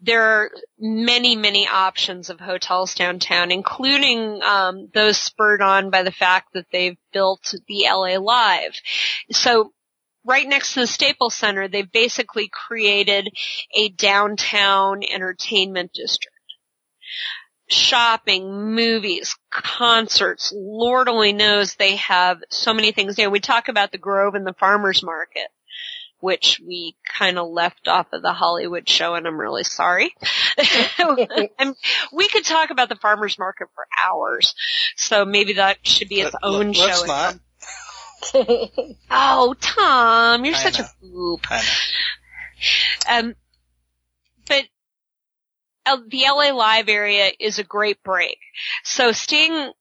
There 0.00 0.22
are 0.22 0.50
many, 0.78 1.36
many 1.36 1.68
options 1.68 2.30
of 2.30 2.40
hotels 2.40 2.94
downtown, 2.94 3.52
including 3.52 4.42
um, 4.42 4.88
those 4.94 5.16
spurred 5.18 5.62
on 5.62 5.90
by 5.90 6.02
the 6.02 6.10
fact 6.10 6.54
that 6.54 6.66
they've 6.72 6.96
built 7.12 7.54
the 7.68 7.84
LA 7.84 8.18
Live. 8.18 8.74
So 9.30 9.72
right 10.24 10.46
next 10.46 10.74
to 10.74 10.80
the 10.80 10.86
Staples 10.86 11.34
Center, 11.34 11.68
they've 11.68 11.90
basically 11.90 12.48
created 12.48 13.28
a 13.74 13.88
downtown 13.88 15.02
entertainment 15.02 15.92
district 15.92 16.34
shopping, 17.70 18.74
movies, 18.74 19.36
concerts. 19.50 20.52
Lord 20.54 21.08
only 21.08 21.32
knows 21.32 21.74
they 21.74 21.96
have 21.96 22.42
so 22.50 22.74
many 22.74 22.92
things. 22.92 23.16
You 23.16 23.24
know, 23.24 23.30
we 23.30 23.40
talk 23.40 23.68
about 23.68 23.92
the 23.92 23.98
Grove 23.98 24.34
and 24.34 24.46
the 24.46 24.52
Farmers 24.52 25.02
Market, 25.02 25.48
which 26.18 26.60
we 26.66 26.96
kind 27.16 27.38
of 27.38 27.48
left 27.48 27.88
off 27.88 28.08
of 28.12 28.22
the 28.22 28.32
Hollywood 28.32 28.88
show, 28.88 29.14
and 29.14 29.26
I'm 29.26 29.40
really 29.40 29.64
sorry. 29.64 30.14
and 31.58 31.76
we 32.12 32.28
could 32.28 32.44
talk 32.44 32.70
about 32.70 32.88
the 32.88 32.96
Farmers 32.96 33.38
Market 33.38 33.68
for 33.74 33.86
hours, 34.02 34.54
so 34.96 35.24
maybe 35.24 35.54
that 35.54 35.78
should 35.86 36.08
be 36.08 36.20
its 36.20 36.36
own 36.42 36.72
Let, 36.72 36.76
show. 36.76 36.84
Let's 36.84 37.06
not. 37.06 37.38
oh, 39.10 39.54
Tom, 39.60 40.44
you're 40.44 40.54
I 40.54 40.58
such 40.58 40.78
know. 40.78 40.84
a 40.84 41.06
know. 41.06 41.40
Um, 43.08 43.34
but 44.46 44.64
uh, 45.86 45.96
the 46.08 46.24
LA 46.28 46.50
Live 46.50 46.90
area 46.90 47.30
is 47.40 47.58
a 47.58 47.64
great 47.64 48.02
break. 48.02 48.36
So 48.84 49.12
staying, 49.12 49.72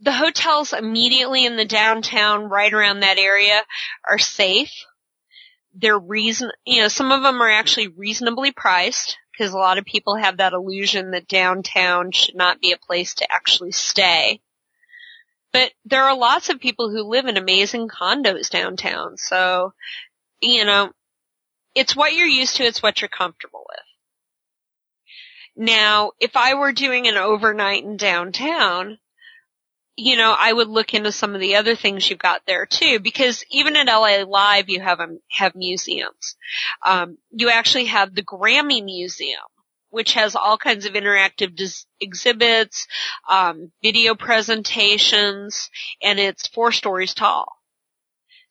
the 0.00 0.12
hotels 0.12 0.74
immediately 0.74 1.46
in 1.46 1.56
the 1.56 1.64
downtown, 1.64 2.44
right 2.44 2.72
around 2.72 3.00
that 3.00 3.16
area, 3.16 3.62
are 4.06 4.18
safe. 4.18 4.72
They're 5.74 5.98
reason, 5.98 6.50
you 6.66 6.82
know, 6.82 6.88
some 6.88 7.10
of 7.10 7.22
them 7.22 7.40
are 7.40 7.50
actually 7.50 7.88
reasonably 7.88 8.52
priced 8.52 9.16
because 9.32 9.54
a 9.54 9.58
lot 9.58 9.78
of 9.78 9.86
people 9.86 10.16
have 10.16 10.36
that 10.36 10.52
illusion 10.52 11.12
that 11.12 11.26
downtown 11.26 12.12
should 12.12 12.34
not 12.34 12.60
be 12.60 12.72
a 12.72 12.78
place 12.78 13.14
to 13.14 13.32
actually 13.32 13.72
stay. 13.72 14.42
But 15.52 15.72
there 15.84 16.04
are 16.04 16.16
lots 16.16 16.48
of 16.48 16.60
people 16.60 16.90
who 16.90 17.02
live 17.02 17.26
in 17.26 17.36
amazing 17.36 17.88
condos 17.88 18.50
downtown, 18.50 19.16
so, 19.16 19.74
you 20.40 20.64
know, 20.64 20.92
it's 21.74 21.96
what 21.96 22.14
you're 22.14 22.26
used 22.26 22.56
to, 22.56 22.64
it's 22.64 22.82
what 22.82 23.00
you're 23.00 23.08
comfortable 23.08 23.64
with. 23.68 23.80
Now, 25.56 26.12
if 26.20 26.36
I 26.36 26.54
were 26.54 26.72
doing 26.72 27.08
an 27.08 27.16
overnight 27.16 27.84
in 27.84 27.96
downtown, 27.96 28.98
you 29.96 30.16
know, 30.16 30.34
I 30.36 30.52
would 30.52 30.68
look 30.68 30.94
into 30.94 31.12
some 31.12 31.34
of 31.34 31.40
the 31.40 31.56
other 31.56 31.76
things 31.76 32.08
you've 32.08 32.18
got 32.18 32.42
there 32.46 32.64
too, 32.64 33.00
because 33.00 33.44
even 33.50 33.76
at 33.76 33.86
LA 33.86 34.24
Live, 34.26 34.68
you 34.68 34.80
have 34.80 35.00
um, 35.00 35.18
have 35.30 35.54
museums. 35.54 36.36
Um, 36.84 37.18
you 37.30 37.50
actually 37.50 37.86
have 37.86 38.14
the 38.14 38.22
Grammy 38.22 38.82
Museum, 38.82 39.40
which 39.90 40.14
has 40.14 40.34
all 40.36 40.56
kinds 40.56 40.86
of 40.86 40.94
interactive 40.94 41.54
dis- 41.54 41.86
exhibits, 42.00 42.86
um, 43.28 43.72
video 43.82 44.14
presentations, 44.14 45.70
and 46.02 46.18
it's 46.18 46.46
four 46.48 46.72
stories 46.72 47.14
tall. 47.14 47.46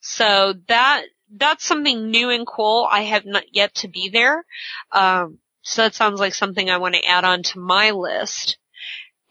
So 0.02 0.54
that 0.68 1.04
that's 1.36 1.64
something 1.64 2.10
new 2.10 2.30
and 2.30 2.48
cool. 2.48 2.88
I 2.90 3.02
have 3.02 3.26
not 3.26 3.44
yet 3.54 3.76
to 3.76 3.88
be 3.88 4.10
there. 4.10 4.46
Um, 4.92 5.40
so 5.62 5.84
that 5.84 5.94
sounds 5.94 6.20
like 6.20 6.34
something 6.34 6.70
I 6.70 6.78
want 6.78 6.96
to 6.96 7.06
add 7.06 7.24
on 7.24 7.44
to 7.44 7.60
my 7.60 7.92
list. 7.92 8.58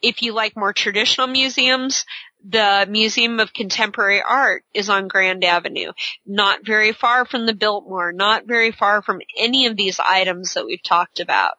If 0.00 0.22
you 0.22 0.32
like 0.32 0.56
more 0.56 0.72
traditional 0.72 1.26
museums, 1.26 2.04
the 2.44 2.86
Museum 2.88 3.40
of 3.40 3.52
Contemporary 3.52 4.22
Art 4.22 4.64
is 4.72 4.88
on 4.88 5.08
Grand 5.08 5.44
Avenue, 5.44 5.92
not 6.24 6.64
very 6.64 6.92
far 6.92 7.24
from 7.24 7.46
the 7.46 7.54
Biltmore, 7.54 8.12
not 8.12 8.46
very 8.46 8.70
far 8.70 9.02
from 9.02 9.20
any 9.36 9.66
of 9.66 9.76
these 9.76 10.00
items 10.00 10.54
that 10.54 10.66
we've 10.66 10.82
talked 10.82 11.20
about, 11.20 11.54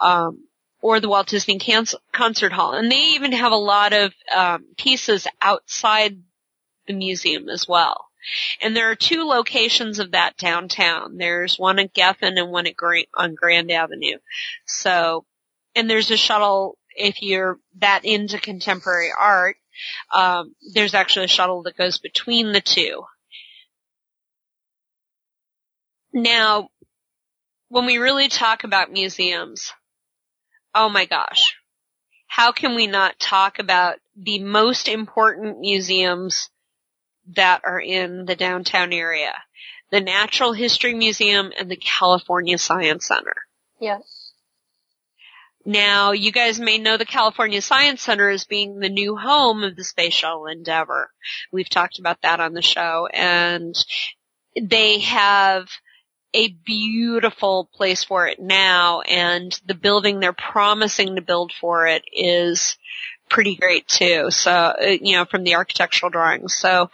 um, 0.00 0.44
or 0.80 1.00
the 1.00 1.08
Walt 1.08 1.28
Disney 1.28 1.58
Can- 1.58 1.86
Concert 2.12 2.52
Hall. 2.52 2.72
And 2.72 2.90
they 2.90 3.14
even 3.14 3.32
have 3.32 3.52
a 3.52 3.56
lot 3.56 3.92
of 3.92 4.12
um, 4.34 4.66
pieces 4.76 5.26
outside 5.40 6.18
the 6.86 6.94
museum 6.94 7.48
as 7.48 7.68
well. 7.68 8.08
And 8.60 8.76
there 8.76 8.90
are 8.90 8.96
two 8.96 9.24
locations 9.24 9.98
of 9.98 10.12
that 10.12 10.36
downtown. 10.36 11.16
There's 11.16 11.58
one 11.58 11.78
at 11.78 11.92
Geffen 11.92 12.38
and 12.38 12.50
one 12.50 12.66
at 12.66 12.74
on 13.16 13.34
Grand 13.34 13.70
Avenue. 13.70 14.18
So, 14.64 15.24
and 15.74 15.90
there's 15.90 16.10
a 16.10 16.16
shuttle 16.16 16.78
if 16.94 17.22
you're 17.22 17.58
that 17.78 18.04
into 18.04 18.38
contemporary 18.38 19.10
art. 19.16 19.56
Um, 20.12 20.54
there's 20.74 20.94
actually 20.94 21.26
a 21.26 21.28
shuttle 21.28 21.62
that 21.62 21.76
goes 21.76 21.98
between 21.98 22.52
the 22.52 22.60
two. 22.60 23.04
Now, 26.12 26.68
when 27.68 27.86
we 27.86 27.96
really 27.98 28.28
talk 28.28 28.64
about 28.64 28.92
museums, 28.92 29.72
oh 30.74 30.88
my 30.88 31.06
gosh, 31.06 31.56
how 32.26 32.52
can 32.52 32.74
we 32.74 32.86
not 32.86 33.18
talk 33.18 33.58
about 33.58 33.98
the 34.16 34.38
most 34.40 34.88
important 34.88 35.60
museums 35.60 36.50
that 37.34 37.62
are 37.64 37.80
in 37.80 38.26
the 38.26 38.36
downtown 38.36 38.92
area? 38.92 39.34
The 39.90 40.00
Natural 40.00 40.52
History 40.52 40.94
Museum 40.94 41.52
and 41.58 41.70
the 41.70 41.76
California 41.76 42.58
Science 42.58 43.06
Center. 43.06 43.34
Yes. 43.80 44.21
Now, 45.64 46.12
you 46.12 46.32
guys 46.32 46.58
may 46.58 46.78
know 46.78 46.96
the 46.96 47.04
California 47.04 47.62
Science 47.62 48.02
Center 48.02 48.28
as 48.28 48.44
being 48.44 48.78
the 48.78 48.88
new 48.88 49.16
home 49.16 49.62
of 49.62 49.76
the 49.76 49.84
Space 49.84 50.14
Shuttle 50.14 50.46
Endeavour. 50.46 51.10
We've 51.52 51.68
talked 51.68 51.98
about 51.98 52.22
that 52.22 52.40
on 52.40 52.52
the 52.52 52.62
show, 52.62 53.08
and 53.12 53.74
they 54.60 55.00
have 55.00 55.68
a 56.34 56.48
beautiful 56.48 57.68
place 57.74 58.02
for 58.02 58.26
it 58.26 58.40
now, 58.40 59.02
and 59.02 59.58
the 59.66 59.74
building 59.74 60.18
they're 60.18 60.32
promising 60.32 61.16
to 61.16 61.22
build 61.22 61.52
for 61.52 61.86
it 61.86 62.04
is 62.12 62.76
pretty 63.28 63.54
great 63.54 63.86
too. 63.86 64.30
So, 64.30 64.50
uh, 64.50 64.96
you 65.00 65.16
know, 65.16 65.26
from 65.26 65.44
the 65.44 65.54
architectural 65.54 66.10
drawings. 66.10 66.54
So, 66.54 66.90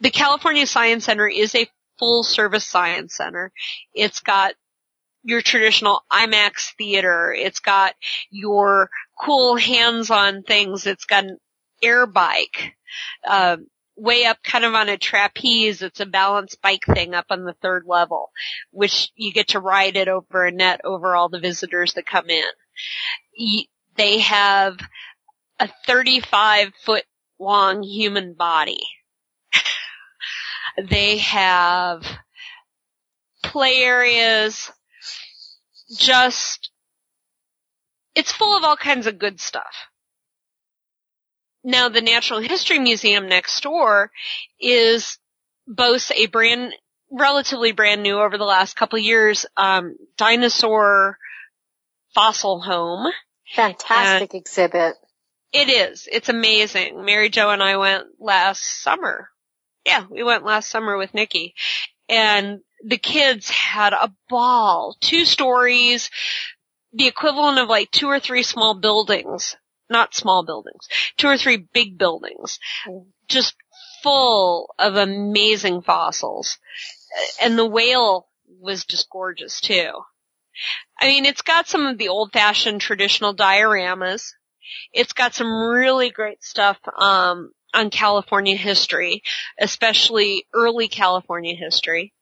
the 0.00 0.10
California 0.10 0.66
Science 0.66 1.04
Center 1.04 1.28
is 1.28 1.54
a 1.54 1.68
full 1.98 2.22
service 2.22 2.64
science 2.64 3.16
center. 3.16 3.52
It's 3.94 4.20
got 4.20 4.54
your 5.22 5.42
traditional 5.42 6.02
IMAX 6.10 6.74
theater. 6.76 7.32
It's 7.36 7.60
got 7.60 7.94
your 8.30 8.90
cool 9.20 9.56
hands-on 9.56 10.42
things. 10.42 10.86
It's 10.86 11.04
got 11.04 11.24
an 11.24 11.38
air 11.82 12.06
bike, 12.06 12.74
uh, 13.26 13.58
way 13.96 14.24
up 14.24 14.38
kind 14.42 14.64
of 14.64 14.74
on 14.74 14.88
a 14.88 14.96
trapeze. 14.96 15.82
It's 15.82 16.00
a 16.00 16.06
balance 16.06 16.54
bike 16.54 16.84
thing 16.86 17.14
up 17.14 17.26
on 17.30 17.44
the 17.44 17.54
third 17.60 17.84
level, 17.86 18.30
which 18.70 19.10
you 19.16 19.32
get 19.32 19.48
to 19.48 19.60
ride 19.60 19.96
it 19.96 20.08
over 20.08 20.46
a 20.46 20.52
net 20.52 20.80
over 20.84 21.14
all 21.14 21.28
the 21.28 21.40
visitors 21.40 21.94
that 21.94 22.06
come 22.06 22.30
in. 22.30 22.44
They 23.96 24.18
have 24.20 24.78
a 25.58 25.68
35 25.86 26.72
foot 26.84 27.04
long 27.38 27.82
human 27.82 28.34
body. 28.34 28.80
they 30.88 31.18
have 31.18 32.04
play 33.44 33.78
areas, 33.78 34.70
just, 35.96 36.70
it's 38.14 38.32
full 38.32 38.56
of 38.56 38.64
all 38.64 38.76
kinds 38.76 39.06
of 39.06 39.18
good 39.18 39.40
stuff. 39.40 39.74
Now 41.64 41.88
the 41.88 42.00
Natural 42.00 42.40
History 42.40 42.78
Museum 42.78 43.28
next 43.28 43.62
door 43.62 44.10
is 44.60 45.18
boasts 45.66 46.12
a 46.12 46.26
brand, 46.26 46.74
relatively 47.10 47.72
brand 47.72 48.02
new 48.02 48.18
over 48.18 48.38
the 48.38 48.44
last 48.44 48.76
couple 48.76 48.98
of 48.98 49.04
years, 49.04 49.44
um, 49.56 49.96
dinosaur 50.16 51.18
fossil 52.14 52.60
home. 52.60 53.12
Fantastic 53.54 54.34
exhibit. 54.34 54.96
It 55.52 55.68
is. 55.68 56.08
It's 56.10 56.28
amazing. 56.28 57.04
Mary 57.04 57.30
Jo 57.30 57.50
and 57.50 57.62
I 57.62 57.76
went 57.76 58.04
last 58.18 58.82
summer. 58.82 59.30
Yeah, 59.86 60.04
we 60.10 60.22
went 60.22 60.44
last 60.44 60.68
summer 60.68 60.96
with 60.98 61.14
Nikki. 61.14 61.54
And 62.08 62.60
the 62.84 62.98
kids 62.98 63.50
had 63.50 63.92
a 63.92 64.12
ball. 64.28 64.96
Two 65.00 65.24
stories, 65.24 66.10
the 66.92 67.06
equivalent 67.06 67.58
of 67.58 67.68
like 67.68 67.90
two 67.90 68.06
or 68.06 68.20
three 68.20 68.42
small 68.42 68.74
buildings. 68.74 69.56
Not 69.90 70.14
small 70.14 70.44
buildings. 70.44 70.86
Two 71.16 71.28
or 71.28 71.38
three 71.38 71.56
big 71.56 71.98
buildings. 71.98 72.58
Just 73.28 73.54
full 74.02 74.74
of 74.78 74.96
amazing 74.96 75.82
fossils. 75.82 76.58
And 77.40 77.58
the 77.58 77.66
whale 77.66 78.28
was 78.60 78.84
just 78.84 79.08
gorgeous 79.10 79.60
too. 79.60 79.90
I 81.00 81.06
mean, 81.06 81.24
it's 81.24 81.42
got 81.42 81.68
some 81.68 81.86
of 81.86 81.98
the 81.98 82.08
old 82.08 82.32
fashioned 82.32 82.80
traditional 82.80 83.34
dioramas. 83.34 84.32
It's 84.92 85.12
got 85.12 85.34
some 85.34 85.48
really 85.48 86.10
great 86.10 86.42
stuff, 86.42 86.78
um, 86.98 87.52
on 87.74 87.90
California 87.90 88.56
history, 88.56 89.22
especially 89.60 90.46
early 90.54 90.88
California 90.88 91.54
history, 91.54 92.12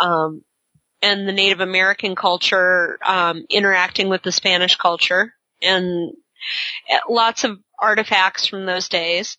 um, 0.00 0.42
and 1.02 1.28
the 1.28 1.32
Native 1.32 1.60
American 1.60 2.14
culture, 2.14 2.98
um, 3.04 3.44
interacting 3.50 4.08
with 4.08 4.22
the 4.22 4.32
Spanish 4.32 4.76
culture 4.76 5.34
and 5.62 6.12
lots 7.08 7.44
of 7.44 7.58
artifacts 7.78 8.46
from 8.46 8.66
those 8.66 8.88
days. 8.88 9.38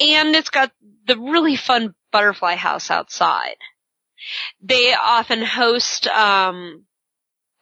And 0.00 0.34
it's 0.34 0.50
got 0.50 0.72
the 1.06 1.18
really 1.18 1.56
fun 1.56 1.94
butterfly 2.12 2.56
house 2.56 2.90
outside. 2.90 3.56
They 4.60 4.94
often 4.94 5.42
host, 5.42 6.06
um, 6.06 6.84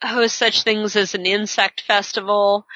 host 0.02 0.36
such 0.36 0.62
things 0.62 0.96
as 0.96 1.14
an 1.14 1.26
insect 1.26 1.80
festival 1.80 2.66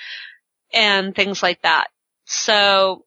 and 0.73 1.15
things 1.15 1.43
like 1.43 1.63
that. 1.63 1.89
So 2.25 3.06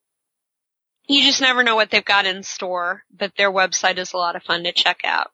you 1.09 1.23
just 1.23 1.41
never 1.41 1.63
know 1.63 1.75
what 1.75 1.89
they've 1.89 2.05
got 2.05 2.27
in 2.27 2.43
store, 2.43 3.03
but 3.11 3.33
their 3.35 3.51
website 3.51 3.97
is 3.97 4.13
a 4.13 4.17
lot 4.17 4.35
of 4.35 4.43
fun 4.43 4.63
to 4.63 4.71
check 4.71 4.99
out. 5.03 5.31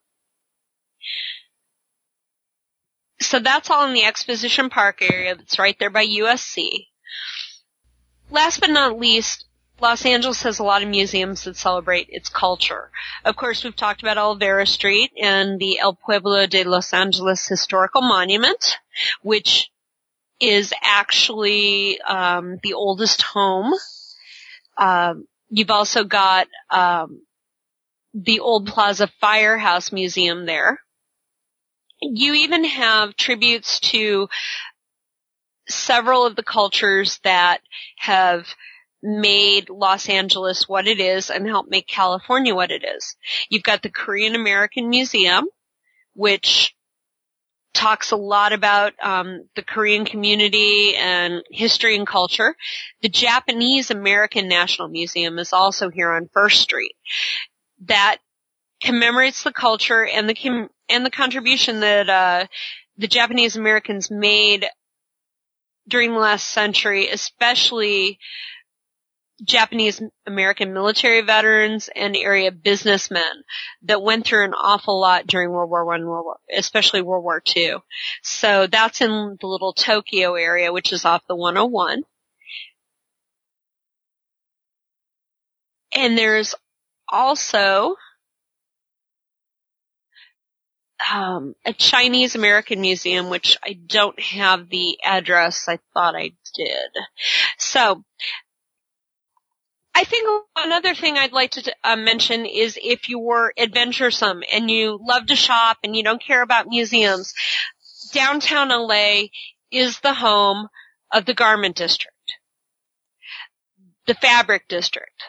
So 3.19 3.39
that's 3.39 3.69
all 3.69 3.85
in 3.85 3.93
the 3.93 4.05
Exposition 4.05 4.69
Park 4.69 5.01
area 5.01 5.35
that's 5.35 5.59
right 5.59 5.75
there 5.77 5.89
by 5.89 6.05
USC. 6.05 6.88
Last 8.29 8.61
but 8.61 8.69
not 8.69 8.97
least, 8.97 9.45
Los 9.81 10.05
Angeles 10.05 10.43
has 10.43 10.59
a 10.59 10.63
lot 10.63 10.81
of 10.81 10.88
museums 10.88 11.43
that 11.43 11.57
celebrate 11.57 12.07
its 12.09 12.29
culture. 12.29 12.89
Of 13.25 13.35
course, 13.35 13.63
we've 13.63 13.75
talked 13.75 14.01
about 14.01 14.17
Olvera 14.17 14.65
Street 14.65 15.11
and 15.21 15.59
the 15.59 15.79
El 15.79 15.93
Pueblo 15.93 16.47
de 16.47 16.63
Los 16.63 16.93
Angeles 16.93 17.47
Historical 17.47 18.01
Monument, 18.01 18.77
which 19.21 19.69
is 20.39 20.73
actually 20.81 21.99
um, 22.01 22.59
the 22.63 22.73
oldest 22.73 23.21
home. 23.21 23.73
Um, 24.77 25.27
you've 25.49 25.71
also 25.71 26.03
got 26.03 26.47
um, 26.69 27.21
the 28.13 28.39
Old 28.39 28.67
Plaza 28.67 29.10
Firehouse 29.19 29.91
Museum 29.91 30.45
there. 30.45 30.79
You 32.01 32.34
even 32.34 32.63
have 32.65 33.15
tributes 33.15 33.79
to 33.91 34.27
several 35.67 36.25
of 36.25 36.36
the 36.36 36.43
cultures 36.43 37.19
that 37.23 37.62
have 37.97 38.45
made 39.01 39.69
Los 39.69 40.10
Angeles 40.10 40.67
what 40.67 40.88
it 40.88 40.99
is 40.99 41.29
and 41.29 41.47
helped 41.47 41.69
make 41.69 41.88
California 41.88 42.53
what 42.53 42.71
it 42.71 42.84
is. 42.84 43.15
You've 43.49 43.63
got 43.63 43.81
the 43.81 43.89
Korean 43.89 44.36
American 44.36 44.89
Museum, 44.89 45.45
which 46.13 46.74
talks 47.75 48.11
a 48.11 48.15
lot 48.15 48.53
about 48.53 48.93
um, 49.01 49.47
the 49.55 49.61
Korean 49.61 50.05
community 50.05 50.95
and 50.95 51.43
history 51.51 51.95
and 51.95 52.07
culture. 52.07 52.55
The 53.01 53.09
Japanese 53.09 53.91
American 53.91 54.47
National 54.47 54.88
Museum 54.88 55.38
is 55.38 55.53
also 55.53 55.89
here 55.89 56.11
on 56.11 56.29
First 56.33 56.61
Street. 56.61 56.95
That 57.85 58.17
commemorates 58.81 59.43
the 59.43 59.53
culture 59.53 60.05
and 60.05 60.27
the 60.27 60.35
com- 60.35 60.69
and 60.89 61.05
the 61.05 61.11
contribution 61.11 61.81
that 61.81 62.09
uh, 62.09 62.47
the 62.97 63.07
Japanese 63.07 63.55
Americans 63.55 64.09
made 64.09 64.65
during 65.88 66.13
the 66.13 66.19
last 66.19 66.49
century, 66.49 67.09
especially 67.09 68.19
Japanese 69.43 70.02
American 70.26 70.74
military 70.74 71.21
veterans 71.21 71.89
and 71.93 72.15
area 72.15 72.52
businessmen 72.52 73.43
that 73.84 74.02
went 74.02 74.26
through 74.26 74.45
an 74.45 74.54
awful 74.54 75.00
lot 75.00 75.28
during 75.28 75.50
World 75.50 75.69
War 75.69 75.86
One, 75.86 76.06
World 76.06 76.26
War, 76.26 76.38
especially 76.56 77.02
World 77.02 77.24
War 77.24 77.41
Two. 77.41 77.80
So 78.24 78.67
that's 78.67 79.02
in 79.02 79.38
the 79.41 79.48
little 79.48 79.74
Tokyo 79.74 80.36
area, 80.36 80.71
which 80.71 80.93
is 80.93 81.06
off 81.06 81.24
the 81.28 81.36
101. 81.36 82.04
And 85.93 86.17
there's 86.17 86.56
also 87.10 87.95
um, 91.13 91.56
a 91.65 91.74
Chinese 91.74 92.36
American 92.36 92.82
museum, 92.82 93.30
which 93.30 93.58
I 93.63 93.74
don't 93.86 94.19
have 94.19 94.69
the 94.69 94.98
address. 95.04 95.67
I 95.67 95.80
thought 95.93 96.15
I 96.15 96.32
did. 96.56 96.89
So 97.58 98.04
I 99.95 100.03
think 100.03 100.43
another 100.58 100.93
thing 100.93 101.17
I'd 101.17 101.31
like 101.31 101.51
to 101.51 101.73
uh, 101.81 101.95
mention 101.95 102.45
is 102.45 102.77
if 102.81 103.08
you 103.08 103.17
were 103.17 103.53
adventuresome 103.58 104.43
and 104.51 104.69
you 104.69 104.99
love 105.01 105.27
to 105.27 105.38
shop 105.38 105.77
and 105.86 105.95
you 105.95 106.03
don't 106.03 106.21
care 106.21 106.41
about 106.41 106.67
museums, 106.67 107.34
downtown 108.12 108.69
LA 108.69 109.27
is 109.71 110.01
the 110.01 110.13
home 110.13 110.67
of 111.13 111.25
the 111.25 111.34
garment 111.34 111.77
district, 111.77 112.34
the 114.05 114.15
fabric 114.15 114.67
district, 114.67 115.23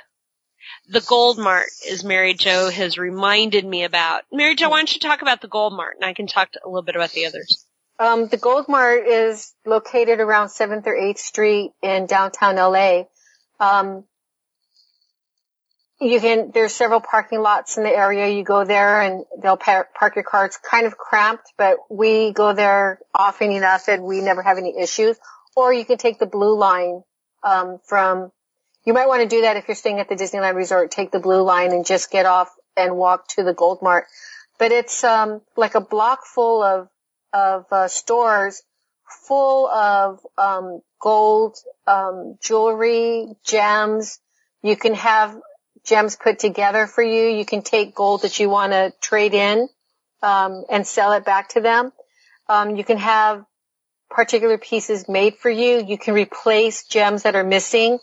the 0.89 1.01
Gold 1.01 1.39
Mart, 1.39 1.69
as 1.89 2.03
Mary 2.03 2.35
Jo 2.35 2.69
has 2.69 2.99
reminded 2.99 3.65
me 3.65 3.85
about. 3.85 4.23
Mary 4.33 4.57
Jo, 4.57 4.69
why 4.69 4.79
don't 4.79 4.93
you 4.93 4.99
talk 5.01 5.23
about 5.23 5.41
the 5.41 5.49
Gold 5.49 5.75
Mart 5.75 5.95
and 5.95 6.05
I 6.05 6.13
can 6.13 6.27
talk 6.27 6.49
a 6.65 6.69
little 6.69 6.83
bit 6.83 6.97
about 6.97 7.13
the 7.13 7.27
others. 7.27 7.65
Um, 8.01 8.27
the 8.27 8.37
Gold 8.37 8.67
Mart 8.69 9.07
is 9.07 9.55
located 9.65 10.19
around 10.19 10.49
7th 10.49 10.87
or 10.89 10.95
8th 10.95 11.19
Street 11.19 11.71
in 11.83 12.07
downtown 12.07 12.57
LA. 12.57 13.05
Um, 13.61 14.05
you 16.01 16.21
can, 16.21 16.51
there's 16.53 16.75
several 16.75 17.01
parking 17.01 17.41
lots 17.41 17.79
in 17.79 17.85
the 17.85 17.91
area. 17.91 18.29
You 18.29 18.45
go 18.45 18.65
there 18.65 19.01
and 19.01 19.25
they'll 19.43 19.57
par- 19.57 19.89
park 19.99 20.17
your 20.17 20.25
car. 20.25 20.45
It's 20.45 20.59
kind 20.59 20.87
of 20.87 20.99
cramped, 20.99 21.53
but 21.57 21.79
we 21.89 22.33
go 22.33 22.53
there 22.53 23.01
often 23.15 23.51
enough 23.51 23.87
that 23.87 24.03
we 24.03 24.21
never 24.21 24.43
have 24.43 24.59
any 24.59 24.79
issues. 24.79 25.17
Or 25.55 25.73
you 25.73 25.87
can 25.87 25.97
take 25.97 26.19
the 26.19 26.27
blue 26.27 26.57
line, 26.59 27.03
um, 27.43 27.79
from, 27.85 28.31
you 28.85 28.93
might 28.93 29.09
want 29.09 29.23
to 29.23 29.29
do 29.29 29.43
that 29.43 29.57
if 29.57 29.69
you're 29.69 29.75
staying 29.75 29.99
at 29.99 30.09
the 30.09 30.17
Disneyland 30.17 30.55
Resort, 30.55 30.91
take 30.91 31.13
the 31.13 31.19
blue 31.19 31.43
line 31.43 31.73
and 31.73 31.87
just 31.87 32.11
get 32.11 32.27
off 32.27 32.55
and 32.77 32.97
walk 32.97 33.29
to 33.29 33.43
the 33.43 33.55
Gold 33.55 33.79
Mart. 33.81 34.05
But 34.59 34.73
it's, 34.73 35.03
um, 35.03 35.41
like 35.57 35.75
a 35.75 35.81
block 35.81 36.27
full 36.27 36.63
of, 36.63 36.89
of, 37.33 37.65
uh, 37.73 37.89
stores 37.89 38.63
full 39.27 39.67
of, 39.67 40.21
um, 40.37 40.83
gold, 41.01 41.57
um, 41.87 42.37
jewelry, 42.43 43.29
gems. 43.45 44.21
You 44.63 44.77
can 44.77 44.95
have 44.95 45.39
gems 45.87 46.17
put 46.17 46.39
together 46.39 46.87
for 46.87 47.03
you. 47.03 47.29
You 47.29 47.45
can 47.45 47.63
take 47.63 47.95
gold 47.95 48.23
that 48.23 48.39
you 48.39 48.51
want 48.51 48.73
to 48.73 48.93
trade 49.01 49.35
in 49.35 49.69
um, 50.23 50.65
and 50.71 50.87
sell 50.87 51.13
it 51.13 51.25
back 51.25 51.51
to 51.51 51.61
them. 51.61 51.93
Um, 52.49 52.77
you 52.77 52.85
can 52.85 52.99
have 52.99 53.45
particular 54.11 54.59
pieces 54.59 55.09
made 55.09 55.37
for 55.37 55.51
you. 55.51 55.85
You 55.87 55.99
can 55.99 56.15
replace 56.15 56.87
gems 56.87 57.23
that 57.23 57.35
are 57.35 57.45
missing. 57.45 57.99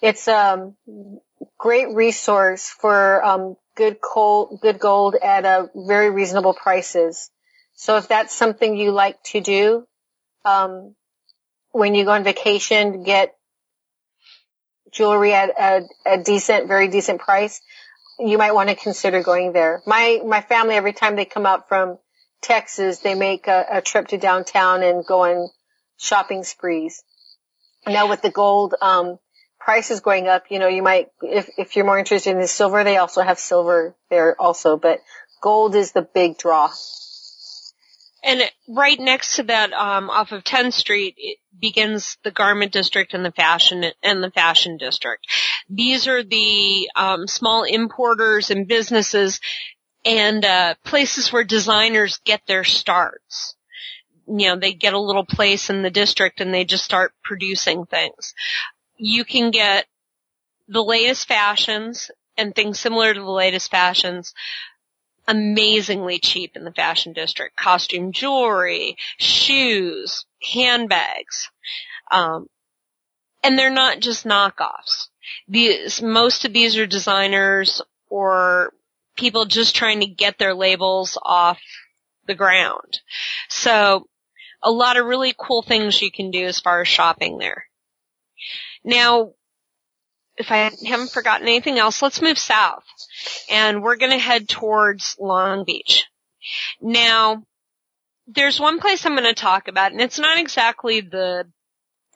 It's 0.00 0.28
a 0.28 0.36
um, 0.36 0.76
great 1.58 1.94
resource 1.94 2.68
for 2.68 3.24
um, 3.24 3.56
good 3.76 3.98
gold, 4.00 4.60
good 4.60 4.78
gold 4.78 5.16
at 5.16 5.44
a 5.44 5.70
very 5.74 6.10
reasonable 6.10 6.54
prices. 6.54 7.30
So 7.74 7.96
if 7.96 8.08
that's 8.08 8.34
something 8.34 8.76
you 8.76 8.90
like 8.90 9.22
to 9.24 9.40
do, 9.40 9.86
um, 10.44 10.94
when 11.70 11.94
you 11.94 12.04
go 12.04 12.12
on 12.12 12.24
vacation, 12.24 13.04
get 13.04 13.37
jewelry 14.90 15.32
at 15.32 15.50
a, 15.50 15.88
a 16.06 16.18
decent, 16.22 16.68
very 16.68 16.88
decent 16.88 17.20
price, 17.20 17.60
you 18.18 18.38
might 18.38 18.52
want 18.52 18.68
to 18.68 18.74
consider 18.74 19.22
going 19.22 19.52
there. 19.52 19.82
My, 19.86 20.20
my 20.24 20.40
family, 20.40 20.74
every 20.74 20.92
time 20.92 21.16
they 21.16 21.24
come 21.24 21.46
out 21.46 21.68
from 21.68 21.98
Texas, 22.42 22.98
they 22.98 23.14
make 23.14 23.46
a, 23.46 23.66
a 23.72 23.80
trip 23.80 24.08
to 24.08 24.18
downtown 24.18 24.82
and 24.82 25.04
go 25.04 25.24
on 25.24 25.48
shopping 25.98 26.44
sprees. 26.44 27.02
Now 27.86 28.08
with 28.08 28.22
the 28.22 28.30
gold, 28.30 28.74
um, 28.80 29.18
prices 29.58 30.00
going 30.00 30.28
up, 30.28 30.44
you 30.50 30.58
know, 30.58 30.68
you 30.68 30.82
might, 30.82 31.08
if, 31.22 31.48
if 31.58 31.76
you're 31.76 31.84
more 31.84 31.98
interested 31.98 32.30
in 32.30 32.38
the 32.38 32.48
silver, 32.48 32.84
they 32.84 32.96
also 32.96 33.22
have 33.22 33.38
silver 33.38 33.94
there 34.10 34.40
also, 34.40 34.76
but 34.76 35.00
gold 35.42 35.74
is 35.74 35.92
the 35.92 36.02
big 36.02 36.38
draw. 36.38 36.70
And 38.22 38.42
right 38.68 38.98
next 38.98 39.36
to 39.36 39.44
that, 39.44 39.72
um, 39.72 40.10
off 40.10 40.32
of 40.32 40.44
10th 40.44 40.74
Street, 40.74 41.14
it 41.18 41.38
begins 41.58 42.18
the 42.24 42.30
garment 42.30 42.72
district 42.72 43.14
and 43.14 43.24
the 43.24 43.32
fashion 43.32 43.84
and 44.02 44.22
the 44.22 44.30
fashion 44.30 44.76
district. 44.76 45.26
These 45.68 46.08
are 46.08 46.22
the 46.22 46.90
um, 46.96 47.26
small 47.26 47.64
importers 47.64 48.50
and 48.50 48.66
businesses 48.68 49.40
and 50.04 50.44
uh, 50.44 50.74
places 50.84 51.32
where 51.32 51.44
designers 51.44 52.20
get 52.24 52.42
their 52.46 52.64
starts. 52.64 53.54
you 54.26 54.48
know, 54.48 54.56
they 54.56 54.72
get 54.72 54.94
a 54.94 55.00
little 55.00 55.24
place 55.24 55.70
in 55.70 55.82
the 55.82 55.90
district 55.90 56.40
and 56.40 56.52
they 56.52 56.64
just 56.64 56.84
start 56.84 57.12
producing 57.24 57.86
things. 57.86 58.34
You 58.96 59.24
can 59.24 59.50
get 59.50 59.86
the 60.68 60.82
latest 60.82 61.28
fashions 61.28 62.10
and 62.36 62.54
things 62.54 62.78
similar 62.78 63.14
to 63.14 63.20
the 63.20 63.30
latest 63.30 63.70
fashions 63.70 64.34
amazingly 65.28 66.18
cheap 66.18 66.56
in 66.56 66.64
the 66.64 66.72
fashion 66.72 67.12
district. 67.12 67.56
Costume 67.56 68.12
jewelry, 68.12 68.96
shoes, 69.18 70.24
handbags. 70.42 71.50
Um, 72.10 72.48
and 73.44 73.56
they're 73.56 73.70
not 73.70 74.00
just 74.00 74.26
knockoffs. 74.26 75.08
These, 75.46 76.02
most 76.02 76.44
of 76.44 76.52
these 76.52 76.76
are 76.78 76.86
designers 76.86 77.82
or 78.08 78.72
people 79.16 79.44
just 79.44 79.76
trying 79.76 80.00
to 80.00 80.06
get 80.06 80.38
their 80.38 80.54
labels 80.54 81.18
off 81.22 81.60
the 82.26 82.34
ground. 82.34 83.00
So 83.48 84.08
a 84.62 84.70
lot 84.70 84.96
of 84.96 85.06
really 85.06 85.34
cool 85.36 85.62
things 85.62 86.00
you 86.00 86.10
can 86.10 86.30
do 86.30 86.46
as 86.46 86.58
far 86.58 86.80
as 86.80 86.88
shopping 86.88 87.38
there. 87.38 87.66
Now, 88.82 89.32
if 90.38 90.50
I 90.50 90.70
haven't 90.86 91.10
forgotten 91.10 91.48
anything 91.48 91.78
else, 91.78 92.00
let's 92.00 92.22
move 92.22 92.38
south. 92.38 92.84
And 93.50 93.82
we're 93.82 93.96
going 93.96 94.12
to 94.12 94.18
head 94.18 94.48
towards 94.48 95.16
Long 95.18 95.64
Beach. 95.64 96.06
Now, 96.80 97.42
there's 98.26 98.60
one 98.60 98.78
place 98.78 99.04
I'm 99.04 99.16
going 99.16 99.24
to 99.24 99.34
talk 99.34 99.68
about, 99.68 99.92
and 99.92 100.00
it's 100.00 100.18
not 100.18 100.38
exactly 100.38 101.00
the 101.00 101.44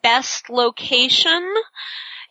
best 0.03 0.51
location, 0.51 1.53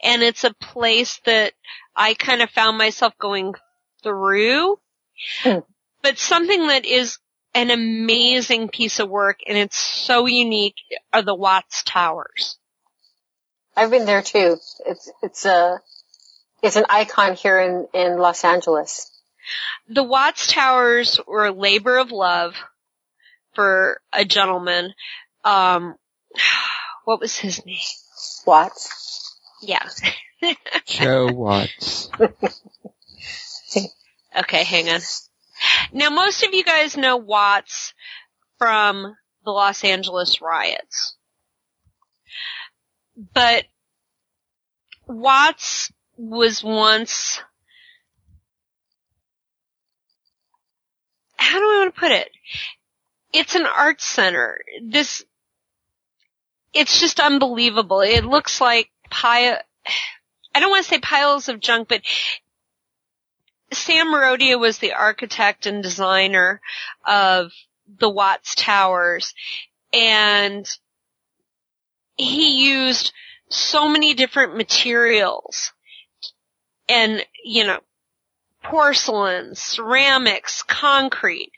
and 0.03 0.21
it's 0.21 0.43
a 0.43 0.53
place 0.53 1.19
that 1.25 1.53
I 1.95 2.13
kind 2.13 2.41
of 2.41 2.49
found 2.49 2.77
myself 2.77 3.13
going 3.19 3.53
through, 4.03 4.79
Hmm. 5.43 5.59
but 6.01 6.17
something 6.17 6.67
that 6.67 6.85
is 6.85 7.19
an 7.53 7.69
amazing 7.69 8.69
piece 8.69 8.99
of 8.99 9.09
work, 9.09 9.39
and 9.45 9.57
it's 9.57 9.77
so 9.77 10.25
unique, 10.25 10.77
are 11.11 11.21
the 11.21 11.35
Watts 11.35 11.83
Towers. 11.83 12.57
I've 13.75 13.91
been 13.91 14.05
there 14.05 14.21
too. 14.21 14.57
It's 14.85 15.11
it's 15.21 15.45
a 15.45 15.81
it's 16.61 16.75
an 16.75 16.85
icon 16.89 17.35
here 17.35 17.59
in 17.59 17.87
in 17.93 18.17
Los 18.17 18.43
Angeles. 18.43 19.09
The 19.89 20.03
Watts 20.03 20.47
Towers 20.47 21.19
were 21.27 21.45
a 21.45 21.51
labor 21.51 21.97
of 21.97 22.11
love 22.11 22.55
for 23.53 23.99
a 24.13 24.23
gentleman. 24.25 24.93
Um, 25.43 25.95
what 27.05 27.19
was 27.19 27.37
his 27.37 27.65
name? 27.65 27.77
Watts. 28.45 29.35
Yeah. 29.61 29.87
Joe 30.85 31.31
Watts. 31.31 32.09
Okay, 34.37 34.63
hang 34.63 34.89
on. 34.89 35.01
Now, 35.91 36.09
most 36.09 36.43
of 36.43 36.53
you 36.53 36.63
guys 36.63 36.95
know 36.95 37.17
Watts 37.17 37.93
from 38.57 39.15
the 39.43 39.51
Los 39.51 39.83
Angeles 39.83 40.41
riots. 40.41 41.17
But 43.15 43.65
Watts 45.07 45.91
was 46.17 46.63
once, 46.63 47.41
how 51.35 51.59
do 51.59 51.65
I 51.65 51.79
want 51.79 51.95
to 51.95 51.99
put 51.99 52.11
it? 52.11 52.29
It's 53.33 53.55
an 53.55 53.65
art 53.65 54.01
center. 54.01 54.61
This, 54.83 55.23
it's 56.73 56.99
just 56.99 57.19
unbelievable. 57.19 58.01
It 58.01 58.25
looks 58.25 58.61
like 58.61 58.89
pile, 59.09 59.59
I 60.53 60.59
don't 60.59 60.69
want 60.69 60.85
to 60.85 60.89
say 60.89 60.99
piles 60.99 61.49
of 61.49 61.59
junk, 61.59 61.87
but 61.87 62.01
Simon 63.73 64.13
Rodia 64.13 64.59
was 64.59 64.79
the 64.79 64.93
architect 64.93 65.65
and 65.65 65.81
designer 65.81 66.61
of 67.05 67.51
the 67.99 68.09
Watts 68.09 68.53
Towers 68.55 69.33
and 69.93 70.69
he 72.17 72.65
used 72.65 73.11
so 73.49 73.87
many 73.89 74.13
different 74.13 74.55
materials 74.55 75.71
and, 76.87 77.25
you 77.43 77.65
know, 77.65 77.79
porcelain, 78.63 79.55
ceramics, 79.55 80.63
concrete, 80.63 81.51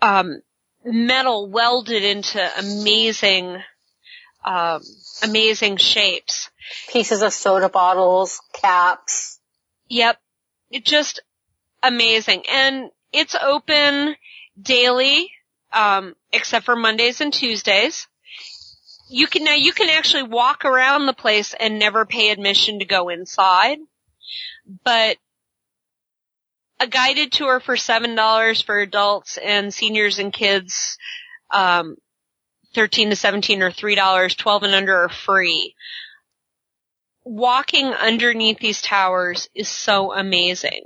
um, 0.00 0.40
metal 0.84 1.48
welded 1.48 2.02
into 2.02 2.50
amazing, 2.58 3.62
um, 4.44 4.82
amazing 5.22 5.76
shapes. 5.76 6.50
Pieces 6.88 7.22
of 7.22 7.32
soda 7.32 7.68
bottles, 7.68 8.40
caps. 8.52 9.38
Yep. 9.88 10.18
It 10.70 10.84
just 10.84 11.20
amazing. 11.82 12.44
And 12.50 12.90
it's 13.12 13.34
open 13.34 14.16
daily, 14.60 15.30
um, 15.72 16.14
except 16.32 16.64
for 16.64 16.76
Mondays 16.76 17.20
and 17.20 17.32
Tuesdays. 17.32 18.06
You 19.12 19.26
can, 19.26 19.44
now 19.44 19.54
you 19.54 19.72
can 19.72 19.90
actually 19.90 20.24
walk 20.24 20.64
around 20.64 21.06
the 21.06 21.12
place 21.12 21.54
and 21.58 21.78
never 21.78 22.04
pay 22.06 22.30
admission 22.30 22.78
to 22.78 22.84
go 22.84 23.08
inside. 23.08 23.78
But 24.84 25.18
a 26.80 26.86
guided 26.86 27.32
tour 27.32 27.60
for 27.60 27.76
seven 27.76 28.14
dollars 28.14 28.60
for 28.62 28.78
adults 28.78 29.38
and 29.38 29.72
seniors 29.72 30.18
and 30.18 30.32
kids, 30.32 30.96
um, 31.52 31.96
thirteen 32.74 33.10
to 33.10 33.16
seventeen 33.16 33.62
or 33.62 33.70
three 33.70 33.94
dollars, 33.94 34.34
twelve 34.34 34.62
and 34.62 34.74
under 34.74 35.04
are 35.04 35.08
free 35.08 35.74
walking 37.24 37.86
underneath 37.86 38.58
these 38.58 38.82
towers 38.82 39.48
is 39.54 39.68
so 39.68 40.12
amazing. 40.12 40.84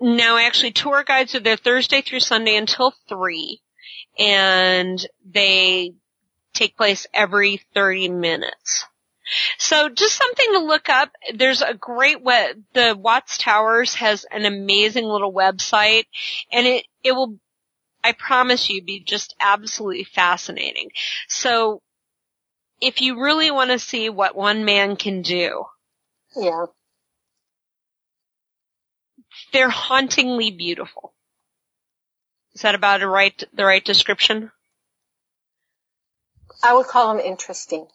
Now 0.00 0.36
actually 0.38 0.72
tour 0.72 1.04
guides 1.04 1.34
are 1.34 1.40
there 1.40 1.56
Thursday 1.56 2.02
through 2.02 2.20
Sunday 2.20 2.56
until 2.56 2.92
3 3.08 3.60
and 4.18 5.06
they 5.24 5.92
take 6.56 6.76
place 6.76 7.06
every 7.12 7.60
30 7.74 8.08
minutes. 8.08 8.84
So 9.58 9.88
just 9.88 10.14
something 10.16 10.52
to 10.52 10.58
look 10.60 10.88
up. 10.88 11.10
There's 11.34 11.62
a 11.62 11.74
great 11.74 12.22
web, 12.22 12.62
the 12.74 12.96
Watts 12.96 13.38
Towers 13.38 13.94
has 13.96 14.24
an 14.30 14.44
amazing 14.44 15.04
little 15.04 15.32
website 15.32 16.04
and 16.52 16.66
it, 16.66 16.86
it 17.02 17.12
will, 17.12 17.38
I 18.04 18.12
promise 18.12 18.70
you, 18.70 18.82
be 18.82 19.00
just 19.00 19.34
absolutely 19.40 20.04
fascinating. 20.04 20.90
So 21.28 21.82
if 22.80 23.00
you 23.00 23.20
really 23.20 23.50
want 23.50 23.70
to 23.70 23.78
see 23.78 24.08
what 24.10 24.36
one 24.36 24.64
man 24.64 24.96
can 24.96 25.22
do, 25.22 25.64
Yeah. 26.36 26.66
they're 29.52 29.70
hauntingly 29.70 30.52
beautiful. 30.52 31.14
Is 32.54 32.62
that 32.62 32.74
about 32.76 33.02
a 33.02 33.08
right, 33.08 33.42
the 33.52 33.64
right 33.64 33.84
description? 33.84 34.52
I 36.62 36.74
would 36.74 36.86
call 36.86 37.14
them 37.14 37.24
interesting. 37.24 37.86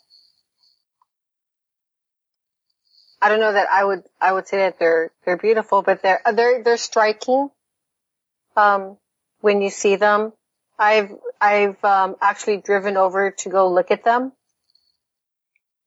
I 3.22 3.30
don't 3.30 3.40
know 3.40 3.54
that 3.54 3.68
I 3.72 3.84
would 3.84 4.04
I 4.20 4.34
would 4.34 4.48
say 4.48 4.58
that 4.58 4.80
they're 4.80 5.12
they're 5.26 5.38
beautiful, 5.38 5.84
but 5.84 6.02
they're 6.02 6.22
they're 6.34 6.64
they're 6.64 6.78
striking. 6.78 7.50
Um, 8.56 8.98
when 9.42 9.62
you 9.62 9.70
see 9.70 9.96
them, 9.96 10.34
I've 10.80 11.12
I've 11.40 11.84
um, 11.86 12.16
actually 12.20 12.58
driven 12.58 12.98
over 12.98 13.32
to 13.32 13.50
go 13.50 13.72
look 13.72 13.92
at 13.92 14.04
them 14.04 14.32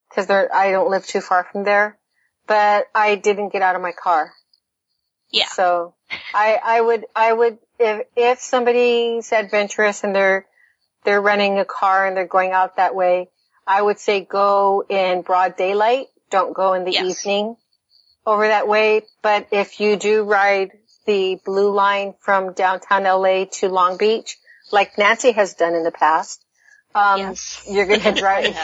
because 0.09 0.29
they're 0.29 0.55
I 0.55 0.71
don't 0.71 0.91
live 0.91 1.07
too 1.07 1.21
far 1.21 1.45
from 1.51 1.65
there, 1.65 1.99
but 2.47 2.87
I 2.95 3.17
didn't 3.17 3.53
get 3.53 3.63
out 3.63 3.75
of 3.75 3.83
my 3.83 3.93
car. 3.93 4.33
Yeah. 5.31 5.49
So 5.49 5.95
I 6.33 6.61
I 6.63 6.81
would 6.81 7.05
I 7.17 7.33
would 7.33 7.59
if 7.81 8.07
if 8.15 8.39
somebody's 8.39 9.33
adventurous 9.33 10.05
and 10.05 10.15
they're 10.15 10.47
they're 11.05 11.21
renting 11.21 11.59
a 11.59 11.65
car 11.65 12.07
and 12.07 12.17
they're 12.17 12.27
going 12.27 12.53
out 12.53 12.77
that 12.77 12.95
way, 12.95 13.29
I 13.67 13.81
would 13.81 13.99
say 13.99 14.21
go 14.25 14.85
in 14.89 15.23
broad 15.23 15.57
daylight. 15.57 16.07
Don't 16.31 16.55
go 16.55 16.73
in 16.75 16.85
the 16.85 16.93
Yes. 16.93 17.21
evening 17.25 17.57
over 18.27 18.49
that 18.49 18.67
way. 18.69 19.03
But 19.23 19.49
if 19.53 19.81
you 19.81 19.97
do 19.97 20.25
ride 20.25 20.71
the 21.07 21.39
blue 21.45 21.73
line 21.73 22.15
from 22.21 22.55
downtown 22.55 23.05
LA 23.05 23.45
to 23.61 23.69
Long 23.69 23.97
Beach, 23.97 24.39
like 24.73 24.97
Nancy 24.99 25.33
has 25.33 25.55
done 25.55 25.75
in 25.75 25.85
the 25.85 25.93
past, 25.93 26.43
um, 26.95 27.21
Yes. 27.21 27.63
you're 27.71 27.87
gonna 27.87 28.13
drive, 28.17 28.57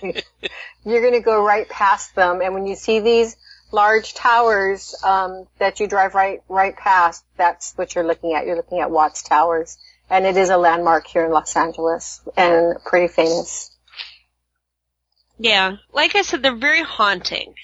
you're 0.84 1.02
gonna 1.02 1.20
go 1.20 1.42
right 1.42 1.68
past 1.68 2.14
them. 2.14 2.40
And 2.40 2.54
when 2.54 2.66
you 2.66 2.76
see 2.76 3.00
these 3.00 3.36
large 3.72 4.14
towers, 4.14 4.94
um, 5.04 5.46
that 5.58 5.80
you 5.80 5.86
drive 5.88 6.14
right, 6.14 6.40
right 6.48 6.76
past, 6.76 7.24
that's 7.36 7.72
what 7.76 7.94
you're 7.94 8.04
looking 8.04 8.32
at. 8.34 8.46
You're 8.46 8.56
looking 8.56 8.80
at 8.80 8.90
Watts 8.90 9.22
Towers. 9.22 9.76
And 10.10 10.26
it 10.26 10.36
is 10.36 10.50
a 10.50 10.56
landmark 10.56 11.06
here 11.06 11.24
in 11.24 11.30
Los 11.30 11.54
Angeles 11.56 12.20
and 12.36 12.76
pretty 12.84 13.08
famous. 13.08 13.70
Yeah. 15.38 15.76
Like 15.92 16.16
I 16.16 16.22
said, 16.22 16.42
they're 16.42 16.56
very 16.56 16.82
haunting. 16.82 17.54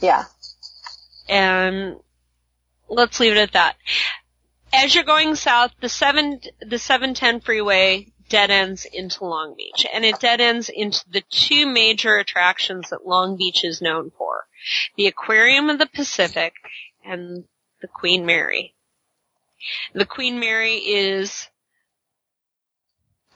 Yeah. 0.00 0.24
And 1.28 1.96
let's 2.88 3.20
leave 3.20 3.32
it 3.32 3.38
at 3.38 3.52
that. 3.52 3.76
As 4.72 4.94
you're 4.94 5.04
going 5.04 5.34
south, 5.34 5.72
the 5.80 5.88
seven, 5.88 6.40
the 6.60 6.78
710 6.78 7.40
freeway 7.40 8.12
dead 8.28 8.50
ends 8.50 8.86
into 8.92 9.24
Long 9.24 9.54
Beach. 9.56 9.86
And 9.92 10.04
it 10.04 10.20
dead 10.20 10.40
ends 10.40 10.68
into 10.68 11.00
the 11.10 11.22
two 11.30 11.66
major 11.66 12.16
attractions 12.16 12.90
that 12.90 13.06
Long 13.06 13.36
Beach 13.36 13.64
is 13.64 13.80
known 13.80 14.10
for. 14.16 14.46
The 14.96 15.06
Aquarium 15.06 15.70
of 15.70 15.78
the 15.78 15.86
Pacific 15.86 16.54
and 17.04 17.44
the 17.80 17.88
Queen 17.88 18.26
Mary. 18.26 18.74
The 19.94 20.06
Queen 20.06 20.38
Mary 20.38 20.74
is, 20.74 21.48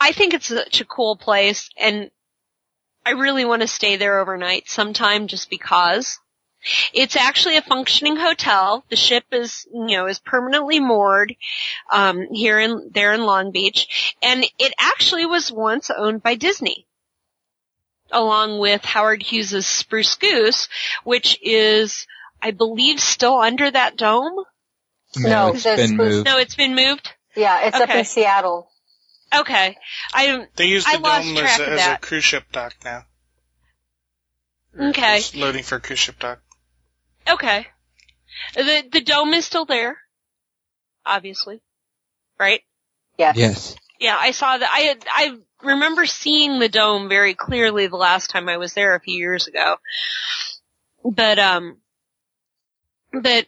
I 0.02 0.10
think 0.10 0.34
it's 0.34 0.48
such 0.48 0.80
a 0.80 0.84
cool 0.84 1.16
place 1.16 1.70
and 1.76 2.10
I 3.06 3.12
really 3.12 3.44
want 3.44 3.62
to 3.62 3.68
stay 3.68 3.96
there 3.96 4.18
overnight 4.18 4.68
sometime 4.68 5.28
just 5.28 5.48
because. 5.48 6.18
It's 6.92 7.14
actually 7.14 7.56
a 7.56 7.62
functioning 7.62 8.16
hotel. 8.16 8.84
The 8.88 8.96
ship 8.96 9.24
is, 9.30 9.64
you 9.72 9.96
know, 9.96 10.06
is 10.06 10.18
permanently 10.18 10.80
moored, 10.80 11.34
um, 11.90 12.26
here 12.32 12.58
in, 12.58 12.90
there 12.92 13.12
in 13.12 13.24
Long 13.24 13.52
Beach. 13.52 14.16
And 14.22 14.44
it 14.58 14.74
actually 14.78 15.26
was 15.26 15.52
once 15.52 15.88
owned 15.90 16.22
by 16.22 16.34
Disney. 16.34 16.86
Along 18.10 18.58
with 18.58 18.84
Howard 18.84 19.22
Hughes' 19.22 19.66
Spruce 19.66 20.16
Goose, 20.16 20.68
which 21.04 21.38
is, 21.42 22.08
I 22.40 22.50
believe, 22.50 23.00
still 23.00 23.38
under 23.38 23.70
that 23.70 23.96
dome. 23.96 24.44
No, 25.16 25.48
it's 25.48 25.62
there's 25.62 25.88
been 25.88 25.96
moved. 25.96 26.26
No, 26.26 26.38
it's 26.38 26.56
been 26.56 26.74
moved. 26.74 27.10
Yeah, 27.36 27.66
it's 27.66 27.76
up 27.76 27.90
in 27.90 28.04
Seattle. 28.04 28.68
Okay. 29.34 29.76
I 30.14 30.46
They 30.56 30.66
use 30.66 30.84
the 30.84 30.98
lost 30.98 31.26
dome 31.26 31.44
as, 31.44 31.60
a, 31.60 31.68
as 31.68 31.86
a 31.86 31.98
cruise 31.98 32.24
ship 32.24 32.44
dock 32.52 32.74
now. 32.84 33.04
Okay. 34.78 35.18
It's 35.18 35.34
loading 35.34 35.62
for 35.62 35.76
a 35.76 35.80
cruise 35.80 35.98
ship 35.98 36.18
dock. 36.18 36.40
okay. 37.28 37.66
The 38.54 38.84
the 38.90 39.00
dome 39.00 39.34
is 39.34 39.44
still 39.44 39.64
there. 39.64 39.98
Obviously. 41.04 41.60
Right? 42.38 42.60
Yes. 43.18 43.36
Yes. 43.36 43.76
Yeah, 44.00 44.16
I 44.18 44.32
saw 44.32 44.58
that. 44.58 44.70
I 44.70 44.96
I 45.08 45.36
remember 45.62 46.06
seeing 46.06 46.58
the 46.58 46.68
dome 46.68 47.08
very 47.08 47.34
clearly 47.34 47.86
the 47.86 47.96
last 47.96 48.30
time 48.30 48.48
I 48.48 48.56
was 48.56 48.74
there 48.74 48.94
a 48.94 49.00
few 49.00 49.16
years 49.16 49.46
ago. 49.46 49.76
But 51.04 51.38
um 51.38 51.78
but 53.12 53.46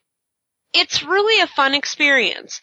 it's 0.72 1.02
really 1.02 1.40
a 1.40 1.46
fun 1.46 1.74
experience. 1.74 2.60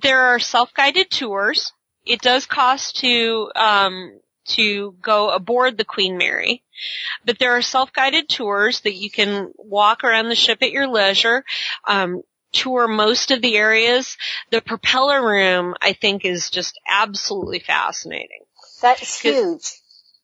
There 0.00 0.20
are 0.20 0.38
self-guided 0.38 1.10
tours. 1.10 1.72
It 2.04 2.20
does 2.20 2.46
cost 2.46 2.96
to 3.00 3.50
um 3.54 4.20
to 4.46 4.94
go 5.00 5.30
aboard 5.30 5.78
the 5.78 5.84
Queen 5.84 6.18
Mary. 6.18 6.62
But 7.24 7.38
there 7.38 7.52
are 7.52 7.62
self-guided 7.62 8.28
tours 8.28 8.80
that 8.80 8.94
you 8.94 9.10
can 9.10 9.52
walk 9.56 10.04
around 10.04 10.28
the 10.28 10.34
ship 10.34 10.58
at 10.62 10.70
your 10.70 10.86
leisure. 10.86 11.44
Um 11.86 12.22
tour 12.52 12.86
most 12.86 13.30
of 13.30 13.42
the 13.42 13.56
areas. 13.56 14.16
The 14.50 14.60
propeller 14.60 15.26
room, 15.26 15.74
I 15.80 15.92
think, 15.92 16.24
is 16.24 16.50
just 16.50 16.78
absolutely 16.88 17.58
fascinating. 17.58 18.44
That's 18.80 19.20
huge. 19.20 19.72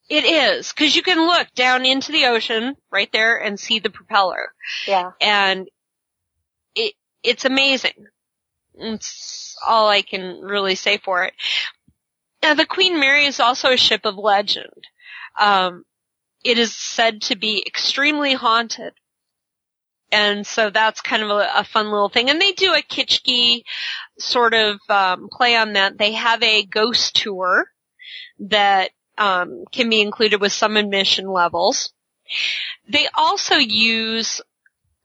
It 0.09 0.25
is, 0.25 0.73
because 0.73 0.97
you 0.97 1.03
can 1.03 1.19
look 1.25 1.47
down 1.55 1.87
into 1.87 2.11
the 2.11 2.27
ocean 2.27 2.77
right 2.91 3.11
there 3.13 3.37
and 3.37 3.61
see 3.61 3.79
the 3.79 3.91
propeller. 3.91 4.53
Yeah. 4.87 5.13
And 5.21 5.69
it, 6.75 6.95
it's 7.23 7.45
amazing. 7.45 8.07
It's 8.81 9.57
all 9.67 9.89
I 9.89 10.03
can 10.03 10.41
really 10.41 10.75
say 10.75 10.99
for 10.99 11.25
it. 11.25 11.35
Now, 12.43 12.55
the 12.55 12.67
Queen 12.67 12.99
Mary 12.99 13.27
is 13.27 13.41
also 13.41 13.71
a 13.71 13.77
ship 13.77 14.03
of 14.05 14.17
legend. 14.17 14.73
Um, 15.39 15.85
it 16.45 16.59
is 16.59 16.75
said 16.75 17.23
to 17.23 17.37
be 17.37 17.63
extremely 17.67 18.35
haunted. 18.35 18.95
And 20.13 20.47
so 20.47 20.71
that's 20.71 21.01
kind 21.01 21.23
of 21.23 21.31
a, 21.31 21.49
a 21.57 21.65
fun 21.65 21.91
little 21.91 22.09
thing. 22.09 22.31
And 22.31 22.41
they 22.41 22.53
do 22.53 22.73
a 22.73 22.83
kitschy 22.83 23.63
sort 24.19 24.55
of 24.55 24.81
um, 24.89 25.29
play 25.31 25.57
on 25.57 25.75
that. 25.75 25.99
They 25.99 26.13
have 26.13 26.43
a 26.43 26.65
ghost 26.65 27.15
tour 27.15 27.67
that 28.41 28.91
um, 29.19 29.65
can 29.71 29.89
be 29.91 30.01
included 30.01 30.41
with 30.41 30.53
some 30.53 30.77
admission 30.77 31.31
levels. 31.31 31.93
They 32.89 33.07
also 33.15 33.57
use 33.57 34.41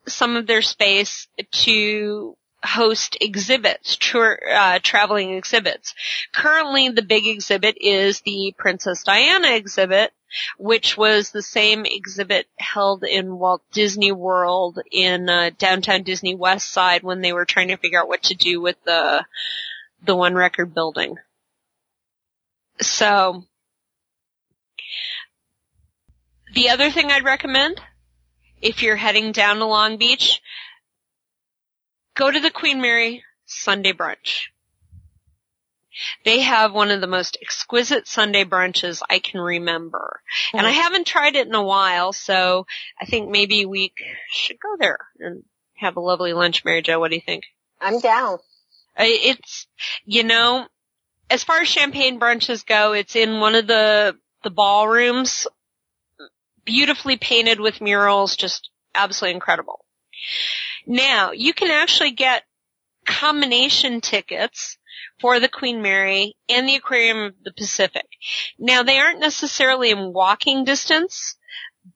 some 0.07 0.37
of 0.37 0.47
their 0.47 0.61
space 0.61 1.27
to 1.51 2.37
host 2.65 3.17
exhibits, 3.21 3.95
tour, 3.97 4.39
uh, 4.51 4.79
traveling 4.81 5.33
exhibits. 5.33 5.93
Currently, 6.33 6.89
the 6.89 7.01
big 7.01 7.27
exhibit 7.27 7.77
is 7.79 8.21
the 8.21 8.53
Princess 8.57 9.03
Diana 9.03 9.51
exhibit, 9.51 10.11
which 10.57 10.97
was 10.97 11.31
the 11.31 11.41
same 11.41 11.85
exhibit 11.85 12.47
held 12.57 13.03
in 13.03 13.37
Walt 13.37 13.61
Disney 13.71 14.11
World 14.11 14.79
in 14.91 15.29
uh, 15.29 15.51
downtown 15.57 16.03
Disney 16.03 16.35
West 16.35 16.71
Side 16.71 17.03
when 17.03 17.21
they 17.21 17.33
were 17.33 17.45
trying 17.45 17.69
to 17.69 17.77
figure 17.77 18.01
out 18.01 18.07
what 18.07 18.23
to 18.23 18.35
do 18.35 18.59
with 18.61 18.77
the 18.83 19.25
the 20.03 20.15
one 20.15 20.35
record 20.35 20.73
building. 20.73 21.17
So, 22.81 23.45
the 26.53 26.69
other 26.69 26.91
thing 26.91 27.11
I'd 27.11 27.23
recommend, 27.23 27.81
if 28.61 28.83
you're 28.83 28.95
heading 28.97 29.31
down 29.31 29.57
to 29.57 29.65
Long 29.65 29.97
Beach, 29.97 30.41
go 32.15 32.31
to 32.31 32.39
the 32.39 32.51
Queen 32.51 32.81
Mary 32.81 33.23
Sunday 33.45 33.93
brunch. 33.93 34.47
They 36.25 36.41
have 36.41 36.73
one 36.73 36.91
of 36.91 36.99
the 36.99 37.07
most 37.07 37.37
exquisite 37.41 38.07
Sunday 38.07 38.43
brunches 38.43 39.01
I 39.09 39.19
can 39.19 39.39
remember. 39.39 40.21
And 40.53 40.67
I 40.67 40.71
hmm. 40.71 40.81
haven't 40.81 41.07
tried 41.07 41.35
it 41.35 41.47
in 41.47 41.55
a 41.55 41.63
while, 41.63 42.11
so 42.11 42.65
I 42.99 43.05
think 43.05 43.29
maybe 43.29 43.65
we 43.65 43.93
should 44.29 44.59
go 44.59 44.75
there 44.77 44.99
and 45.19 45.43
have 45.75 45.95
a 45.95 46.01
lovely 46.01 46.33
lunch, 46.33 46.65
Mary 46.65 46.81
Jo. 46.81 46.99
What 46.99 47.11
do 47.11 47.15
you 47.15 47.21
think? 47.21 47.45
I'm 47.79 47.99
down. 47.99 48.39
It's, 48.97 49.67
you 50.05 50.23
know, 50.23 50.67
as 51.29 51.43
far 51.43 51.61
as 51.61 51.67
champagne 51.67 52.19
brunches 52.19 52.65
go, 52.65 52.93
it's 52.93 53.15
in 53.15 53.39
one 53.39 53.55
of 53.55 53.67
the, 53.67 54.17
the 54.43 54.49
ballrooms, 54.49 55.47
beautifully 56.63 57.17
painted 57.17 57.59
with 57.59 57.81
murals, 57.81 58.35
just 58.35 58.69
absolutely 58.93 59.35
incredible. 59.35 59.85
Now, 60.85 61.31
you 61.31 61.53
can 61.53 61.71
actually 61.71 62.11
get 62.11 62.43
combination 63.05 64.01
tickets 64.01 64.77
for 65.19 65.39
the 65.39 65.47
Queen 65.47 65.81
Mary 65.81 66.35
and 66.49 66.67
the 66.67 66.75
Aquarium 66.75 67.19
of 67.19 67.33
the 67.43 67.53
Pacific. 67.53 68.07
Now, 68.59 68.83
they 68.83 68.99
aren't 68.99 69.19
necessarily 69.19 69.91
in 69.91 70.13
walking 70.13 70.63
distance, 70.63 71.35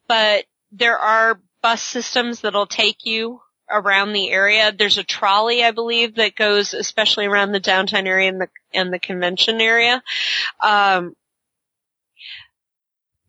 but 0.07 0.45
there 0.71 0.97
are 0.97 1.41
bus 1.61 1.81
systems 1.81 2.41
that'll 2.41 2.67
take 2.67 3.05
you 3.05 3.41
around 3.69 4.13
the 4.13 4.31
area. 4.31 4.71
There's 4.71 4.97
a 4.97 5.03
trolley, 5.03 5.63
I 5.63 5.71
believe, 5.71 6.15
that 6.15 6.35
goes 6.35 6.73
especially 6.73 7.25
around 7.25 7.51
the 7.51 7.59
downtown 7.59 8.07
area 8.07 8.29
and 8.29 8.41
the 8.41 8.47
and 8.73 8.93
the 8.93 8.99
convention 8.99 9.61
area. 9.61 10.01
Um, 10.63 11.15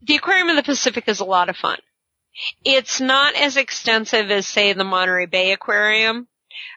the 0.02 0.16
Aquarium 0.16 0.48
of 0.48 0.56
the 0.56 0.62
Pacific 0.62 1.04
is 1.08 1.20
a 1.20 1.24
lot 1.24 1.48
of 1.48 1.56
fun. 1.56 1.78
It's 2.64 3.00
not 3.00 3.34
as 3.34 3.56
extensive 3.56 4.30
as, 4.30 4.46
say, 4.46 4.72
the 4.72 4.84
Monterey 4.84 5.26
Bay 5.26 5.52
Aquarium 5.52 6.28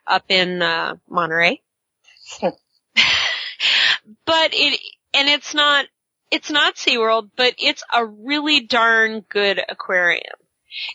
up 0.06 0.26
in 0.30 0.62
uh, 0.62 0.96
Monterey, 1.10 1.62
but 2.42 2.56
it 4.26 4.80
and 5.14 5.30
it's 5.30 5.54
not 5.54 5.86
it's 6.32 6.50
not 6.50 6.76
SeaWorld, 6.76 7.30
but 7.36 7.54
it's 7.60 7.84
a 7.94 8.06
really 8.06 8.62
darn 8.62 9.22
good 9.30 9.62
aquarium. 9.70 10.34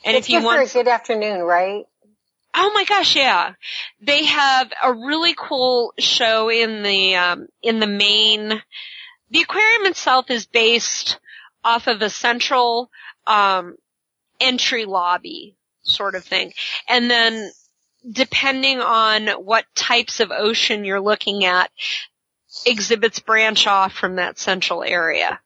And 0.04 0.16
it's 0.16 0.26
if 0.26 0.32
you 0.32 0.42
want 0.42 0.58
for 0.68 0.78
a 0.80 0.82
good 0.82 0.90
afternoon, 0.90 1.40
right? 1.40 1.84
Oh 2.54 2.72
my 2.74 2.84
gosh, 2.84 3.14
yeah. 3.14 3.54
They 4.00 4.24
have 4.24 4.72
a 4.82 4.92
really 4.92 5.34
cool 5.36 5.92
show 5.98 6.50
in 6.50 6.82
the 6.82 7.14
um 7.16 7.46
in 7.62 7.78
the 7.78 7.86
main 7.86 8.62
the 9.30 9.42
aquarium 9.42 9.86
itself 9.86 10.30
is 10.30 10.46
based 10.46 11.20
off 11.62 11.86
of 11.86 12.02
a 12.02 12.10
central 12.10 12.90
um 13.26 13.76
entry 14.40 14.84
lobby 14.84 15.56
sort 15.82 16.14
of 16.14 16.24
thing. 16.24 16.52
And 16.88 17.10
then 17.10 17.50
depending 18.10 18.80
on 18.80 19.28
what 19.28 19.64
types 19.74 20.20
of 20.20 20.30
ocean 20.30 20.84
you're 20.84 21.00
looking 21.00 21.44
at, 21.44 21.70
exhibits 22.66 23.20
branch 23.20 23.66
off 23.66 23.92
from 23.92 24.16
that 24.16 24.38
central 24.38 24.82
area. 24.82 25.40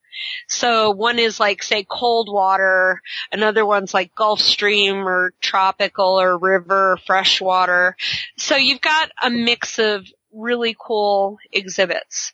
So 0.48 0.90
one 0.90 1.18
is 1.18 1.40
like 1.40 1.62
say 1.62 1.84
cold 1.88 2.28
water, 2.30 3.00
another 3.32 3.64
one's 3.64 3.94
like 3.94 4.14
Gulf 4.14 4.40
Stream 4.40 5.08
or 5.08 5.32
tropical 5.40 6.20
or 6.20 6.38
river, 6.38 6.98
freshwater. 7.06 7.96
So 8.36 8.56
you've 8.56 8.80
got 8.80 9.10
a 9.22 9.30
mix 9.30 9.78
of 9.78 10.06
really 10.32 10.76
cool 10.78 11.38
exhibits. 11.50 12.32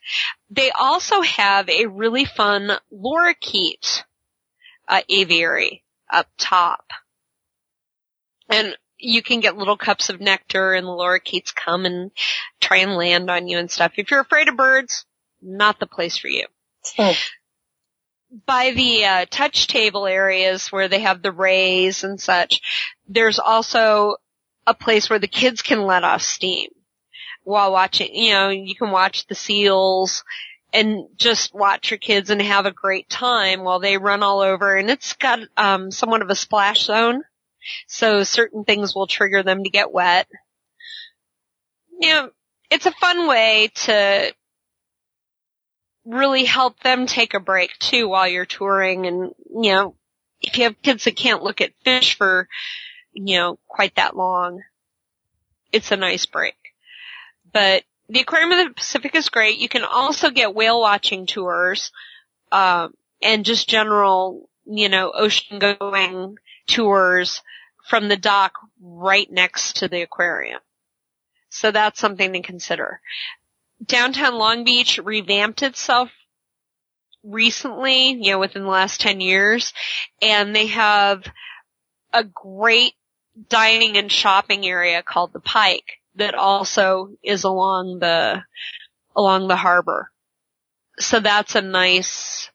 They 0.50 0.70
also 0.70 1.20
have 1.22 1.68
a 1.68 1.86
really 1.86 2.24
fun 2.24 2.70
lorikeet 2.92 4.02
uh, 4.88 5.02
aviary 5.08 5.84
up 6.10 6.26
top. 6.38 6.84
And 8.48 8.76
you 8.98 9.22
can 9.22 9.40
get 9.40 9.56
little 9.56 9.76
cups 9.76 10.08
of 10.08 10.20
nectar 10.20 10.72
and 10.72 10.86
the 10.86 10.90
lorikeets 10.90 11.54
come 11.54 11.84
and 11.84 12.10
try 12.60 12.78
and 12.78 12.96
land 12.96 13.30
on 13.30 13.46
you 13.46 13.58
and 13.58 13.70
stuff. 13.70 13.92
If 13.96 14.10
you're 14.10 14.20
afraid 14.20 14.48
of 14.48 14.56
birds, 14.56 15.04
not 15.40 15.78
the 15.78 15.86
place 15.86 16.16
for 16.16 16.28
you 16.28 16.46
by 18.46 18.72
the 18.72 19.04
uh, 19.04 19.26
touch 19.30 19.66
table 19.66 20.06
areas 20.06 20.68
where 20.68 20.88
they 20.88 21.00
have 21.00 21.22
the 21.22 21.32
rays 21.32 22.04
and 22.04 22.20
such, 22.20 22.60
there's 23.06 23.38
also 23.38 24.16
a 24.66 24.74
place 24.74 25.08
where 25.08 25.18
the 25.18 25.28
kids 25.28 25.62
can 25.62 25.82
let 25.82 26.04
off 26.04 26.22
steam 26.22 26.70
while 27.42 27.72
watching. 27.72 28.14
You 28.14 28.32
know, 28.32 28.48
you 28.50 28.74
can 28.74 28.90
watch 28.90 29.26
the 29.26 29.34
seals 29.34 30.24
and 30.72 31.06
just 31.16 31.54
watch 31.54 31.90
your 31.90 31.98
kids 31.98 32.30
and 32.30 32.42
have 32.42 32.66
a 32.66 32.72
great 32.72 33.08
time 33.08 33.64
while 33.64 33.80
they 33.80 33.96
run 33.96 34.22
all 34.22 34.40
over. 34.40 34.76
And 34.76 34.90
it's 34.90 35.14
got 35.14 35.40
um, 35.56 35.90
somewhat 35.90 36.22
of 36.22 36.30
a 36.30 36.34
splash 36.34 36.84
zone, 36.84 37.22
so 37.86 38.22
certain 38.22 38.64
things 38.64 38.94
will 38.94 39.06
trigger 39.06 39.42
them 39.42 39.64
to 39.64 39.70
get 39.70 39.92
wet. 39.92 40.26
You 42.00 42.10
know, 42.10 42.30
it's 42.70 42.86
a 42.86 42.92
fun 42.92 43.26
way 43.26 43.70
to 43.74 44.32
really 46.04 46.44
help 46.44 46.80
them 46.80 47.06
take 47.06 47.34
a 47.34 47.40
break 47.40 47.78
too 47.78 48.08
while 48.08 48.28
you're 48.28 48.46
touring 48.46 49.06
and, 49.06 49.34
you 49.50 49.72
know, 49.72 49.94
if 50.40 50.56
you 50.56 50.64
have 50.64 50.80
kids 50.82 51.04
that 51.04 51.16
can't 51.16 51.42
look 51.42 51.60
at 51.60 51.72
fish 51.84 52.16
for, 52.16 52.48
you 53.12 53.36
know, 53.36 53.58
quite 53.66 53.96
that 53.96 54.16
long, 54.16 54.62
it's 55.72 55.90
a 55.90 55.96
nice 55.96 56.26
break. 56.26 56.54
But 57.52 57.82
the 58.08 58.20
Aquarium 58.20 58.52
of 58.52 58.68
the 58.68 58.74
Pacific 58.74 59.14
is 59.14 59.28
great. 59.28 59.58
You 59.58 59.68
can 59.68 59.84
also 59.84 60.30
get 60.30 60.54
whale 60.54 60.80
watching 60.80 61.26
tours, 61.26 61.92
um, 62.50 62.94
and 63.22 63.44
just 63.44 63.68
general, 63.68 64.48
you 64.64 64.88
know, 64.88 65.12
ocean 65.14 65.58
going 65.58 66.36
tours 66.66 67.42
from 67.86 68.08
the 68.08 68.16
dock 68.16 68.52
right 68.80 69.30
next 69.30 69.78
to 69.78 69.88
the 69.88 70.02
aquarium. 70.02 70.60
So 71.50 71.70
that's 71.70 72.00
something 72.00 72.32
to 72.34 72.42
consider. 72.42 73.00
Downtown 73.84 74.34
Long 74.34 74.64
Beach 74.64 74.98
revamped 74.98 75.62
itself 75.62 76.10
recently, 77.22 78.10
you 78.12 78.32
know, 78.32 78.38
within 78.38 78.62
the 78.62 78.68
last 78.68 79.00
10 79.00 79.20
years, 79.20 79.72
and 80.20 80.54
they 80.54 80.66
have 80.66 81.24
a 82.12 82.24
great 82.24 82.94
dining 83.48 83.96
and 83.96 84.10
shopping 84.10 84.66
area 84.66 85.02
called 85.02 85.32
the 85.32 85.40
Pike 85.40 85.98
that 86.16 86.34
also 86.34 87.10
is 87.22 87.44
along 87.44 88.00
the, 88.00 88.42
along 89.14 89.48
the 89.48 89.56
harbor. 89.56 90.10
So 90.98 91.20
that's 91.20 91.54
a 91.54 91.62
nice 91.62 92.50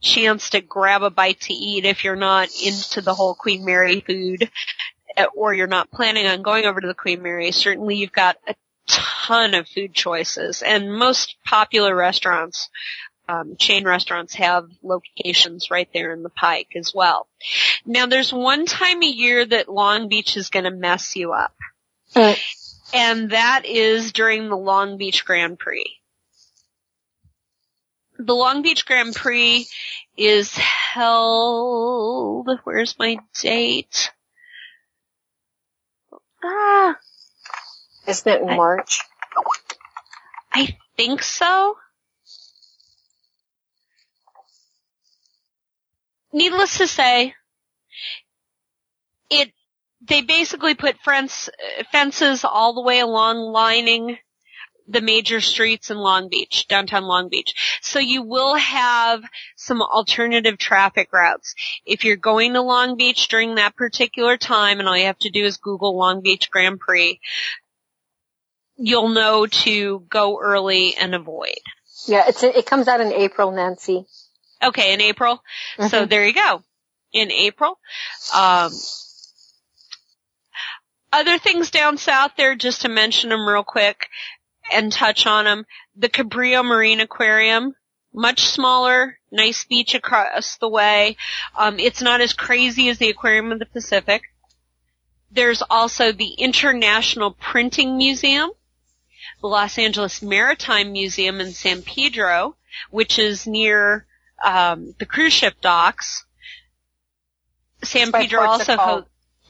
chance 0.00 0.50
to 0.50 0.60
grab 0.60 1.02
a 1.02 1.10
bite 1.10 1.40
to 1.40 1.52
eat 1.52 1.84
if 1.84 2.04
you're 2.04 2.16
not 2.16 2.48
into 2.64 3.00
the 3.00 3.14
whole 3.14 3.34
Queen 3.34 3.64
Mary 3.64 4.00
food 4.00 4.50
eh, 5.16 5.26
or 5.34 5.52
you're 5.52 5.66
not 5.66 5.90
planning 5.90 6.26
on 6.26 6.42
going 6.42 6.64
over 6.64 6.80
to 6.80 6.86
the 6.86 6.94
Queen 6.94 7.22
Mary. 7.22 7.50
Certainly 7.52 7.96
you've 7.96 8.12
got 8.12 8.36
a 8.46 8.54
ton 8.88 9.54
of 9.54 9.68
food 9.68 9.92
choices 9.92 10.62
and 10.62 10.92
most 10.92 11.36
popular 11.44 11.94
restaurants 11.94 12.70
um, 13.28 13.56
chain 13.56 13.84
restaurants 13.84 14.34
have 14.34 14.68
locations 14.82 15.70
right 15.70 15.88
there 15.92 16.12
in 16.12 16.22
the 16.22 16.30
Pike 16.30 16.68
as 16.76 16.92
well. 16.94 17.28
Now, 17.84 18.06
there's 18.06 18.32
one 18.32 18.64
time 18.66 19.02
a 19.02 19.06
year 19.06 19.44
that 19.44 19.68
Long 19.68 20.08
Beach 20.08 20.36
is 20.36 20.48
going 20.48 20.64
to 20.64 20.70
mess 20.70 21.14
you 21.14 21.32
up, 21.32 21.54
and 22.94 23.30
that 23.30 23.62
is 23.66 24.12
during 24.12 24.48
the 24.48 24.56
Long 24.56 24.96
Beach 24.96 25.24
Grand 25.24 25.58
Prix. 25.58 25.84
The 28.18 28.34
Long 28.34 28.62
Beach 28.62 28.84
Grand 28.86 29.14
Prix 29.14 29.66
is 30.16 30.56
held. 30.56 32.48
Where's 32.64 32.98
my 32.98 33.18
date? 33.40 34.10
Ah, 36.42 36.96
Isn't 38.06 38.32
it 38.32 38.42
in 38.42 38.48
I- 38.50 38.56
March? 38.56 39.00
I 40.52 40.76
think 40.96 41.22
so. 41.22 41.76
Needless 46.32 46.78
to 46.78 46.86
say, 46.86 47.34
it 49.30 49.52
they 50.00 50.22
basically 50.22 50.74
put 50.74 50.98
fence, 51.00 51.48
fences 51.90 52.44
all 52.44 52.74
the 52.74 52.82
way 52.82 53.00
along 53.00 53.52
lining 53.52 54.18
the 54.86 55.00
major 55.02 55.40
streets 55.40 55.90
in 55.90 55.98
Long 55.98 56.28
Beach, 56.30 56.66
downtown 56.66 57.04
Long 57.04 57.28
Beach. 57.28 57.78
So 57.82 57.98
you 57.98 58.22
will 58.22 58.54
have 58.54 59.22
some 59.56 59.82
alternative 59.82 60.56
traffic 60.56 61.12
routes. 61.12 61.54
If 61.84 62.04
you're 62.04 62.16
going 62.16 62.54
to 62.54 62.62
Long 62.62 62.96
Beach 62.96 63.28
during 63.28 63.56
that 63.56 63.76
particular 63.76 64.36
time, 64.36 64.80
and 64.80 64.88
all 64.88 64.96
you 64.96 65.06
have 65.06 65.18
to 65.18 65.30
do 65.30 65.44
is 65.44 65.58
Google 65.58 65.96
Long 65.96 66.22
Beach 66.22 66.50
Grand 66.50 66.80
Prix, 66.80 67.20
you'll 68.76 69.08
know 69.08 69.46
to 69.46 70.06
go 70.08 70.40
early 70.40 70.96
and 70.96 71.14
avoid. 71.14 71.58
Yeah, 72.06 72.24
it's 72.28 72.42
it 72.42 72.64
comes 72.64 72.88
out 72.88 73.00
in 73.00 73.12
April, 73.12 73.50
Nancy. 73.50 74.06
Okay, 74.62 74.92
in 74.92 75.00
April. 75.00 75.42
So 75.76 76.04
Mhm. 76.04 76.08
there 76.10 76.26
you 76.26 76.32
go. 76.34 76.62
In 77.12 77.30
April. 77.30 77.78
Um, 78.34 78.72
other 81.12 81.38
things 81.38 81.70
down 81.70 81.96
south 81.96 82.32
there, 82.36 82.54
just 82.54 82.82
to 82.82 82.88
mention 82.88 83.30
them 83.30 83.48
real 83.48 83.64
quick 83.64 84.08
and 84.70 84.92
touch 84.92 85.26
on 85.26 85.44
them. 85.44 85.64
The 85.96 86.08
Cabrillo 86.08 86.64
Marine 86.64 87.00
Aquarium, 87.00 87.74
much 88.12 88.40
smaller, 88.40 89.18
nice 89.30 89.64
beach 89.64 89.94
across 89.94 90.56
the 90.58 90.68
way. 90.68 91.16
Um, 91.56 91.78
it's 91.78 92.02
not 92.02 92.20
as 92.20 92.32
crazy 92.32 92.88
as 92.88 92.98
the 92.98 93.08
Aquarium 93.08 93.52
of 93.52 93.58
the 93.58 93.66
Pacific. 93.66 94.22
There's 95.30 95.62
also 95.62 96.12
the 96.12 96.34
International 96.38 97.30
Printing 97.32 97.96
Museum, 97.96 98.50
the 99.40 99.46
Los 99.46 99.78
Angeles 99.78 100.20
Maritime 100.20 100.92
Museum 100.92 101.40
in 101.40 101.52
San 101.52 101.82
Pedro, 101.82 102.56
which 102.90 103.18
is 103.18 103.46
near 103.46 104.06
um, 104.44 104.94
the 104.98 105.06
cruise 105.06 105.32
ship 105.32 105.54
docks. 105.60 106.24
San 107.82 108.10
Pedro 108.12 108.40
also 108.42 108.72
of 108.72 108.78
Call. 108.78 109.00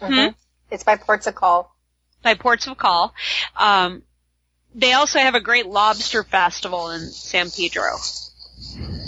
ho- 0.00 0.06
Mhm. 0.08 0.34
It's 0.70 0.84
by 0.84 0.96
Ports 0.96 1.26
of 1.26 1.34
Call. 1.34 1.74
by 2.22 2.34
Ports 2.34 2.66
of 2.66 2.76
Call. 2.76 3.14
Um, 3.56 4.02
they 4.74 4.92
also 4.92 5.18
have 5.18 5.34
a 5.34 5.40
great 5.40 5.66
lobster 5.66 6.22
festival 6.24 6.90
in 6.90 7.00
San 7.10 7.50
Pedro 7.50 7.96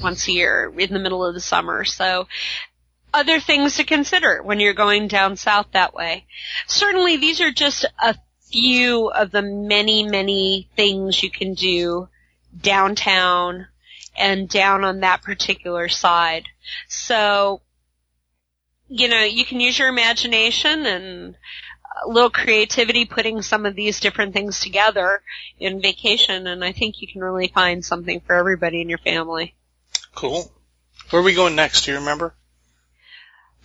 once 0.00 0.26
a 0.28 0.32
year 0.32 0.72
in 0.78 0.92
the 0.92 0.98
middle 0.98 1.24
of 1.24 1.34
the 1.34 1.40
summer. 1.40 1.84
So 1.84 2.28
other 3.12 3.40
things 3.40 3.76
to 3.76 3.84
consider 3.84 4.42
when 4.42 4.58
you're 4.60 4.72
going 4.72 5.08
down 5.08 5.36
south 5.36 5.66
that 5.72 5.92
way. 5.92 6.24
Certainly 6.66 7.16
these 7.18 7.40
are 7.40 7.50
just 7.50 7.84
a 8.00 8.14
few 8.50 9.08
of 9.10 9.30
the 9.32 9.42
many, 9.42 10.04
many 10.04 10.68
things 10.76 11.22
you 11.22 11.30
can 11.30 11.54
do 11.54 12.08
downtown 12.58 13.66
and 14.16 14.48
down 14.48 14.84
on 14.84 15.00
that 15.00 15.22
particular 15.22 15.88
side. 15.88 16.44
So, 16.88 17.60
you 18.88 19.08
know, 19.08 19.22
you 19.22 19.44
can 19.44 19.60
use 19.60 19.78
your 19.78 19.88
imagination 19.88 20.86
and 20.86 21.36
a 22.04 22.08
little 22.08 22.30
creativity 22.30 23.04
putting 23.04 23.42
some 23.42 23.66
of 23.66 23.74
these 23.74 24.00
different 24.00 24.32
things 24.32 24.60
together 24.60 25.22
in 25.58 25.82
vacation 25.82 26.46
and 26.46 26.64
I 26.64 26.72
think 26.72 27.00
you 27.00 27.08
can 27.08 27.20
really 27.20 27.48
find 27.48 27.84
something 27.84 28.20
for 28.20 28.34
everybody 28.34 28.80
in 28.80 28.88
your 28.88 28.98
family. 28.98 29.54
Cool. 30.14 30.50
Where 31.10 31.20
are 31.20 31.24
we 31.24 31.34
going 31.34 31.56
next? 31.56 31.84
Do 31.84 31.92
you 31.92 31.98
remember? 31.98 32.34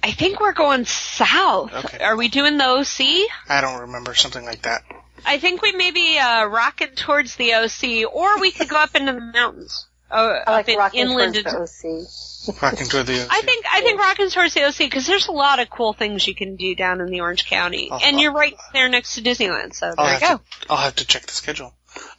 I 0.05 0.11
think 0.11 0.39
we're 0.39 0.53
going 0.53 0.85
south. 0.85 1.73
Okay. 1.73 2.03
Are 2.03 2.15
we 2.15 2.27
doing 2.27 2.57
the 2.57 2.63
OC? 2.63 3.27
I 3.49 3.61
don't 3.61 3.81
remember 3.81 4.13
something 4.13 4.45
like 4.45 4.61
that. 4.61 4.83
I 5.25 5.39
think 5.39 5.63
we 5.63 5.71
may 5.71 5.89
be 5.89 6.19
uh, 6.19 6.45
rocking 6.45 6.89
towards 6.95 7.35
the 7.35 7.55
OC, 7.55 8.13
or 8.13 8.39
we 8.39 8.51
could 8.51 8.69
go 8.69 8.77
up 8.77 8.95
into 8.95 9.13
the 9.13 9.19
mountains. 9.19 9.87
Uh, 10.11 10.39
I 10.45 10.51
like 10.51 10.65
up 10.65 10.69
in 10.69 10.77
rocking 10.77 10.99
inland. 11.01 11.35
towards 11.35 11.81
the 11.81 12.53
OC. 12.53 12.61
Rocking 12.61 12.87
toward 12.87 13.07
the. 13.07 13.23
OC. 13.23 13.27
I 13.31 13.41
think 13.41 13.65
I 13.71 13.81
think 13.81 13.99
rocking 13.99 14.29
towards 14.29 14.53
the 14.53 14.63
OC 14.65 14.77
because 14.77 15.07
there's 15.07 15.27
a 15.27 15.31
lot 15.31 15.59
of 15.59 15.69
cool 15.69 15.93
things 15.93 16.27
you 16.27 16.35
can 16.35 16.55
do 16.57 16.75
down 16.75 17.01
in 17.01 17.07
the 17.07 17.21
Orange 17.21 17.45
County, 17.47 17.89
Oh, 17.91 17.99
and 18.03 18.15
oh. 18.15 18.19
you're 18.19 18.31
right 18.33 18.55
there 18.73 18.87
next 18.87 19.15
to 19.15 19.21
Disneyland. 19.21 19.73
So 19.73 19.93
I'll 19.97 20.05
there 20.05 20.13
you 20.15 20.19
go. 20.19 20.37
to. 20.37 20.41
I'll 20.69 20.77
have 20.77 20.95
to 20.97 21.07
check 21.07 21.23
the 21.25 21.33
schedule. 21.33 21.73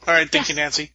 All 0.07 0.15
right, 0.15 0.29
thank 0.29 0.49
you, 0.49 0.55
Nancy. 0.57 0.93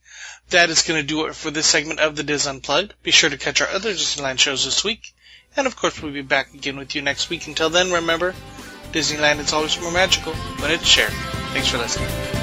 That 0.50 0.70
is 0.70 0.82
going 0.82 1.00
to 1.02 1.08
do 1.08 1.28
it 1.28 1.36
for 1.36 1.50
this 1.50 1.66
segment 1.68 2.00
of 2.02 2.16
the 2.18 2.24
DIS 2.24 2.46
Unplugged. 2.46 2.94
Be 3.04 3.12
sure 3.12 3.30
to 3.30 3.38
catch 3.38 3.62
our 3.62 3.70
other 3.70 3.92
Disneyland 3.94 4.39
shows 4.39 4.66
this 4.66 4.84
week, 4.84 5.14
and 5.56 5.68
of 5.68 5.76
course, 5.78 6.02
we'll 6.02 6.12
be 6.12 6.22
back 6.24 6.54
again 6.54 6.76
with 6.78 6.94
you 6.96 7.02
next 7.02 7.30
week. 7.30 7.48
Until 7.48 7.70
then, 7.70 7.92
remember, 7.92 8.34
Disneyland 8.92 9.39
is 9.39 9.54
always 9.54 9.80
more 9.80 9.92
magical 9.92 10.34
when 10.34 10.72
it's 10.72 10.86
shared. 10.86 11.12
Thanks 11.54 11.70
for 11.70 11.78
listening. 11.78 12.41